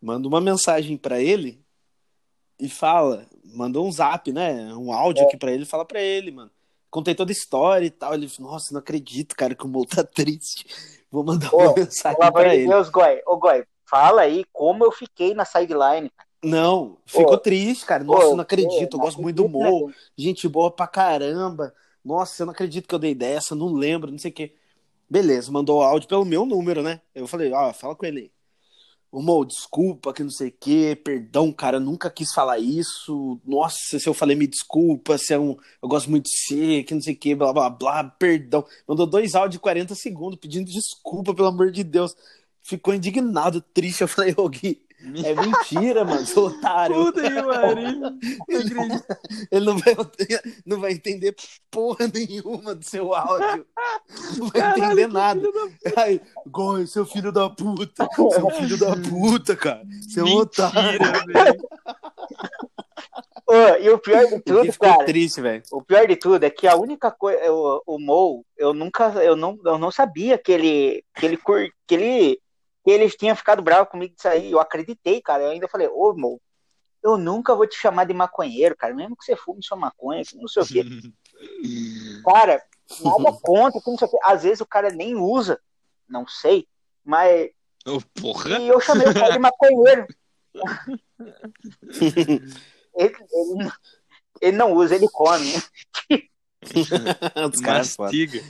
Manda 0.00 0.28
uma 0.28 0.40
mensagem 0.40 0.96
pra 0.96 1.20
ele 1.20 1.60
e 2.58 2.68
fala. 2.68 3.26
Manda 3.44 3.80
um 3.80 3.90
zap, 3.90 4.30
né? 4.32 4.72
Um 4.74 4.92
áudio 4.92 5.24
aqui 5.24 5.36
pra 5.36 5.50
ele. 5.50 5.64
Fala 5.64 5.84
pra 5.84 6.00
ele, 6.00 6.30
mano. 6.30 6.50
Contei 6.90 7.14
toda 7.14 7.30
a 7.30 7.34
história 7.34 7.86
e 7.86 7.90
tal. 7.90 8.14
Ele 8.14 8.28
falou, 8.28 8.52
nossa, 8.52 8.72
não 8.72 8.80
acredito, 8.80 9.34
cara, 9.34 9.54
que 9.54 9.64
o 9.64 9.68
Mo 9.68 9.84
tá 9.84 10.04
triste. 10.06 10.66
Vou 11.10 11.24
mandar 11.24 11.52
uma 11.52 11.74
mensagem 11.74 12.18
Pelo 12.18 12.28
amor 12.28 12.42
pra 12.42 12.54
ele. 12.54 12.68
Deus, 12.68 12.88
Goi. 12.90 13.22
Ô, 13.26 13.36
Goi, 13.38 13.64
fala 13.88 14.22
aí 14.22 14.44
como 14.52 14.84
eu 14.84 14.92
fiquei 14.92 15.34
na 15.34 15.44
sideline. 15.44 16.10
Não, 16.42 16.98
ficou 17.06 17.38
triste, 17.38 17.84
cara. 17.84 18.04
Nossa, 18.04 18.26
eu 18.26 18.36
não 18.36 18.42
acredito. 18.42 18.96
Eu 18.96 19.00
gosto 19.00 19.20
muito 19.20 19.36
do 19.36 19.46
acredito, 19.46 19.70
Mo. 19.70 19.88
né? 19.88 19.94
gente 20.16 20.48
boa 20.48 20.70
pra 20.70 20.86
caramba. 20.86 21.74
Nossa, 22.04 22.42
eu 22.42 22.46
não 22.46 22.52
acredito 22.52 22.86
que 22.86 22.94
eu 22.94 23.00
dei 23.00 23.14
dessa, 23.14 23.54
não 23.54 23.72
lembro, 23.72 24.12
não 24.12 24.18
sei 24.18 24.30
o 24.30 24.34
quê. 24.34 24.54
Beleza, 25.10 25.50
mandou 25.50 25.82
áudio 25.82 26.08
pelo 26.08 26.24
meu 26.24 26.44
número, 26.46 26.82
né? 26.82 27.00
Eu 27.14 27.26
falei, 27.26 27.52
ó, 27.52 27.72
fala 27.72 27.96
com 27.96 28.06
ele 28.06 28.20
aí. 28.20 28.30
Ô, 29.10 29.22
Mo, 29.22 29.44
desculpa, 29.44 30.12
que 30.12 30.22
não 30.22 30.30
sei 30.30 30.48
o 30.48 30.54
quê, 30.60 31.00
perdão, 31.02 31.52
cara, 31.52 31.76
eu 31.76 31.80
nunca 31.80 32.10
quis 32.10 32.32
falar 32.32 32.58
isso. 32.58 33.40
Nossa, 33.44 33.98
se 33.98 34.06
eu 34.06 34.12
falei, 34.12 34.36
me 34.36 34.46
desculpa, 34.46 35.16
se 35.16 35.32
é 35.32 35.38
um. 35.38 35.56
Eu 35.82 35.88
gosto 35.88 36.10
muito 36.10 36.26
de 36.26 36.36
você, 36.36 36.82
que 36.82 36.92
não 36.94 37.00
sei 37.00 37.14
o 37.14 37.16
quê, 37.16 37.34
blá 37.34 37.52
blá 37.52 37.70
blá, 37.70 38.04
perdão. 38.04 38.64
Mandou 38.86 39.06
dois 39.06 39.34
áudios 39.34 39.52
de 39.52 39.60
40 39.60 39.94
segundos 39.94 40.38
pedindo 40.38 40.70
desculpa, 40.70 41.34
pelo 41.34 41.48
amor 41.48 41.70
de 41.70 41.82
Deus. 41.82 42.14
Ficou 42.66 42.92
indignado, 42.94 43.60
triste. 43.60 44.00
Eu 44.00 44.08
falei, 44.08 44.34
ô 44.36 44.48
Gui, 44.48 44.82
é 45.24 45.34
mentira, 45.34 46.04
mano, 46.04 46.26
seu 46.26 46.46
otário. 46.46 46.96
Puta 46.96 47.22
que 47.22 47.42
pariu. 47.42 48.00
Ele 49.52 49.64
não 49.64 49.78
vai, 49.78 49.94
não 50.66 50.80
vai 50.80 50.92
entender 50.92 51.36
porra 51.70 52.10
nenhuma 52.12 52.74
do 52.74 52.84
seu 52.84 53.14
áudio. 53.14 53.64
Não 54.36 54.48
vai 54.48 54.60
Caralho, 54.60 54.84
entender 54.84 55.06
nada. 55.06 55.42
Ai, 55.96 56.20
Goi, 56.48 56.86
seu 56.88 57.06
filho 57.06 57.30
da 57.30 57.48
puta. 57.48 58.08
Seu 58.14 58.50
filho 58.50 58.76
da 58.78 58.96
puta, 58.96 59.54
cara. 59.54 59.82
Seu 60.08 60.26
otário. 60.26 61.00
Mentira, 61.00 61.24
velho. 61.44 61.68
Ô, 63.48 63.54
e 63.80 63.88
o 63.90 63.98
pior 63.98 64.26
de 64.26 64.40
tudo, 64.40 64.72
ficou 64.72 64.88
cara, 64.88 65.04
triste, 65.04 65.40
velho. 65.40 65.62
o 65.70 65.80
pior 65.80 66.04
de 66.08 66.16
tudo 66.16 66.42
é 66.42 66.50
que 66.50 66.66
a 66.66 66.74
única 66.74 67.12
coisa, 67.12 67.40
o, 67.52 67.80
o 67.86 67.98
Mo, 67.98 68.44
eu 68.56 68.74
nunca, 68.74 69.04
eu 69.22 69.36
não, 69.36 69.56
eu 69.64 69.78
não 69.78 69.92
sabia 69.92 70.36
que 70.36 70.50
ele, 70.50 71.04
que 71.14 71.24
ele, 71.24 71.36
cur- 71.36 71.70
que 71.86 71.94
ele, 71.94 72.40
que 72.86 72.90
ele 72.92 73.10
tinha 73.10 73.34
ficado 73.34 73.60
bravo 73.60 73.90
comigo 73.90 74.14
disso 74.14 74.28
aí. 74.28 74.52
Eu 74.52 74.60
acreditei, 74.60 75.20
cara. 75.20 75.42
Eu 75.42 75.50
ainda 75.50 75.66
falei, 75.66 75.88
ô, 75.88 76.14
Mo, 76.14 76.40
eu 77.02 77.16
nunca 77.16 77.52
vou 77.52 77.66
te 77.66 77.76
chamar 77.76 78.04
de 78.04 78.14
maconheiro, 78.14 78.76
cara. 78.76 78.94
Mesmo 78.94 79.16
que 79.16 79.24
você 79.24 79.34
fume 79.34 79.60
sua 79.60 79.76
maconha, 79.76 80.22
não 80.36 80.46
sei 80.46 80.62
o 80.62 80.66
quê. 80.66 80.84
Cara, 82.24 82.62
nada 83.02 83.32
contra, 83.42 83.80
que 83.80 83.90
não 83.90 83.98
sei 83.98 84.06
o 84.06 84.10
quê. 84.12 84.18
Às 84.22 84.44
vezes 84.44 84.60
o 84.60 84.66
cara 84.66 84.90
nem 84.90 85.16
usa, 85.16 85.60
não 86.08 86.26
sei, 86.28 86.66
mas. 87.04 87.50
Ô, 87.86 88.00
porra. 88.20 88.58
E 88.60 88.68
eu 88.68 88.80
chamei 88.80 89.08
o 89.08 89.12
cara 89.12 89.32
de 89.32 89.38
maconheiro. 89.40 90.06
ele, 92.94 93.16
ele 93.32 93.54
não- 93.64 93.72
ele 94.40 94.56
não 94.56 94.72
usa, 94.72 94.94
ele 94.94 95.08
come. 95.08 95.52
Os 97.52 97.60
caras. 97.60 97.96
Mastiga. 97.98 98.40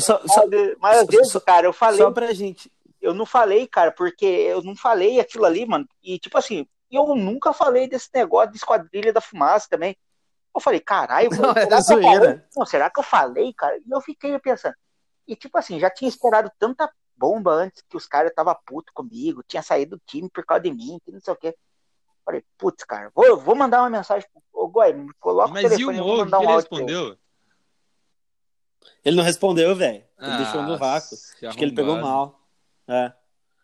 Só, 0.00 0.20
só, 0.26 0.44
Mas, 0.80 0.98
às 0.98 1.06
vezes, 1.06 1.32
só- 1.32 1.40
cara, 1.40 1.66
eu 1.66 1.72
falei, 1.72 1.98
só 1.98 2.10
pra 2.10 2.32
gente. 2.32 2.72
Eu 3.00 3.14
não 3.14 3.26
falei, 3.26 3.66
cara, 3.66 3.92
porque 3.92 4.24
eu 4.24 4.62
não 4.62 4.76
falei 4.76 5.20
aquilo 5.20 5.44
ali, 5.44 5.66
mano. 5.66 5.86
E 6.02 6.18
tipo 6.18 6.36
assim, 6.38 6.66
E 6.90 6.96
eu 6.96 7.14
nunca 7.16 7.52
falei 7.52 7.88
desse 7.88 8.08
negócio 8.14 8.50
de 8.52 8.58
esquadrilha 8.58 9.12
da 9.12 9.20
fumaça 9.20 9.66
também. 9.68 9.96
Eu 10.54 10.60
falei, 10.60 10.80
caralho, 10.80 11.28
Não, 11.30 11.82
será, 11.82 12.12
era 12.12 12.34
que 12.34 12.40
eu? 12.40 12.42
Não, 12.56 12.66
será 12.66 12.90
que 12.90 13.00
eu 13.00 13.04
falei, 13.04 13.52
cara? 13.52 13.76
E 13.76 13.90
eu 13.90 14.00
fiquei 14.00 14.38
pensando. 14.38 14.74
E 15.26 15.34
tipo 15.34 15.58
assim, 15.58 15.78
já 15.80 15.90
tinha 15.90 16.08
esperado 16.08 16.50
tanta 16.58 16.88
bomba 17.16 17.50
antes 17.52 17.82
que 17.88 17.96
os 17.96 18.06
caras 18.06 18.30
estavam 18.30 18.56
puto 18.64 18.92
comigo, 18.94 19.42
tinha 19.46 19.62
saído 19.62 19.96
do 19.96 20.02
time 20.06 20.30
por 20.30 20.44
causa 20.44 20.62
de 20.62 20.70
mim, 20.70 20.98
que 21.04 21.10
não 21.10 21.20
sei 21.20 21.32
o 21.32 21.36
quê. 21.36 21.56
Falei, 22.24 22.44
putz, 22.56 22.84
cara, 22.84 23.10
vou, 23.14 23.36
vou 23.36 23.54
mandar 23.54 23.80
uma 23.82 23.90
mensagem 23.90 24.28
pro 24.32 24.42
Ô, 24.52 24.68
Goi, 24.68 24.94
coloca 25.20 25.50
o 25.50 25.52
Mas 25.52 25.64
e 25.64 25.66
o 25.66 25.70
telefone, 25.70 25.98
vou 25.98 26.06
Mo, 26.06 26.12
o 26.12 26.16
que 26.16 26.24
mandar 26.24 26.38
um 26.38 26.42
ele 26.44 26.52
respondeu? 26.54 27.18
Ele 29.04 29.16
não 29.16 29.24
respondeu, 29.24 29.76
velho. 29.76 29.96
Ele 29.96 30.06
Ah, 30.18 30.36
deixou 30.38 30.62
no 30.62 30.78
vácuo. 30.78 31.16
Acho 31.46 31.58
que 31.58 31.64
ele 31.64 31.74
pegou 31.74 31.96
mal. 31.98 32.35
É. 32.88 33.12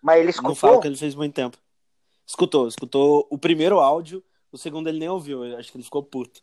Mas 0.02 0.16
ele 0.16 0.24
Não 0.24 0.30
escutou? 0.30 0.54
falo 0.56 0.80
que 0.80 0.88
ele 0.88 0.96
fez 0.96 1.14
muito 1.14 1.34
tempo. 1.34 1.56
Escutou, 2.26 2.66
escutou 2.68 3.26
o 3.30 3.38
primeiro 3.38 3.78
áudio, 3.80 4.22
o 4.50 4.58
segundo 4.58 4.88
ele 4.88 4.98
nem 4.98 5.08
ouviu. 5.08 5.44
Eu 5.44 5.58
acho 5.58 5.70
que 5.70 5.76
ele 5.76 5.84
ficou 5.84 6.02
puto. 6.02 6.42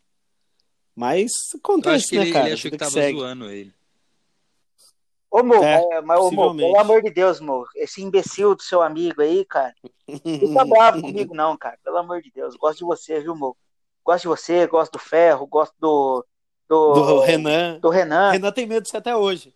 Mas 0.96 1.32
Eu 1.54 1.60
acontece, 1.64 1.96
acho 1.96 2.08
que 2.10 2.16
né, 2.18 2.22
ele, 2.24 2.34
cara? 2.34 2.46
ele 2.48 2.54
achou 2.54 2.64
Vida 2.72 2.76
que 2.76 2.80
tava 2.80 2.92
segue. 2.92 3.20
zoando 3.20 3.50
ele. 3.50 3.74
Ô, 5.32 5.44
Mo, 5.44 5.56
É, 5.64 6.02
mas, 6.02 6.06
mas, 6.06 6.20
ô, 6.20 6.32
Mo, 6.32 6.56
pelo 6.58 6.80
amor 6.80 7.02
de 7.04 7.12
Deus, 7.12 7.40
Mo, 7.40 7.66
esse 7.76 8.02
imbecil 8.02 8.56
do 8.56 8.64
seu 8.64 8.82
amigo 8.82 9.22
aí, 9.22 9.46
cara, 9.46 9.74
não 10.08 10.18
fica 10.40 10.66
bravo 10.66 11.02
comigo, 11.02 11.36
não, 11.36 11.56
cara. 11.56 11.78
Pelo 11.84 11.98
amor 11.98 12.22
de 12.22 12.32
Deus. 12.32 12.56
Gosto 12.56 12.80
de 12.80 12.86
você, 12.86 13.20
viu, 13.20 13.36
Mo? 13.36 13.56
Gosto 14.04 14.24
de 14.24 14.28
você, 14.30 14.66
gosto 14.66 14.94
do 14.94 15.00
Ferro, 15.00 15.46
gosto 15.46 15.74
do. 15.80 16.26
Do, 16.68 16.94
Do 16.94 17.20
Renan. 17.22 17.80
do 17.80 17.90
Renan. 17.90 18.30
Renan 18.32 18.52
tem 18.52 18.68
medo 18.68 18.84
de 18.84 18.90
você 18.90 18.98
até 18.98 19.16
hoje. 19.16 19.56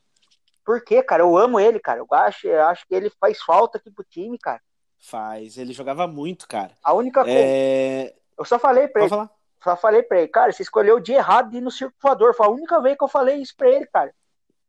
Por 0.66 0.84
quê, 0.84 1.04
cara? 1.04 1.24
Eu 1.24 1.38
amo 1.38 1.60
ele, 1.60 1.80
cara. 1.80 2.00
Eu 2.00 2.08
acho, 2.12 2.48
eu 2.48 2.64
acho 2.68 2.88
que 2.88 2.96
ele 2.96 3.10
faz 3.20 3.42
falta 3.42 3.78
aqui 3.78 3.92
pro 3.92 4.04
time, 4.04 4.38
cara. 4.38 4.62
Faz. 5.00 5.58
Ele 5.58 5.74
jogava 5.74 6.08
muito, 6.08 6.48
cara. 6.48 6.72
A 6.84 6.94
única 6.94 7.22
coisa. 7.24 7.38
É... 7.38 8.14
Eu 8.38 8.46
só 8.46 8.58
falei 8.58 8.88
pra 8.88 9.02
Pode 9.02 9.04
ele, 9.06 9.10
falar? 9.10 9.30
só 9.64 9.76
falei 9.76 10.04
pra 10.04 10.20
ele, 10.20 10.28
cara, 10.28 10.52
você 10.52 10.64
escolheu 10.64 10.96
o 10.98 11.00
dia 11.02 11.18
errado 11.18 11.52
de 11.52 11.58
ir 11.58 11.62
no 11.62 11.70
circo 11.72 11.94
voador. 12.02 12.34
Foi 12.36 12.46
a 12.46 12.50
única 12.50 12.82
vez 12.82 12.98
que 12.98 13.04
eu 13.04 13.08
falei 13.08 13.38
isso 13.42 13.54
pra 13.58 13.70
ele, 13.70 13.86
cara. 13.88 14.14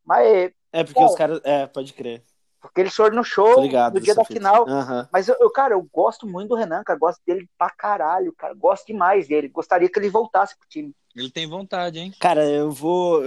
Mas 0.05 0.53
É, 0.73 0.83
porque 0.85 1.01
Bom. 1.01 1.07
os 1.07 1.15
caras. 1.15 1.41
É, 1.45 1.67
pode 1.67 1.93
crer. 1.93 2.23
porque 2.61 2.81
ele 2.81 2.91
foi 2.91 3.11
no 3.11 3.23
show 3.25 3.61
ligado. 3.61 3.95
no 3.95 4.01
dia 4.01 4.15
da 4.15 4.25
fita. 4.25 4.39
final. 4.41 4.69
Aham. 4.69 5.09
Mas 5.13 5.29
eu, 5.29 5.37
eu, 5.41 5.51
cara, 5.51 5.75
eu 5.75 5.83
gosto 5.93 6.27
muito 6.27 6.49
do 6.49 6.55
Renan, 6.57 6.83
cara. 6.83 6.99
Gosto 6.99 7.21
dele 7.27 7.49
pra 7.57 7.71
caralho, 7.71 8.33
cara. 8.37 8.55
Gosto 8.55 8.87
demais 8.87 9.29
dele. 9.29 9.49
Gostaria 9.49 9.89
que 9.89 9.99
ele 9.99 10.11
voltasse 10.11 10.57
pro 10.59 10.69
time. 10.69 10.93
Ele 11.15 11.31
tem 11.31 11.47
vontade, 11.49 11.99
hein? 12.01 12.13
Cara, 12.21 12.45
eu 12.45 12.71
vou. 12.73 13.23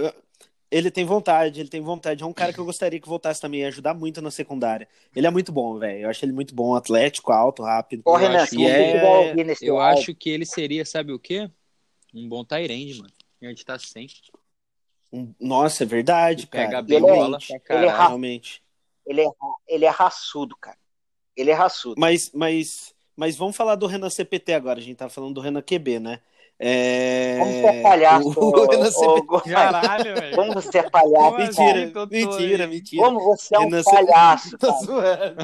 Ele 0.70 0.90
tem 0.90 1.04
vontade, 1.04 1.60
ele 1.60 1.68
tem 1.68 1.80
vontade. 1.80 2.22
É 2.22 2.26
um 2.26 2.32
cara 2.32 2.52
que 2.52 2.58
eu 2.58 2.64
gostaria 2.64 3.00
que 3.00 3.08
voltasse 3.08 3.40
também, 3.40 3.60
ia 3.60 3.68
ajudar 3.68 3.94
muito 3.94 4.20
na 4.20 4.30
secundária. 4.30 4.86
Ele 5.16 5.26
é 5.26 5.30
muito 5.30 5.50
bom, 5.50 5.78
velho. 5.78 6.00
Eu 6.02 6.10
acho 6.10 6.24
ele 6.24 6.32
muito 6.32 6.54
bom, 6.54 6.74
atlético, 6.74 7.32
alto, 7.32 7.62
rápido. 7.62 8.02
Ô, 8.04 8.12
Eu 8.12 8.16
Renan, 8.16 8.42
acho 8.42 8.60
é- 8.60 9.56
Eu 9.62 9.80
acho 9.80 10.14
que 10.14 10.28
ele 10.28 10.44
seria, 10.44 10.84
sabe 10.84 11.12
o 11.12 11.18
quê? 11.18 11.50
Um 12.14 12.28
bom 12.28 12.44
Tyrande, 12.44 12.98
mano. 12.98 13.12
A 13.42 13.46
gente 13.46 13.64
tá 13.64 13.78
sem. 13.78 14.06
Um- 15.12 15.32
Nossa, 15.40 15.84
é 15.84 15.86
verdade, 15.86 16.42
Ele 16.42 16.46
pega 16.48 16.70
cara. 16.72 16.82
bem 16.82 16.96
Ele 16.98 17.06
é- 17.06 17.14
bola 17.14 17.38
pra 17.66 17.76
ele 17.76 17.86
é. 17.86 17.90
Realmente. 17.90 18.62
ele 19.06 19.22
é, 19.22 19.28
ele 19.66 19.84
é 19.86 19.88
raçudo, 19.88 20.54
cara. 20.56 20.76
Ele 21.34 21.50
é 21.50 21.54
raçudo. 21.54 21.98
Mas, 21.98 22.30
mas, 22.34 22.94
mas 23.16 23.36
vamos 23.36 23.56
falar 23.56 23.74
do 23.76 23.86
Renan 23.86 24.10
CPT 24.10 24.52
agora. 24.52 24.78
A 24.80 24.82
gente 24.82 24.96
tá 24.98 25.08
falando 25.08 25.34
do 25.34 25.40
Renan 25.40 25.62
QB, 25.62 25.98
né? 25.98 26.20
É... 26.60 27.38
Vamos 27.38 27.54
ser 27.60 27.82
palhaço, 27.82 28.28
O, 28.40 28.44
o 28.50 28.66
Renan 28.68 28.88
ô, 28.88 28.90
CPT. 28.90 29.06
ô, 29.06 29.22
Goi. 29.22 29.40
Caralho, 29.42 30.14
velho. 30.14 30.34
Como 30.36 30.52
você 30.54 30.78
é 30.78 30.90
palhaço, 30.90 31.24
Como 31.30 31.36
assim? 31.36 31.54
cara. 31.56 31.74
Mentira, 31.78 32.06
mentira, 32.10 32.66
mentira. 32.66 33.04
Como 33.04 33.20
você 33.20 33.54
é 33.54 33.58
um 33.58 33.62
Renan, 33.62 33.82
você- 33.82 33.90
palhaço, 33.90 34.58
Tô 34.58 34.72
zoando. 34.84 35.36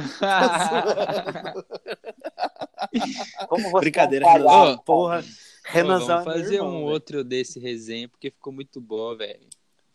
Como 3.49 3.71
você 3.71 3.81
Brincadeira, 3.81 4.25
é 4.27 4.29
um 4.29 4.33
Renan. 4.33 4.45
palhaço. 4.47 4.83
Porra. 4.85 5.23
Pô, 5.23 5.71
Renanzão 5.71 6.21
é 6.21 6.25
vamos 6.25 6.25
meu 6.27 6.43
fazer 6.43 6.55
irmão, 6.57 6.73
um 6.77 6.83
outro 6.85 7.25
desse 7.25 7.59
resenha, 7.59 8.09
porque 8.09 8.31
ficou 8.31 8.53
muito 8.53 8.81
bom, 8.81 9.17
velho. 9.17 9.49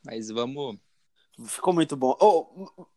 Mas 0.04 0.30
vamos. 0.30 0.78
Ficou 1.46 1.74
muito 1.74 1.96
bom. 1.96 2.16
Oh, 2.20 2.48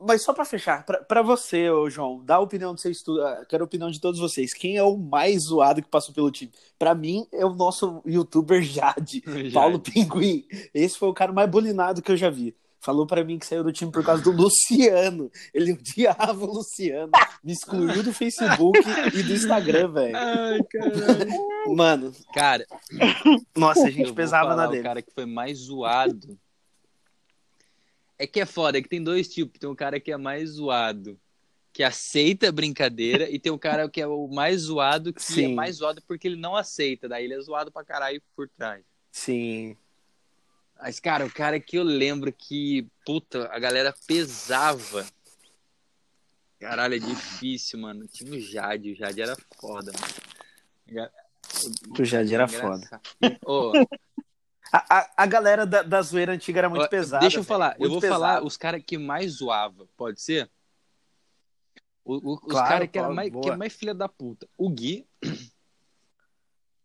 mas 0.01 0.23
só 0.23 0.33
pra 0.33 0.45
fechar, 0.45 0.85
pra, 0.85 0.99
pra 0.99 1.23
você, 1.23 1.71
ô 1.71 1.89
João, 1.89 2.23
dá 2.25 2.37
a 2.37 2.41
opinião 2.41 2.75
de 2.75 2.81
vocês 2.81 3.03
ah, 3.21 3.45
Quero 3.49 3.63
a 3.63 3.67
opinião 3.67 3.91
de 3.91 4.01
todos 4.01 4.19
vocês. 4.19 4.53
Quem 4.53 4.77
é 4.77 4.83
o 4.83 4.97
mais 4.97 5.45
zoado 5.45 5.83
que 5.83 5.89
passou 5.89 6.15
pelo 6.15 6.31
time? 6.31 6.51
Pra 6.79 6.95
mim, 6.95 7.27
é 7.33 7.45
o 7.47 7.55
nosso 7.55 8.03
youtuber 8.07 8.61
Jade, 8.63 9.23
Paulo 9.53 9.79
Pinguim. 9.79 10.45
Esse 10.75 10.99
foi 10.99 11.09
o 11.09 11.15
cara 11.15 11.33
mais 11.33 11.49
bulinado 11.49 12.03
que 12.03 12.11
eu 12.11 12.17
já 12.17 12.31
vi. 12.31 12.55
Falou 12.81 13.07
pra 13.07 13.23
mim 13.23 13.39
que 13.39 13.47
saiu 13.47 13.63
do 13.63 13.73
time 13.73 13.93
por 13.93 14.05
causa 14.05 14.25
do 14.25 14.33
Luciano. 14.33 15.31
Ele 15.55 15.73
odiava 15.73 16.45
o 16.45 16.53
Luciano. 16.53 17.13
Me 17.45 17.53
excluiu 17.53 18.03
do 18.03 18.13
Facebook 18.13 18.81
e 19.15 19.23
do 19.23 19.33
Instagram, 19.35 19.93
velho. 19.93 20.17
Ai, 20.17 20.59
caralho. 20.65 21.77
Mano, 21.77 22.13
Cara, 22.35 22.67
nossa, 23.57 23.87
a 23.87 23.91
gente 23.91 24.13
pesava 24.13 24.57
na 24.57 24.67
o 24.67 24.71
dele. 24.73 24.83
cara 24.83 25.01
que 25.01 25.13
foi 25.15 25.27
mais 25.27 25.61
zoado. 25.61 26.37
É 28.23 28.27
que 28.29 28.39
é 28.39 28.47
foda, 28.47 28.79
é 28.79 28.83
que 28.83 28.89
tem 28.89 29.03
dois 29.03 29.27
tipos. 29.27 29.59
Tem 29.59 29.69
um 29.69 29.75
cara 29.75 29.99
que 29.99 30.13
é 30.13 30.17
mais 30.17 30.51
zoado, 30.51 31.19
que 31.73 31.83
aceita 31.83 32.49
a 32.49 32.53
brincadeira, 32.53 33.29
e 33.29 33.37
tem 33.37 33.51
um 33.51 33.59
cara 33.59 33.89
que 33.89 34.01
é 34.01 34.07
o 34.07 34.29
mais 34.29 34.61
zoado, 34.61 35.13
que 35.13 35.21
é 35.21 35.25
Sim. 35.25 35.55
mais 35.55 35.79
zoado 35.79 36.01
porque 36.07 36.29
ele 36.29 36.37
não 36.37 36.55
aceita. 36.55 37.09
Daí 37.09 37.25
ele 37.25 37.35
é 37.35 37.41
zoado 37.41 37.73
pra 37.73 37.85
caralho 37.85 38.23
por 38.37 38.49
trás. 38.49 38.85
Sim. 39.11 39.77
Mas, 40.81 41.01
cara, 41.01 41.27
o 41.27 41.33
cara 41.33 41.59
que 41.59 41.77
eu 41.77 41.83
lembro 41.83 42.33
que, 42.33 42.87
puta, 43.05 43.49
a 43.53 43.59
galera 43.59 43.93
pesava. 44.07 45.05
Caralho, 46.61 46.95
é 46.95 46.99
difícil, 47.01 47.81
mano. 47.81 48.07
Tinha 48.07 48.31
o 48.31 48.41
Jade, 48.41 48.93
o 48.93 48.95
Jade 48.95 49.21
era 49.21 49.37
foda, 49.61 49.91
mano. 49.91 51.11
O 51.99 52.05
Jade 52.05 52.33
era 52.33 52.45
Engraçado. 52.45 53.01
Ô, 53.45 53.73
A, 54.73 54.99
a, 55.01 55.11
a 55.19 55.27
galera 55.27 55.67
da, 55.67 55.83
da 55.83 56.01
zoeira 56.01 56.33
antiga 56.33 56.61
era 56.61 56.69
muito 56.71 56.85
ó, 56.85 56.89
pesada. 56.89 57.21
Deixa 57.21 57.39
eu 57.41 57.45
falar, 57.45 57.77
eu 57.79 57.91
vou 57.91 58.01
pesada. 58.01 58.19
falar 58.21 58.43
os 58.45 58.57
caras 58.57 58.83
que 58.87 58.97
mais 58.97 59.33
zoava, 59.33 59.87
pode 59.97 60.21
ser? 60.23 60.51
O- 62.05 62.33
o- 62.33 62.35
os 62.35 62.41
Claro, 62.51 62.69
caras 62.69 62.89
que, 62.91 62.99
era 62.99 63.09
pode, 63.09 63.17
mais, 63.17 63.31
que 63.31 63.51
é 63.51 63.57
mais 63.57 63.73
filha 63.75 63.95
da 63.95 64.09
puta. 64.09 64.49
O 64.57 64.71
Gui 64.71 65.07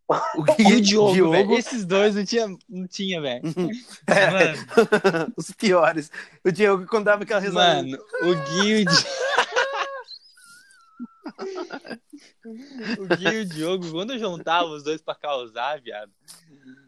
O 0.09 0.45
e 0.61 0.75
o 0.75 0.81
Diogo, 0.81 1.13
Diogo. 1.13 1.53
Esses 1.57 1.85
dois 1.85 2.15
não 2.15 2.23
tinha, 2.23 2.47
não 2.69 2.87
tinha 2.87 3.19
velho. 3.21 3.41
É, 4.07 4.31
Mano, 4.31 4.65
os 5.35 5.51
piores. 5.51 6.09
O 6.45 6.51
Diogo, 6.51 6.85
quando 6.87 7.05
dava 7.05 7.23
aquela 7.23 7.39
risada. 7.41 7.83
Mano, 7.83 7.97
o 8.21 8.35
Gui 8.45 8.67
e 8.69 8.81
o 8.81 8.85
Diogo. 8.85 9.07
o 12.99 13.05
Gui 13.17 13.27
e 13.27 13.41
o 13.41 13.45
Diogo, 13.45 13.91
quando 13.91 14.13
eu 14.13 14.19
juntava 14.19 14.67
os 14.69 14.83
dois 14.83 15.01
pra 15.01 15.15
causar, 15.15 15.81
viado. 15.81 16.11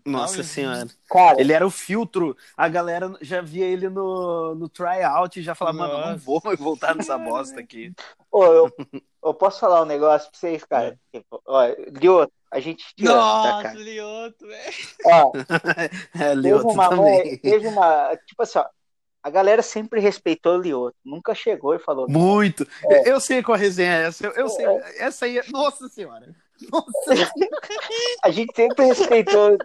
Nossa 0.06 0.38
Não, 0.38 0.44
senhora. 0.44 0.88
Cara, 1.10 1.40
Ele 1.40 1.54
era 1.54 1.66
o 1.66 1.70
filtro. 1.70 2.36
A 2.58 2.68
galera 2.68 3.14
já 3.22 3.42
via 3.42 3.66
ele 3.66 3.90
no, 3.90 4.56
no 4.56 4.70
tryout 4.70 5.40
e 5.40 5.44
já 5.44 5.54
falava, 5.54 5.78
mano, 5.78 6.00
não 6.12 6.18
vou 6.18 6.42
mais 6.44 6.58
voltar 6.60 6.96
nessa 6.96 7.18
bosta 7.18 7.60
aqui. 7.60 7.94
ô, 8.32 8.44
eu, 8.44 8.72
eu 9.24 9.34
posso 9.34 9.60
falar 9.60 9.82
um 9.82 9.86
negócio 9.86 10.30
pra 10.32 10.40
vocês, 10.40 10.64
cara? 10.64 11.00
Tipo, 11.14 11.42
ó, 11.46 11.64
Lioto, 12.02 12.34
a 12.52 12.60
gente 12.60 12.84
te 12.96 13.08
ama, 13.08 13.42
tá, 13.44 13.52
Nossa, 13.54 13.64
cara? 13.64 13.80
Lioto, 13.80 14.48
velho. 14.48 14.74
Ó, 15.06 15.32
É, 16.20 16.36
teve 16.36 16.36
Lioto 16.36 16.68
uma, 16.70 16.90
também. 16.90 17.38
teve 17.38 17.68
uma. 17.68 18.16
Tipo 18.26 18.44
assim, 18.44 18.60
ó, 18.60 18.66
a 19.22 19.30
galera 19.30 19.62
sempre 19.62 20.00
respeitou 20.00 20.58
o 20.58 20.62
Lioto. 20.62 20.96
Nunca 21.04 21.36
chegou 21.36 21.76
e 21.76 21.80
falou. 21.80 22.08
Muito. 22.10 22.66
É. 22.86 23.12
Eu 23.12 23.20
sei 23.20 23.44
qual 23.44 23.58
resenha 23.58 23.92
é 23.94 24.08
essa. 24.08 24.26
Eu, 24.26 24.32
eu 24.34 24.50
sei. 24.50 24.66
Essa 24.98 25.26
aí 25.26 25.38
é. 25.38 25.44
Nossa 25.52 25.88
senhora. 25.90 26.34
Nossa. 26.72 27.32
A 28.24 28.30
gente 28.32 28.54
sempre 28.56 28.86
respeitou. 28.86 29.58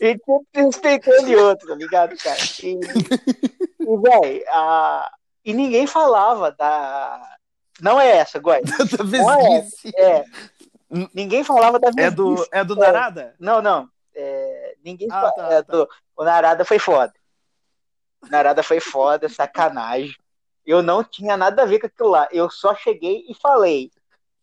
A 0.00 0.04
gente 0.04 0.22
sempre 0.26 0.62
respeitou 0.64 1.14
o 1.14 1.26
Lioto, 1.26 1.66
tá 1.66 1.74
ligado, 1.74 2.16
cara? 2.16 2.38
E, 2.62 2.78
e 3.80 4.44
a... 4.48 5.10
e 5.44 5.52
ninguém 5.52 5.86
falava 5.86 6.50
da. 6.52 7.36
Não 7.80 8.00
é 8.00 8.16
essa, 8.18 8.38
Goi. 8.38 8.62
Tanta 8.62 9.02
Não 9.04 9.30
é, 9.30 9.60
vesguice. 9.60 9.92
é. 9.96 10.24
Ninguém 11.14 11.42
falava 11.42 11.78
da 11.78 11.90
É 11.96 12.10
do, 12.10 12.46
é 12.52 12.62
do 12.64 12.76
Narada? 12.76 13.34
Não, 13.40 13.62
não. 13.62 13.88
É, 14.14 14.74
ninguém 14.84 15.08
Ah, 15.10 15.30
tá, 15.32 15.48
é, 15.52 15.62
tá. 15.62 15.72
do- 15.72 15.88
O 16.16 16.22
Narada 16.24 16.64
foi 16.64 16.78
foda. 16.78 17.12
O 18.22 18.26
Narada 18.28 18.62
foi 18.62 18.78
foda, 18.78 19.28
sacanagem. 19.28 20.14
Eu 20.64 20.82
não 20.82 21.02
tinha 21.02 21.36
nada 21.36 21.62
a 21.62 21.66
ver 21.66 21.78
com 21.80 21.86
aquilo 21.86 22.10
lá. 22.10 22.28
Eu 22.30 22.48
só 22.50 22.74
cheguei 22.74 23.24
e 23.28 23.34
falei. 23.34 23.90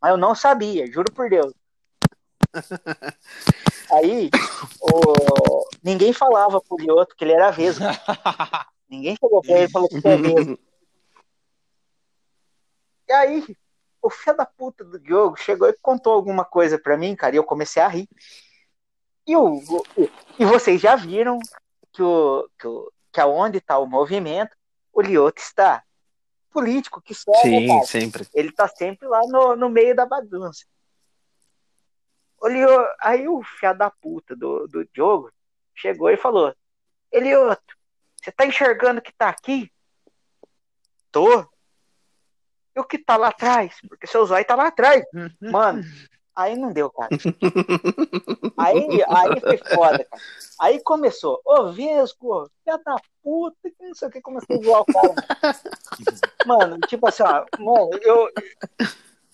Mas 0.02 0.12
eu 0.12 0.18
não 0.18 0.34
sabia, 0.34 0.88
juro 0.92 1.12
por 1.14 1.30
Deus. 1.30 1.54
Aí, 3.92 4.30
o... 4.82 5.68
ninguém 5.84 6.14
falava 6.14 6.62
pro 6.62 6.78
Lioto 6.78 7.16
que 7.16 7.24
ele 7.24 7.34
era 7.34 7.52
vesgo. 7.52 7.86
Ninguém 8.90 9.16
chegou 9.16 9.42
pra 9.42 9.56
ele 9.56 9.66
e 9.66 9.72
falou 9.72 9.88
que 9.88 9.96
ele 9.96 10.08
é 10.08 10.18
vesgo. 10.18 10.60
E 13.08 13.12
aí, 13.12 13.58
o 14.02 14.10
filho 14.10 14.38
da 14.38 14.46
puta 14.46 14.84
do 14.84 15.00
Diogo 15.00 15.38
chegou 15.38 15.68
e 15.70 15.78
contou 15.82 16.14
alguma 16.14 16.46
coisa 16.46 16.80
pra 16.80 16.98
mim, 16.98 17.16
cara, 17.16 17.36
e 17.36 17.38
eu 17.38 17.44
comecei 17.44 17.82
a 17.82 17.88
rir. 17.88 18.08
E, 19.28 19.36
o, 19.36 19.62
e 20.40 20.46
vocês 20.46 20.82
já 20.82 20.96
viram 20.96 21.38
que, 21.92 22.02
o, 22.02 22.50
que, 22.58 22.68
o, 22.68 22.92
que 23.12 23.20
aonde 23.20 23.60
está 23.60 23.78
o 23.78 23.86
movimento, 23.86 24.56
o 24.94 25.02
Lioto 25.02 25.42
está. 25.42 25.84
Político 26.52 27.00
que 27.00 27.14
só, 27.14 27.32
né, 27.32 27.42
Sim, 27.42 27.68
cara? 27.68 27.86
sempre. 27.86 28.28
ele 28.34 28.52
tá 28.52 28.68
sempre 28.68 29.08
lá 29.08 29.22
no, 29.28 29.56
no 29.56 29.70
meio 29.70 29.96
da 29.96 30.04
bagunça. 30.04 30.66
Olhou, 32.42 32.86
aí 33.02 33.28
o 33.28 33.44
fiado 33.44 33.80
da 33.80 33.90
puta 33.90 34.36
do, 34.36 34.68
do 34.68 34.86
Diogo 34.94 35.32
chegou 35.76 36.10
e 36.10 36.18
falou: 36.18 36.56
Elioto, 37.12 37.76
você 38.22 38.32
tá 38.32 38.46
enxergando 38.46 39.02
que 39.02 39.14
tá 39.14 39.30
aqui? 39.30 39.72
Tô. 41.12 41.42
E 42.76 42.80
o 42.80 42.84
que 42.84 42.98
tá 42.98 43.18
lá 43.18 43.30
atrás? 43.30 43.76
Porque 43.88 44.08
seu 44.08 44.26
zóio 44.26 44.46
tá 44.46 44.56
lá 44.56 44.68
atrás. 44.68 45.04
Mano, 45.42 45.84
aí 46.36 46.56
não 46.56 46.72
deu, 46.72 46.90
cara. 46.90 47.10
Aí, 48.58 49.04
aí 49.08 49.40
foi 49.40 49.58
foda, 49.58 50.06
cara. 50.06 50.22
Aí 50.60 50.84
começou, 50.84 51.42
ô 51.46 51.72
Vesco, 51.72 52.50
filha 52.64 52.78
da 52.78 52.98
puta, 53.24 53.70
que 53.72 53.84
não 53.86 53.96
sei 53.96 54.08
o 54.08 54.12
que, 54.12 54.22
começou 54.22 54.58
a 54.58 54.64
zoar 54.64 54.82
o 54.82 54.86
cara. 54.86 55.16
Mano, 56.46 56.80
tipo 56.82 57.08
assim, 57.08 57.24
ó, 57.24 57.46
mano, 57.58 57.90
eu. 58.02 58.30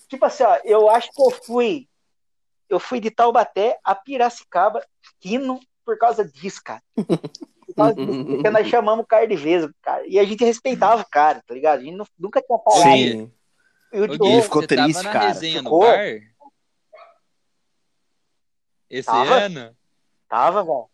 Tipo 0.08 0.26
assim, 0.26 0.44
ó, 0.44 0.60
eu 0.64 0.90
acho 0.90 1.12
que 1.12 1.22
eu 1.22 1.32
fui. 1.32 1.90
Eu 2.76 2.80
fui 2.80 3.00
de 3.00 3.10
Taubaté 3.10 3.80
a 3.84 3.96
Piracicaba, 3.96 4.86
fino, 5.22 5.60
por 5.86 5.98
causa 5.98 6.24
disso, 6.26 6.62
cara. 6.64 6.82
Por 6.96 7.74
causa 7.76 7.96
disso, 7.96 8.26
porque 8.26 8.50
nós 8.50 8.68
chamamos 8.68 9.04
o 9.04 9.08
cara 9.08 9.28
de 9.28 9.36
Vesgo, 9.36 9.74
cara. 9.82 10.06
E 10.08 10.20
a 10.20 10.24
gente 10.24 10.44
respeitava 10.44 11.02
o 11.02 11.10
cara, 11.10 11.42
tá 11.48 11.54
ligado? 11.54 11.80
A 11.80 11.84
gente 11.84 11.96
não- 11.96 12.06
nunca 12.20 12.42
tinha 12.42 12.60
falado. 12.60 12.84
Sim. 12.84 13.32
E 13.94 14.00
o 14.00 14.04
Ô, 14.04 14.08
Diogo, 14.08 14.26
Ele 14.28 14.42
ficou 14.42 14.62
você 14.62 14.68
triste, 14.68 14.94
tava 14.94 15.04
na 15.04 15.14
cara. 15.14 15.28
resenha 15.28 15.60
Ficou? 15.64 15.80
no 15.82 15.86
bar? 15.88 16.36
Esse 18.90 19.06
Tava. 19.08 19.34
ano? 19.36 19.78
Tava, 20.28 20.64
velho. 20.64 20.86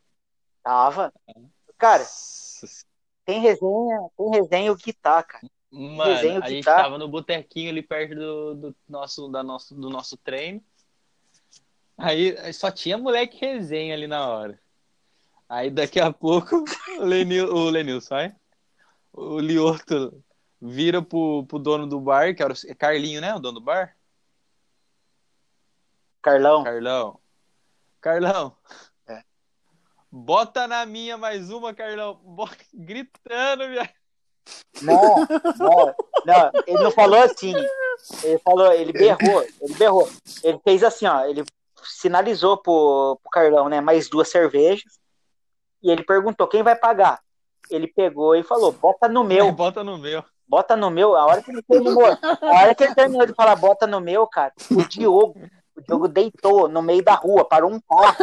Tava. 0.63 1.13
Cara, 1.77 2.05
tem 3.25 3.39
resenha, 3.41 4.09
tem 4.17 4.29
resenha 4.29 4.71
o 4.71 4.77
que 4.77 4.93
tá, 4.93 5.23
cara. 5.23 5.45
Mano, 5.71 6.43
a 6.43 6.49
gente 6.49 6.65
tá. 6.65 6.83
tava 6.83 6.97
no 6.97 7.07
botequinho 7.07 7.69
ali 7.69 7.81
perto 7.81 8.13
do, 8.15 8.55
do 8.55 8.75
nosso, 8.87 9.27
da 9.29 9.41
nosso, 9.41 9.73
do 9.73 9.89
nosso 9.89 10.17
treino. 10.17 10.61
Aí 12.01 12.53
só 12.53 12.71
tinha 12.71 12.97
moleque 12.97 13.37
resenha 13.37 13.93
ali 13.93 14.07
na 14.07 14.27
hora. 14.27 14.59
Aí 15.47 15.69
daqui 15.69 15.99
a 15.99 16.11
pouco 16.11 16.63
o 16.97 17.03
Lenil, 17.03 17.53
o 17.53 17.69
Lenilson, 17.69 18.15
vai? 18.15 18.35
O 19.13 19.39
Lioto 19.39 20.23
vira 20.59 21.01
pro, 21.01 21.45
pro 21.45 21.59
dono 21.59 21.85
do 21.85 21.99
bar, 21.99 22.33
que 22.35 22.41
era 22.41 22.53
o 22.53 22.75
Carlinho, 22.75 23.21
né? 23.21 23.35
O 23.35 23.39
dono 23.39 23.59
do 23.59 23.65
bar? 23.65 23.95
Carlão. 26.21 26.63
Carlão. 26.63 27.19
Carlão. 27.99 28.57
É. 29.07 29.23
Bota 30.11 30.67
na 30.67 30.85
minha 30.85 31.17
mais 31.17 31.49
uma, 31.49 31.73
Carlão. 31.73 32.15
Bota- 32.23 32.55
Gritando, 32.73 33.67
viado. 33.67 33.89
Não, 34.81 35.17
não, 35.59 35.95
não, 36.25 36.51
ele 36.65 36.83
não 36.83 36.91
falou 36.91 37.21
assim. 37.21 37.53
Ele 38.23 38.39
falou, 38.39 38.71
ele 38.73 38.91
berrou, 38.91 39.43
ele 39.61 39.73
berrou. 39.77 40.09
Ele 40.43 40.59
fez 40.63 40.83
assim, 40.83 41.05
ó, 41.05 41.25
ele 41.25 41.43
sinalizou 41.83 42.57
pro, 42.57 43.19
pro 43.21 43.31
Carlão, 43.31 43.69
né, 43.69 43.81
mais 43.81 44.09
duas 44.09 44.29
cervejas. 44.29 44.99
E 45.81 45.89
ele 45.89 46.03
perguntou 46.03 46.47
quem 46.47 46.63
vai 46.63 46.75
pagar. 46.75 47.19
Ele 47.69 47.87
pegou 47.87 48.35
e 48.35 48.43
falou, 48.43 48.71
bota 48.71 49.07
no 49.07 49.23
meu, 49.23 49.51
Bota 49.53 49.83
no 49.83 49.97
meu. 49.97 50.23
bota 50.47 50.75
no 50.75 50.89
meu. 50.91 51.15
A 51.15 51.25
hora 51.25 51.41
que 51.41 51.51
ele 51.51 51.61
terminou, 51.63 52.05
a 52.05 52.61
hora 52.61 52.75
que 52.75 52.83
ele 52.83 52.95
terminou 52.95 53.25
de 53.25 53.33
falar 53.33 53.55
bota 53.55 53.87
no 53.87 53.99
meu, 54.01 54.27
cara, 54.27 54.53
o 54.71 54.83
Diogo, 54.87 55.39
o 55.75 55.81
Diogo 55.81 56.07
deitou 56.07 56.67
no 56.67 56.81
meio 56.81 57.03
da 57.03 57.13
rua, 57.15 57.45
parou 57.45 57.71
um 57.71 57.79
carro. 57.79 58.15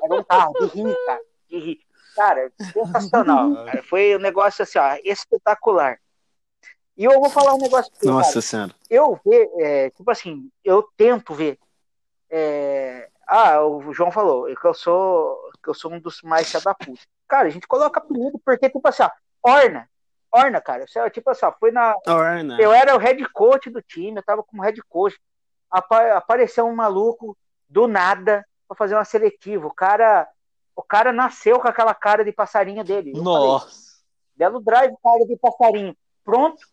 Parou 0.00 0.20
um 0.20 0.24
carro, 0.24 0.52
de 0.60 0.66
rir, 0.66 0.96
cara, 1.06 1.20
de 1.48 1.58
rir. 1.58 1.78
Cara, 2.14 2.52
sensacional. 2.72 3.54
Cara. 3.54 3.82
Foi 3.82 4.16
um 4.16 4.18
negócio 4.20 4.62
assim, 4.62 4.78
ó, 4.78 4.96
espetacular. 5.04 5.98
E 6.96 7.04
eu 7.04 7.12
vou 7.20 7.28
falar 7.28 7.54
um 7.54 7.58
negócio 7.58 7.90
pra 7.90 8.00
você, 8.00 8.06
cara 8.06 8.16
Nossa 8.16 8.40
senhora. 8.40 8.74
eu 8.88 9.20
ver, 9.24 9.50
é, 9.58 9.90
tipo 9.90 10.10
assim, 10.10 10.50
eu 10.64 10.82
tento 10.96 11.34
ver. 11.34 11.58
É, 12.30 13.08
ah, 13.26 13.62
o 13.62 13.92
João 13.92 14.10
falou 14.10 14.46
que 14.54 14.66
eu 14.66 14.74
sou 14.74 15.38
que 15.62 15.70
eu 15.70 15.74
sou 15.74 15.92
um 15.92 15.98
dos 15.98 16.22
mais 16.22 16.52
puta. 16.52 17.00
Cara, 17.28 17.48
a 17.48 17.50
gente 17.50 17.66
coloca 17.66 17.98
apelido 17.98 18.38
porque, 18.44 18.68
tipo 18.70 18.86
assim, 18.86 19.02
ó, 19.02 19.10
Orna. 19.42 19.88
Orna, 20.32 20.60
cara. 20.60 20.84
Tipo 21.10 21.30
assim, 21.30 21.46
ó, 21.46 21.52
foi 21.58 21.70
na. 21.70 21.94
Orna. 22.06 22.60
Eu 22.60 22.72
era 22.72 22.94
o 22.94 22.98
head 22.98 23.24
coach 23.30 23.70
do 23.70 23.82
time, 23.82 24.16
eu 24.18 24.22
tava 24.22 24.42
como 24.42 24.62
head 24.62 24.80
coach. 24.88 25.18
Apa- 25.70 26.12
apareceu 26.12 26.66
um 26.66 26.74
maluco 26.74 27.36
do 27.68 27.88
nada 27.88 28.46
pra 28.68 28.76
fazer 28.76 28.94
uma 28.94 29.04
seletiva. 29.04 29.66
O 29.66 29.74
cara, 29.74 30.28
o 30.76 30.82
cara 30.82 31.12
nasceu 31.12 31.58
com 31.58 31.66
aquela 31.68 31.94
cara 31.94 32.24
de 32.24 32.32
passarinho 32.32 32.84
dele. 32.84 33.12
Falei, 33.12 33.24
Nossa. 33.24 33.96
Belo 34.36 34.60
drive, 34.60 34.94
cara 35.02 35.24
de 35.26 35.36
passarinho. 35.36 35.96
Pronto, 36.24 36.64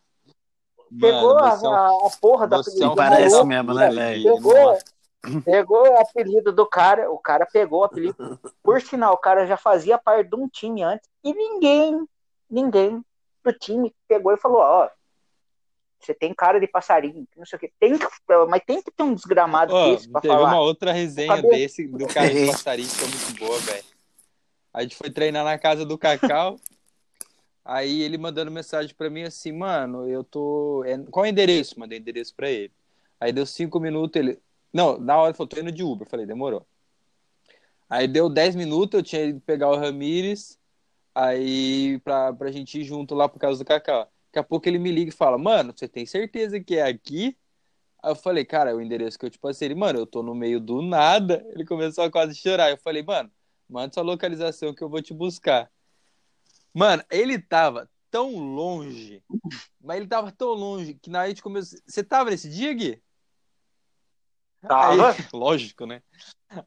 pegou 1.00 1.36
Mano, 1.36 1.46
a, 1.46 1.52
você 1.52 1.66
é 1.66 1.70
um- 1.70 1.74
a, 1.74 1.88
a 1.88 2.10
porra 2.22 2.48
da 2.48 2.58
você 2.58 2.84
é 2.84 2.88
um 2.88 2.96
Parece 2.96 3.44
mesmo, 3.46 3.74
né, 3.74 3.90
velho? 3.90 4.36
Pegou, 4.36 4.78
pegou 5.44 5.88
o 5.88 5.98
apelido 6.00 6.52
do 6.52 6.66
cara, 6.66 7.10
o 7.12 7.18
cara 7.18 7.46
pegou 7.46 7.82
o 7.82 7.84
apelido. 7.84 8.16
Por 8.64 8.82
sinal, 8.82 9.14
o 9.14 9.18
cara 9.18 9.46
já 9.46 9.58
fazia 9.58 9.98
parte 9.98 10.30
de 10.30 10.36
um 10.36 10.48
time 10.48 10.84
antes 10.84 11.08
e 11.24 11.34
ninguém, 11.34 12.08
ninguém 12.50 13.04
do 13.44 13.54
time 13.54 13.94
pegou 14.08 14.34
e 14.34 14.38
falou: 14.38 14.60
Ó, 14.60 14.90
você 16.00 16.14
tem 16.14 16.34
cara 16.34 16.60
de 16.60 16.68
passarinho, 16.68 17.28
não 17.36 17.46
sei 17.46 17.58
o 17.58 17.60
que. 17.60 17.72
Tem 17.80 17.98
que, 17.98 18.06
mas 18.50 18.62
tem 18.66 18.82
que 18.82 18.92
ter 18.92 19.04
um 19.04 19.14
desgramado 19.14 19.74
Ó, 19.74 19.90
desse 19.92 20.10
pra 20.10 20.22
teve 20.22 20.34
falar. 20.34 20.50
uma 20.50 20.60
outra 20.60 20.92
resenha 20.92 21.42
desse 21.42 21.88
do 21.88 22.08
cara 22.08 22.30
de 22.30 22.46
passarinho 22.52 22.90
que 22.90 22.96
foi 22.96 23.08
muito 23.08 23.40
boa, 23.40 23.60
velho. 23.60 23.84
A 24.74 24.82
gente 24.82 24.96
foi 24.96 25.10
treinar 25.10 25.44
na 25.46 25.58
casa 25.58 25.86
do 25.86 25.98
Cacau. 25.98 26.58
Aí 27.66 28.02
ele 28.02 28.18
mandando 28.18 28.52
mensagem 28.52 28.94
pra 28.94 29.10
mim 29.10 29.24
assim, 29.24 29.52
mano, 29.54 30.10
eu 30.10 30.24
tô. 30.24 30.84
é- 30.86 30.98
Qual 31.10 31.26
é 31.26 31.30
o 31.30 31.32
endereço? 31.32 31.80
Mandei 31.80 31.98
endereço 31.98 32.36
pra 32.36 32.50
ele. 32.50 32.74
Aí 33.20 33.32
deu 33.32 33.46
cinco 33.46 33.80
minutos, 33.80 34.20
ele. 34.20 34.42
Não, 34.74 34.98
na 34.98 35.18
hora 35.18 35.30
ele 35.30 35.38
falou, 35.38 35.48
tô 35.48 35.60
indo 35.60 35.72
de 35.72 35.84
Uber. 35.84 36.08
Falei, 36.10 36.26
demorou. 36.26 36.66
Aí 37.90 38.08
deu 38.08 38.28
10 38.28 38.56
minutos, 38.56 38.98
eu 38.98 39.04
tinha 39.04 39.24
ido 39.26 39.40
pegar 39.42 39.70
o 39.70 39.76
Ramires, 39.76 40.60
aí 41.14 42.00
pra, 42.00 42.34
pra 42.34 42.52
gente 42.52 42.80
ir 42.80 42.84
junto 42.84 43.14
lá 43.14 43.30
por 43.30 43.40
causa 43.40 43.64
do 43.64 43.68
Cacau. 43.68 44.12
Daqui 44.28 44.40
a 44.40 44.44
pouco 44.44 44.68
ele 44.68 44.80
me 44.80 44.92
liga 44.92 45.10
e 45.10 45.16
fala, 45.16 45.38
mano, 45.38 45.74
você 45.76 45.88
tem 45.88 46.06
certeza 46.08 46.60
que 46.60 46.78
é 46.78 46.88
aqui? 46.88 47.38
Aí 48.02 48.12
eu 48.12 48.16
falei, 48.16 48.44
cara, 48.44 48.72
é 48.72 48.74
o 48.74 48.82
endereço 48.82 49.20
que 49.20 49.26
eu 49.26 49.30
te 49.30 49.38
passei. 49.38 49.68
Ele, 49.68 49.76
mano, 49.76 50.00
eu 50.00 50.08
tô 50.08 50.24
no 50.24 50.34
meio 50.34 50.60
do 50.60 50.82
nada. 50.82 51.46
Ele 51.52 51.64
começou 51.64 52.04
a 52.04 52.12
quase 52.12 52.34
chorar. 52.36 52.72
Eu 52.72 52.78
falei, 52.78 53.04
mano, 53.04 53.32
manda 53.70 53.94
sua 53.94 54.04
localização 54.04 54.74
que 54.74 54.84
eu 54.84 54.90
vou 54.90 55.02
te 55.02 55.14
buscar. 55.14 55.72
Mano, 56.74 57.04
ele 57.12 57.38
tava 57.38 57.88
tão 58.10 58.36
longe, 58.36 59.24
mas 59.80 59.98
ele 59.98 60.08
tava 60.08 60.32
tão 60.32 60.50
longe 60.50 60.96
que 60.96 61.10
na 61.10 61.20
hora 61.20 61.28
a 61.28 61.30
gente 61.30 61.44
começou. 61.44 61.80
Você 61.86 62.04
tava 62.04 62.32
nesse 62.32 62.50
dia, 62.50 62.74
Gui? 62.74 63.02
Tava. 64.68 65.12
Aí- 65.12 65.26
lógico, 65.34 65.86
né? 65.86 66.02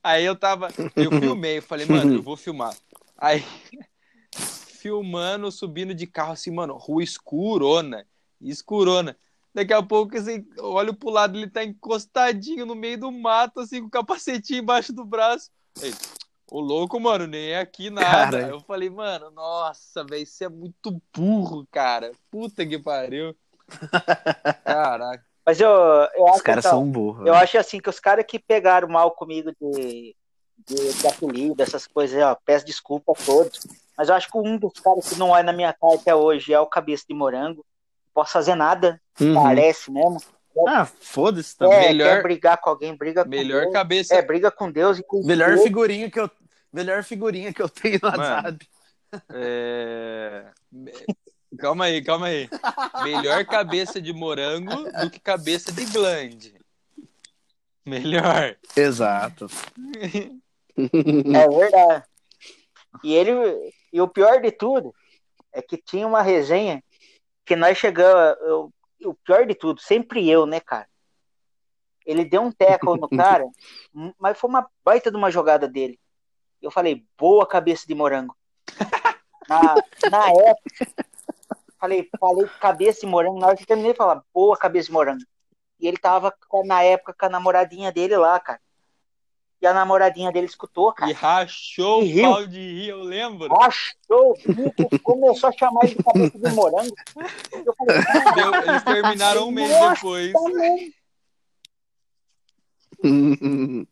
Aí 0.02 0.24
eu 0.24 0.34
tava, 0.34 0.68
eu 0.96 1.10
filmei, 1.12 1.58
eu 1.58 1.62
falei, 1.62 1.86
mano, 1.86 2.14
eu 2.14 2.22
vou 2.22 2.36
filmar. 2.36 2.76
Aí, 3.16 3.42
filmando, 4.32 5.50
subindo 5.50 5.94
de 5.94 6.06
carro, 6.06 6.32
assim, 6.32 6.50
mano, 6.50 6.76
rua 6.76 7.02
escurona, 7.02 8.06
escurona. 8.40 9.16
Daqui 9.54 9.72
a 9.72 9.82
pouco, 9.82 10.16
assim, 10.16 10.46
olho 10.58 10.92
pro 10.94 11.08
lado, 11.08 11.38
ele 11.38 11.48
tá 11.48 11.64
encostadinho 11.64 12.66
no 12.66 12.74
meio 12.74 12.98
do 12.98 13.10
mato, 13.10 13.60
assim, 13.60 13.80
com 13.80 13.86
o 13.86 13.90
capacetinho 13.90 14.60
embaixo 14.60 14.92
do 14.92 15.04
braço. 15.04 15.50
Aí, 15.80 15.92
Ô 16.48 16.60
louco, 16.60 17.00
mano, 17.00 17.26
nem 17.26 17.50
é 17.50 17.58
aqui 17.58 17.90
nada. 17.90 18.30
Cara. 18.30 18.44
Aí 18.44 18.50
eu 18.50 18.60
falei, 18.60 18.88
mano, 18.88 19.30
nossa, 19.32 20.04
velho, 20.04 20.22
isso 20.22 20.44
é 20.44 20.48
muito 20.48 21.02
burro, 21.12 21.66
cara. 21.72 22.12
Puta 22.30 22.64
que 22.64 22.78
pariu. 22.78 23.36
Caraca. 24.64 25.25
Mas 25.46 25.60
eu, 25.60 25.68
eu 25.70 26.26
acho 26.26 26.36
Os 26.38 26.42
caras 26.42 26.64
então, 26.66 26.78
são 26.80 26.90
burros. 26.90 27.24
Eu 27.26 27.32
acho 27.34 27.56
assim 27.56 27.78
que 27.78 27.88
os 27.88 28.00
caras 28.00 28.24
que 28.26 28.36
pegaram 28.38 28.88
mal 28.88 29.12
comigo 29.12 29.52
de, 29.60 30.14
de, 30.66 30.92
de 30.92 31.06
apelido, 31.06 31.62
essas 31.62 31.86
coisas, 31.86 32.20
ó, 32.20 32.36
peço 32.44 32.66
desculpa 32.66 33.12
a 33.12 33.24
todos. 33.24 33.60
Mas 33.96 34.08
eu 34.08 34.14
acho 34.16 34.28
que 34.30 34.36
um 34.36 34.58
dos 34.58 34.72
caras 34.80 35.08
que 35.08 35.16
não 35.18 35.34
é 35.36 35.42
na 35.44 35.52
minha 35.52 35.72
cara 35.72 35.94
até 35.94 36.12
hoje 36.14 36.52
é 36.52 36.58
o 36.58 36.66
Cabeça 36.66 37.04
de 37.08 37.14
Morango. 37.14 37.64
Não 38.06 38.12
posso 38.22 38.32
fazer 38.32 38.56
nada, 38.56 39.00
Uhum. 39.20 39.34
parece 39.34 39.90
mesmo. 39.90 40.18
Ah, 40.66 40.84
foda-se 40.84 41.54
É, 41.54 41.58
também. 41.58 41.88
Melhor- 41.88 42.16
quer 42.16 42.22
brigar 42.22 42.60
com 42.60 42.70
alguém, 42.70 42.96
briga 42.96 43.22
com 43.24 43.30
Melhor 43.30 43.60
Deus. 43.62 43.72
cabeça. 43.72 44.14
É, 44.14 44.22
briga 44.22 44.50
com 44.50 44.70
Deus 44.70 44.98
e 44.98 45.02
com 45.02 45.22
Melhor 45.24 45.50
Deus. 45.50 45.62
figurinha 45.62 46.10
que 46.10 46.18
eu 46.18 46.30
melhor 46.72 47.02
figurinha 47.04 47.52
que 47.52 47.62
eu 47.62 47.68
tenho 47.68 47.98
no 48.02 48.10
Mano. 48.10 48.22
WhatsApp. 48.22 48.68
É... 49.32 50.46
Calma 51.58 51.84
aí, 51.86 52.02
calma 52.02 52.26
aí. 52.26 52.48
Melhor 53.04 53.44
cabeça 53.44 54.00
de 54.00 54.12
morango 54.12 54.84
do 55.00 55.10
que 55.10 55.20
cabeça 55.20 55.72
de 55.72 55.84
glande. 55.86 56.54
Melhor. 57.84 58.56
Exato. 58.76 59.46
É 60.76 61.48
verdade. 61.48 62.04
E 63.04 63.14
ele 63.14 63.32
e 63.92 64.00
o 64.00 64.08
pior 64.08 64.40
de 64.40 64.50
tudo 64.50 64.94
é 65.52 65.62
que 65.62 65.76
tinha 65.76 66.06
uma 66.06 66.20
resenha 66.20 66.82
que 67.44 67.54
nós 67.54 67.78
chegamos, 67.78 68.36
eu- 68.42 68.72
o 69.04 69.14
pior 69.14 69.46
de 69.46 69.54
tudo, 69.54 69.80
sempre 69.80 70.28
eu, 70.28 70.46
né, 70.46 70.58
cara? 70.58 70.88
Ele 72.04 72.24
deu 72.24 72.42
um 72.42 72.52
tackle 72.52 72.98
no 73.00 73.08
cara, 73.08 73.44
mas 74.18 74.38
foi 74.38 74.50
uma 74.50 74.68
baita 74.84 75.10
de 75.10 75.16
uma 75.16 75.30
jogada 75.30 75.68
dele. 75.68 75.98
Eu 76.60 76.70
falei, 76.70 77.04
boa 77.16 77.46
cabeça 77.46 77.86
de 77.86 77.94
morango. 77.94 78.36
Na, 79.48 79.74
na 80.10 80.28
época, 80.30 81.05
falei, 81.86 82.08
falei 82.18 82.46
cabeça 82.60 83.00
de 83.00 83.06
morango, 83.06 83.38
na 83.38 83.46
hora 83.48 83.56
que 83.56 83.62
eu 83.62 83.66
terminei, 83.66 83.94
falar 83.94 84.22
boa 84.34 84.56
cabeça 84.56 84.86
de 84.86 84.92
morango. 84.92 85.22
E 85.78 85.86
ele 85.86 85.96
tava 85.98 86.32
na 86.64 86.82
época 86.82 87.14
com 87.18 87.26
a 87.26 87.28
namoradinha 87.28 87.92
dele 87.92 88.16
lá, 88.16 88.40
cara. 88.40 88.60
e 89.60 89.66
a 89.66 89.72
namoradinha 89.74 90.30
dele 90.32 90.46
escutou, 90.46 90.92
cara. 90.92 91.10
E 91.10 91.14
rachou 91.14 92.02
E 92.02 92.10
o 92.10 92.14
riu. 92.14 92.30
pau 92.30 92.46
de 92.46 92.58
rir, 92.60 92.88
eu 92.88 93.02
lembro. 93.02 93.48
Achou, 93.60 94.32
o 94.32 94.52
bico, 94.52 94.98
começou 95.02 95.48
a 95.48 95.52
chamar 95.52 95.84
ele 95.84 95.94
de 95.96 96.02
cabeça 96.02 96.38
de 96.38 96.50
morango. 96.54 96.94
Eu 97.64 97.74
falei, 97.74 98.02
Deu- 98.34 98.54
eles 98.70 98.82
terminaram 98.82 99.48
um 99.48 99.50
mês 99.50 99.70
depois. 99.94 100.32
também. 100.32 100.94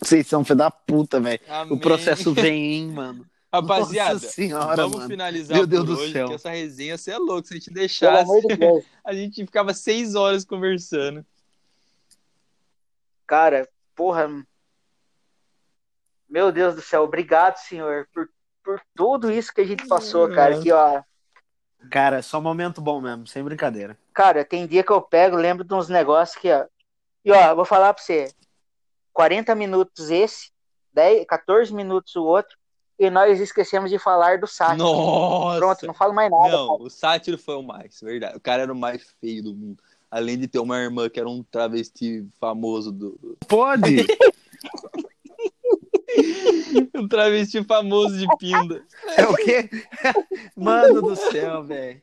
Vocês 0.00 0.26
são 0.26 0.44
filho 0.44 0.56
da 0.58 0.70
puta, 0.70 1.18
velho. 1.20 1.40
O 1.70 1.78
processo 1.80 2.32
vem, 2.32 2.74
hein, 2.74 2.86
mano. 2.92 3.26
Rapaziada, 3.52 4.14
Nossa 4.14 4.28
senhora, 4.28 4.76
vamos 4.76 4.96
mano. 4.96 5.08
finalizar 5.08 5.56
Meu 5.56 5.66
Deus 5.66 5.84
por 5.86 5.94
do 5.94 6.00
hoje, 6.00 6.12
céu. 6.12 6.28
que 6.28 6.34
essa 6.34 6.50
resenha 6.50 6.98
você 6.98 7.12
é 7.12 7.18
louco. 7.18 7.46
Se 7.48 7.54
a 7.54 7.56
gente 7.56 7.70
deixasse, 7.72 8.40
de 8.42 8.46
a 9.04 9.14
gente 9.14 9.44
ficava 9.46 9.72
seis 9.72 10.14
horas 10.14 10.44
conversando. 10.44 11.24
Cara, 13.26 13.68
porra. 13.94 14.28
Meu 16.28 16.50
Deus 16.50 16.74
do 16.74 16.82
céu, 16.82 17.04
obrigado, 17.04 17.56
senhor, 17.56 18.08
por, 18.12 18.28
por 18.64 18.80
tudo 18.94 19.30
isso 19.30 19.54
que 19.54 19.60
a 19.60 19.64
gente 19.66 19.86
passou, 19.86 20.28
cara. 20.32 20.60
Que, 20.60 20.72
ó, 20.72 21.02
Cara, 21.90 22.18
é 22.18 22.22
só 22.22 22.40
momento 22.40 22.80
bom 22.80 23.00
mesmo, 23.00 23.26
sem 23.28 23.44
brincadeira. 23.44 23.96
cara, 24.12 24.44
tem 24.44 24.66
dia 24.66 24.82
que 24.82 24.90
eu 24.90 25.00
pego, 25.00 25.36
lembro 25.36 25.62
de 25.64 25.72
uns 25.72 25.88
negócios 25.88 26.36
que, 26.40 26.52
ó. 26.52 26.66
E, 27.24 27.30
ó, 27.30 27.50
eu 27.50 27.56
vou 27.56 27.64
falar 27.64 27.94
pra 27.94 28.02
você: 28.02 28.32
40 29.12 29.54
minutos 29.54 30.10
esse, 30.10 30.50
10, 30.92 31.24
14 31.26 31.72
minutos 31.72 32.14
o 32.16 32.24
outro, 32.24 32.56
e 32.98 33.10
nós 33.10 33.40
esquecemos 33.40 33.90
de 33.90 33.98
falar 33.98 34.38
do 34.38 34.46
Sátiro. 34.46 34.78
Nossa! 34.84 35.58
Pronto, 35.58 35.86
não 35.86 35.94
falo 35.94 36.14
mais 36.14 36.30
nada. 36.30 36.48
Não, 36.50 36.68
cara. 36.68 36.82
o 36.82 36.90
Sátiro 36.90 37.38
foi 37.38 37.56
o 37.56 37.62
mais, 37.62 38.00
verdade. 38.00 38.36
O 38.36 38.40
cara 38.40 38.62
era 38.62 38.72
o 38.72 38.76
mais 38.76 39.02
feio 39.20 39.42
do 39.42 39.54
mundo. 39.54 39.82
Além 40.10 40.38
de 40.38 40.46
ter 40.48 40.58
uma 40.60 40.78
irmã 40.78 41.08
que 41.10 41.18
era 41.20 41.28
um 41.28 41.42
travesti 41.42 42.26
famoso 42.40 42.90
do. 42.92 43.36
Pode! 43.48 44.06
Um 46.94 47.06
travesti 47.08 47.62
famoso 47.64 48.16
de 48.16 48.26
pinda. 48.38 48.82
é 49.16 49.26
o 49.26 49.34
quê? 49.34 49.68
Mano 50.56 51.02
do 51.02 51.16
céu, 51.16 51.62
velho. 51.64 52.00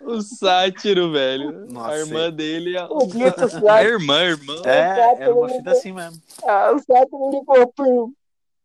O 0.00 0.20
Sátiro, 0.20 1.12
velho. 1.12 1.66
Nossa, 1.70 1.90
a 1.90 1.98
irmã 1.98 2.30
dele. 2.30 2.76
A, 2.76 2.86
O 2.86 3.08
que 3.08 3.18
o 3.18 3.28
a 3.28 3.48
Sátiro, 3.48 3.68
irmã, 3.68 4.18
a 4.18 4.24
irmã. 4.24 4.54
É, 4.64 5.22
era 5.22 5.34
uma 5.34 5.48
fita 5.48 5.70
assim 5.70 5.92
mesmo. 5.92 6.20
ah, 6.44 6.72
o 6.72 6.78
Sátiro 6.80 7.30
ligou 7.30 7.66
pro. 7.72 8.12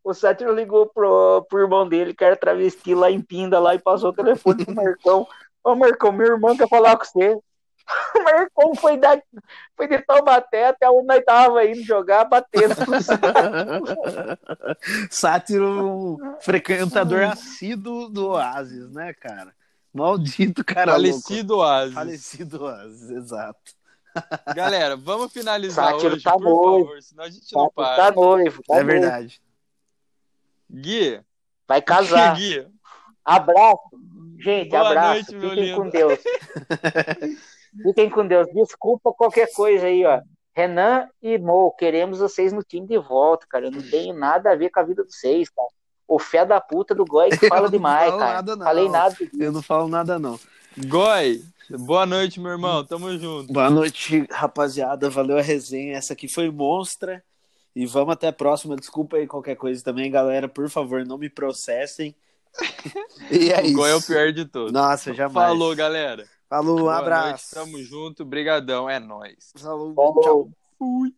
O 0.09 0.13
Sátiro 0.13 0.53
ligou 0.55 0.85
pro, 0.87 1.45
pro 1.49 1.59
irmão 1.59 1.85
dele, 1.87 2.13
que 2.13 2.23
era 2.23 2.35
travesti 2.37 2.95
lá 2.95 3.11
em 3.11 3.19
Pinda, 3.21 3.59
lá 3.59 3.75
e 3.75 3.79
passou 3.79 4.11
o 4.11 4.13
telefone 4.13 4.63
pro 4.63 4.73
Marcão. 4.73 5.27
Ô, 5.63 5.75
Marcão, 5.75 6.11
meu 6.13 6.27
irmão 6.27 6.55
quer 6.55 6.69
falar 6.69 6.95
com 6.97 7.03
você. 7.05 7.37
O 8.17 8.23
Marcão 8.23 8.75
foi, 8.75 8.97
da, 8.97 9.17
foi 9.77 9.87
de 9.87 9.97
Taubaté 9.99 10.67
até 10.67 10.89
onde 10.89 11.07
nós 11.07 11.23
tava 11.23 11.65
indo 11.65 11.81
jogar, 11.83 12.25
batendo. 12.25 12.75
Sátiro, 15.09 16.17
frequentador 16.41 17.23
assíduo 17.23 18.09
do 18.09 18.29
Oasis, 18.29 18.91
né, 18.91 19.13
cara? 19.13 19.53
Maldito 19.93 20.63
cara 20.65 20.91
Falecido 20.93 21.55
louco. 21.55 21.69
Oasis. 21.69 21.93
Falecido 21.93 22.63
Oasis, 22.63 23.09
exato. 23.09 23.59
Galera, 24.55 24.97
vamos 24.97 25.31
finalizar 25.31 25.91
Sátiro 25.91 26.15
hoje, 26.15 26.23
tá 26.23 26.33
por 26.33 26.41
noivo. 26.43 26.85
favor, 26.87 27.01
senão 27.01 27.23
a 27.23 27.29
gente 27.29 27.55
não 27.55 27.65
Tá, 27.67 27.71
para. 27.73 27.95
tá 27.95 28.11
noivo. 28.11 28.61
Tá 28.67 28.75
é 28.75 28.83
noivo. 28.83 29.01
verdade. 29.01 29.41
Gui, 30.71 31.19
Vai 31.67 31.81
casar. 31.81 32.35
Gui, 32.35 32.65
Abraço. 33.23 33.79
Gente, 34.39 34.69
Boa 34.69 34.87
abraço. 34.89 35.13
noite, 35.13 35.35
meu 35.35 35.49
Fiquem 35.49 35.65
lindo. 35.65 35.77
com 35.77 35.89
Deus. 35.89 36.19
Fiquem 37.83 38.09
com 38.09 38.27
Deus. 38.27 38.47
Desculpa 38.53 39.11
qualquer 39.13 39.51
coisa 39.53 39.87
aí, 39.87 40.05
ó. 40.05 40.21
Renan 40.55 41.07
e 41.21 41.37
Mo, 41.37 41.71
queremos 41.77 42.19
vocês 42.19 42.51
no 42.53 42.63
time 42.63 42.87
de 42.87 42.97
volta, 42.97 43.45
cara. 43.47 43.65
Eu 43.65 43.71
não 43.71 43.81
tenho 43.81 44.13
nada 44.17 44.51
a 44.51 44.55
ver 44.55 44.69
com 44.69 44.79
a 44.79 44.83
vida 44.83 45.03
de 45.03 45.13
vocês, 45.13 45.49
cara. 45.49 45.67
O 46.07 46.17
fé 46.17 46.45
da 46.45 46.59
puta 46.61 46.95
do 46.95 47.05
Goi 47.05 47.29
que 47.29 47.47
fala 47.49 47.63
não 47.63 47.69
demais, 47.69 48.09
falo 48.09 48.19
cara. 48.19 48.33
nada, 48.35 48.55
não. 48.55 48.65
Falei 48.65 48.89
nada. 48.89 49.15
disso. 49.15 49.31
Eu 49.39 49.51
não 49.51 49.61
falo 49.61 49.87
nada, 49.87 50.17
não. 50.17 50.39
Goi, 50.87 51.43
boa 51.69 52.05
noite, 52.05 52.39
meu 52.39 52.51
irmão. 52.51 52.83
Tamo 52.85 53.11
junto. 53.17 53.51
Boa 53.51 53.69
noite, 53.69 54.25
rapaziada. 54.31 55.09
Valeu 55.09 55.37
a 55.37 55.41
resenha. 55.41 55.97
Essa 55.97 56.13
aqui 56.13 56.27
foi 56.27 56.49
monstra. 56.49 57.23
E 57.77 57.85
vamos 57.85 58.13
até 58.13 58.29
a 58.29 58.33
próxima. 58.33 58.75
Desculpa 58.75 59.17
aí 59.17 59.27
qualquer 59.27 59.55
coisa 59.55 59.83
também, 59.83 60.09
galera. 60.09 60.49
Por 60.49 60.67
favor, 60.67 61.05
não 61.05 61.15
me 61.15 61.29
processem. 61.29 62.15
E 63.29 63.51
é 63.51 63.61
o 63.61 63.73
Goi 63.73 63.91
é 63.91 63.93
o 63.93 63.97
isso. 63.99 64.07
pior 64.07 64.31
de 64.31 64.45
todos. 64.45 64.71
Nossa, 64.71 65.13
jamais. 65.13 65.47
Falou, 65.49 65.75
galera. 65.75 66.27
Falou, 66.49 66.85
um 66.85 66.89
abraço. 66.89 67.53
noite, 67.55 67.69
tamo 67.71 67.83
junto. 67.83 68.25
Brigadão, 68.25 68.89
é 68.89 68.99
nóis. 68.99 69.51
Falou, 69.57 69.93
Falou. 69.93 70.21
tchau. 70.23 70.49
Fui. 70.79 71.13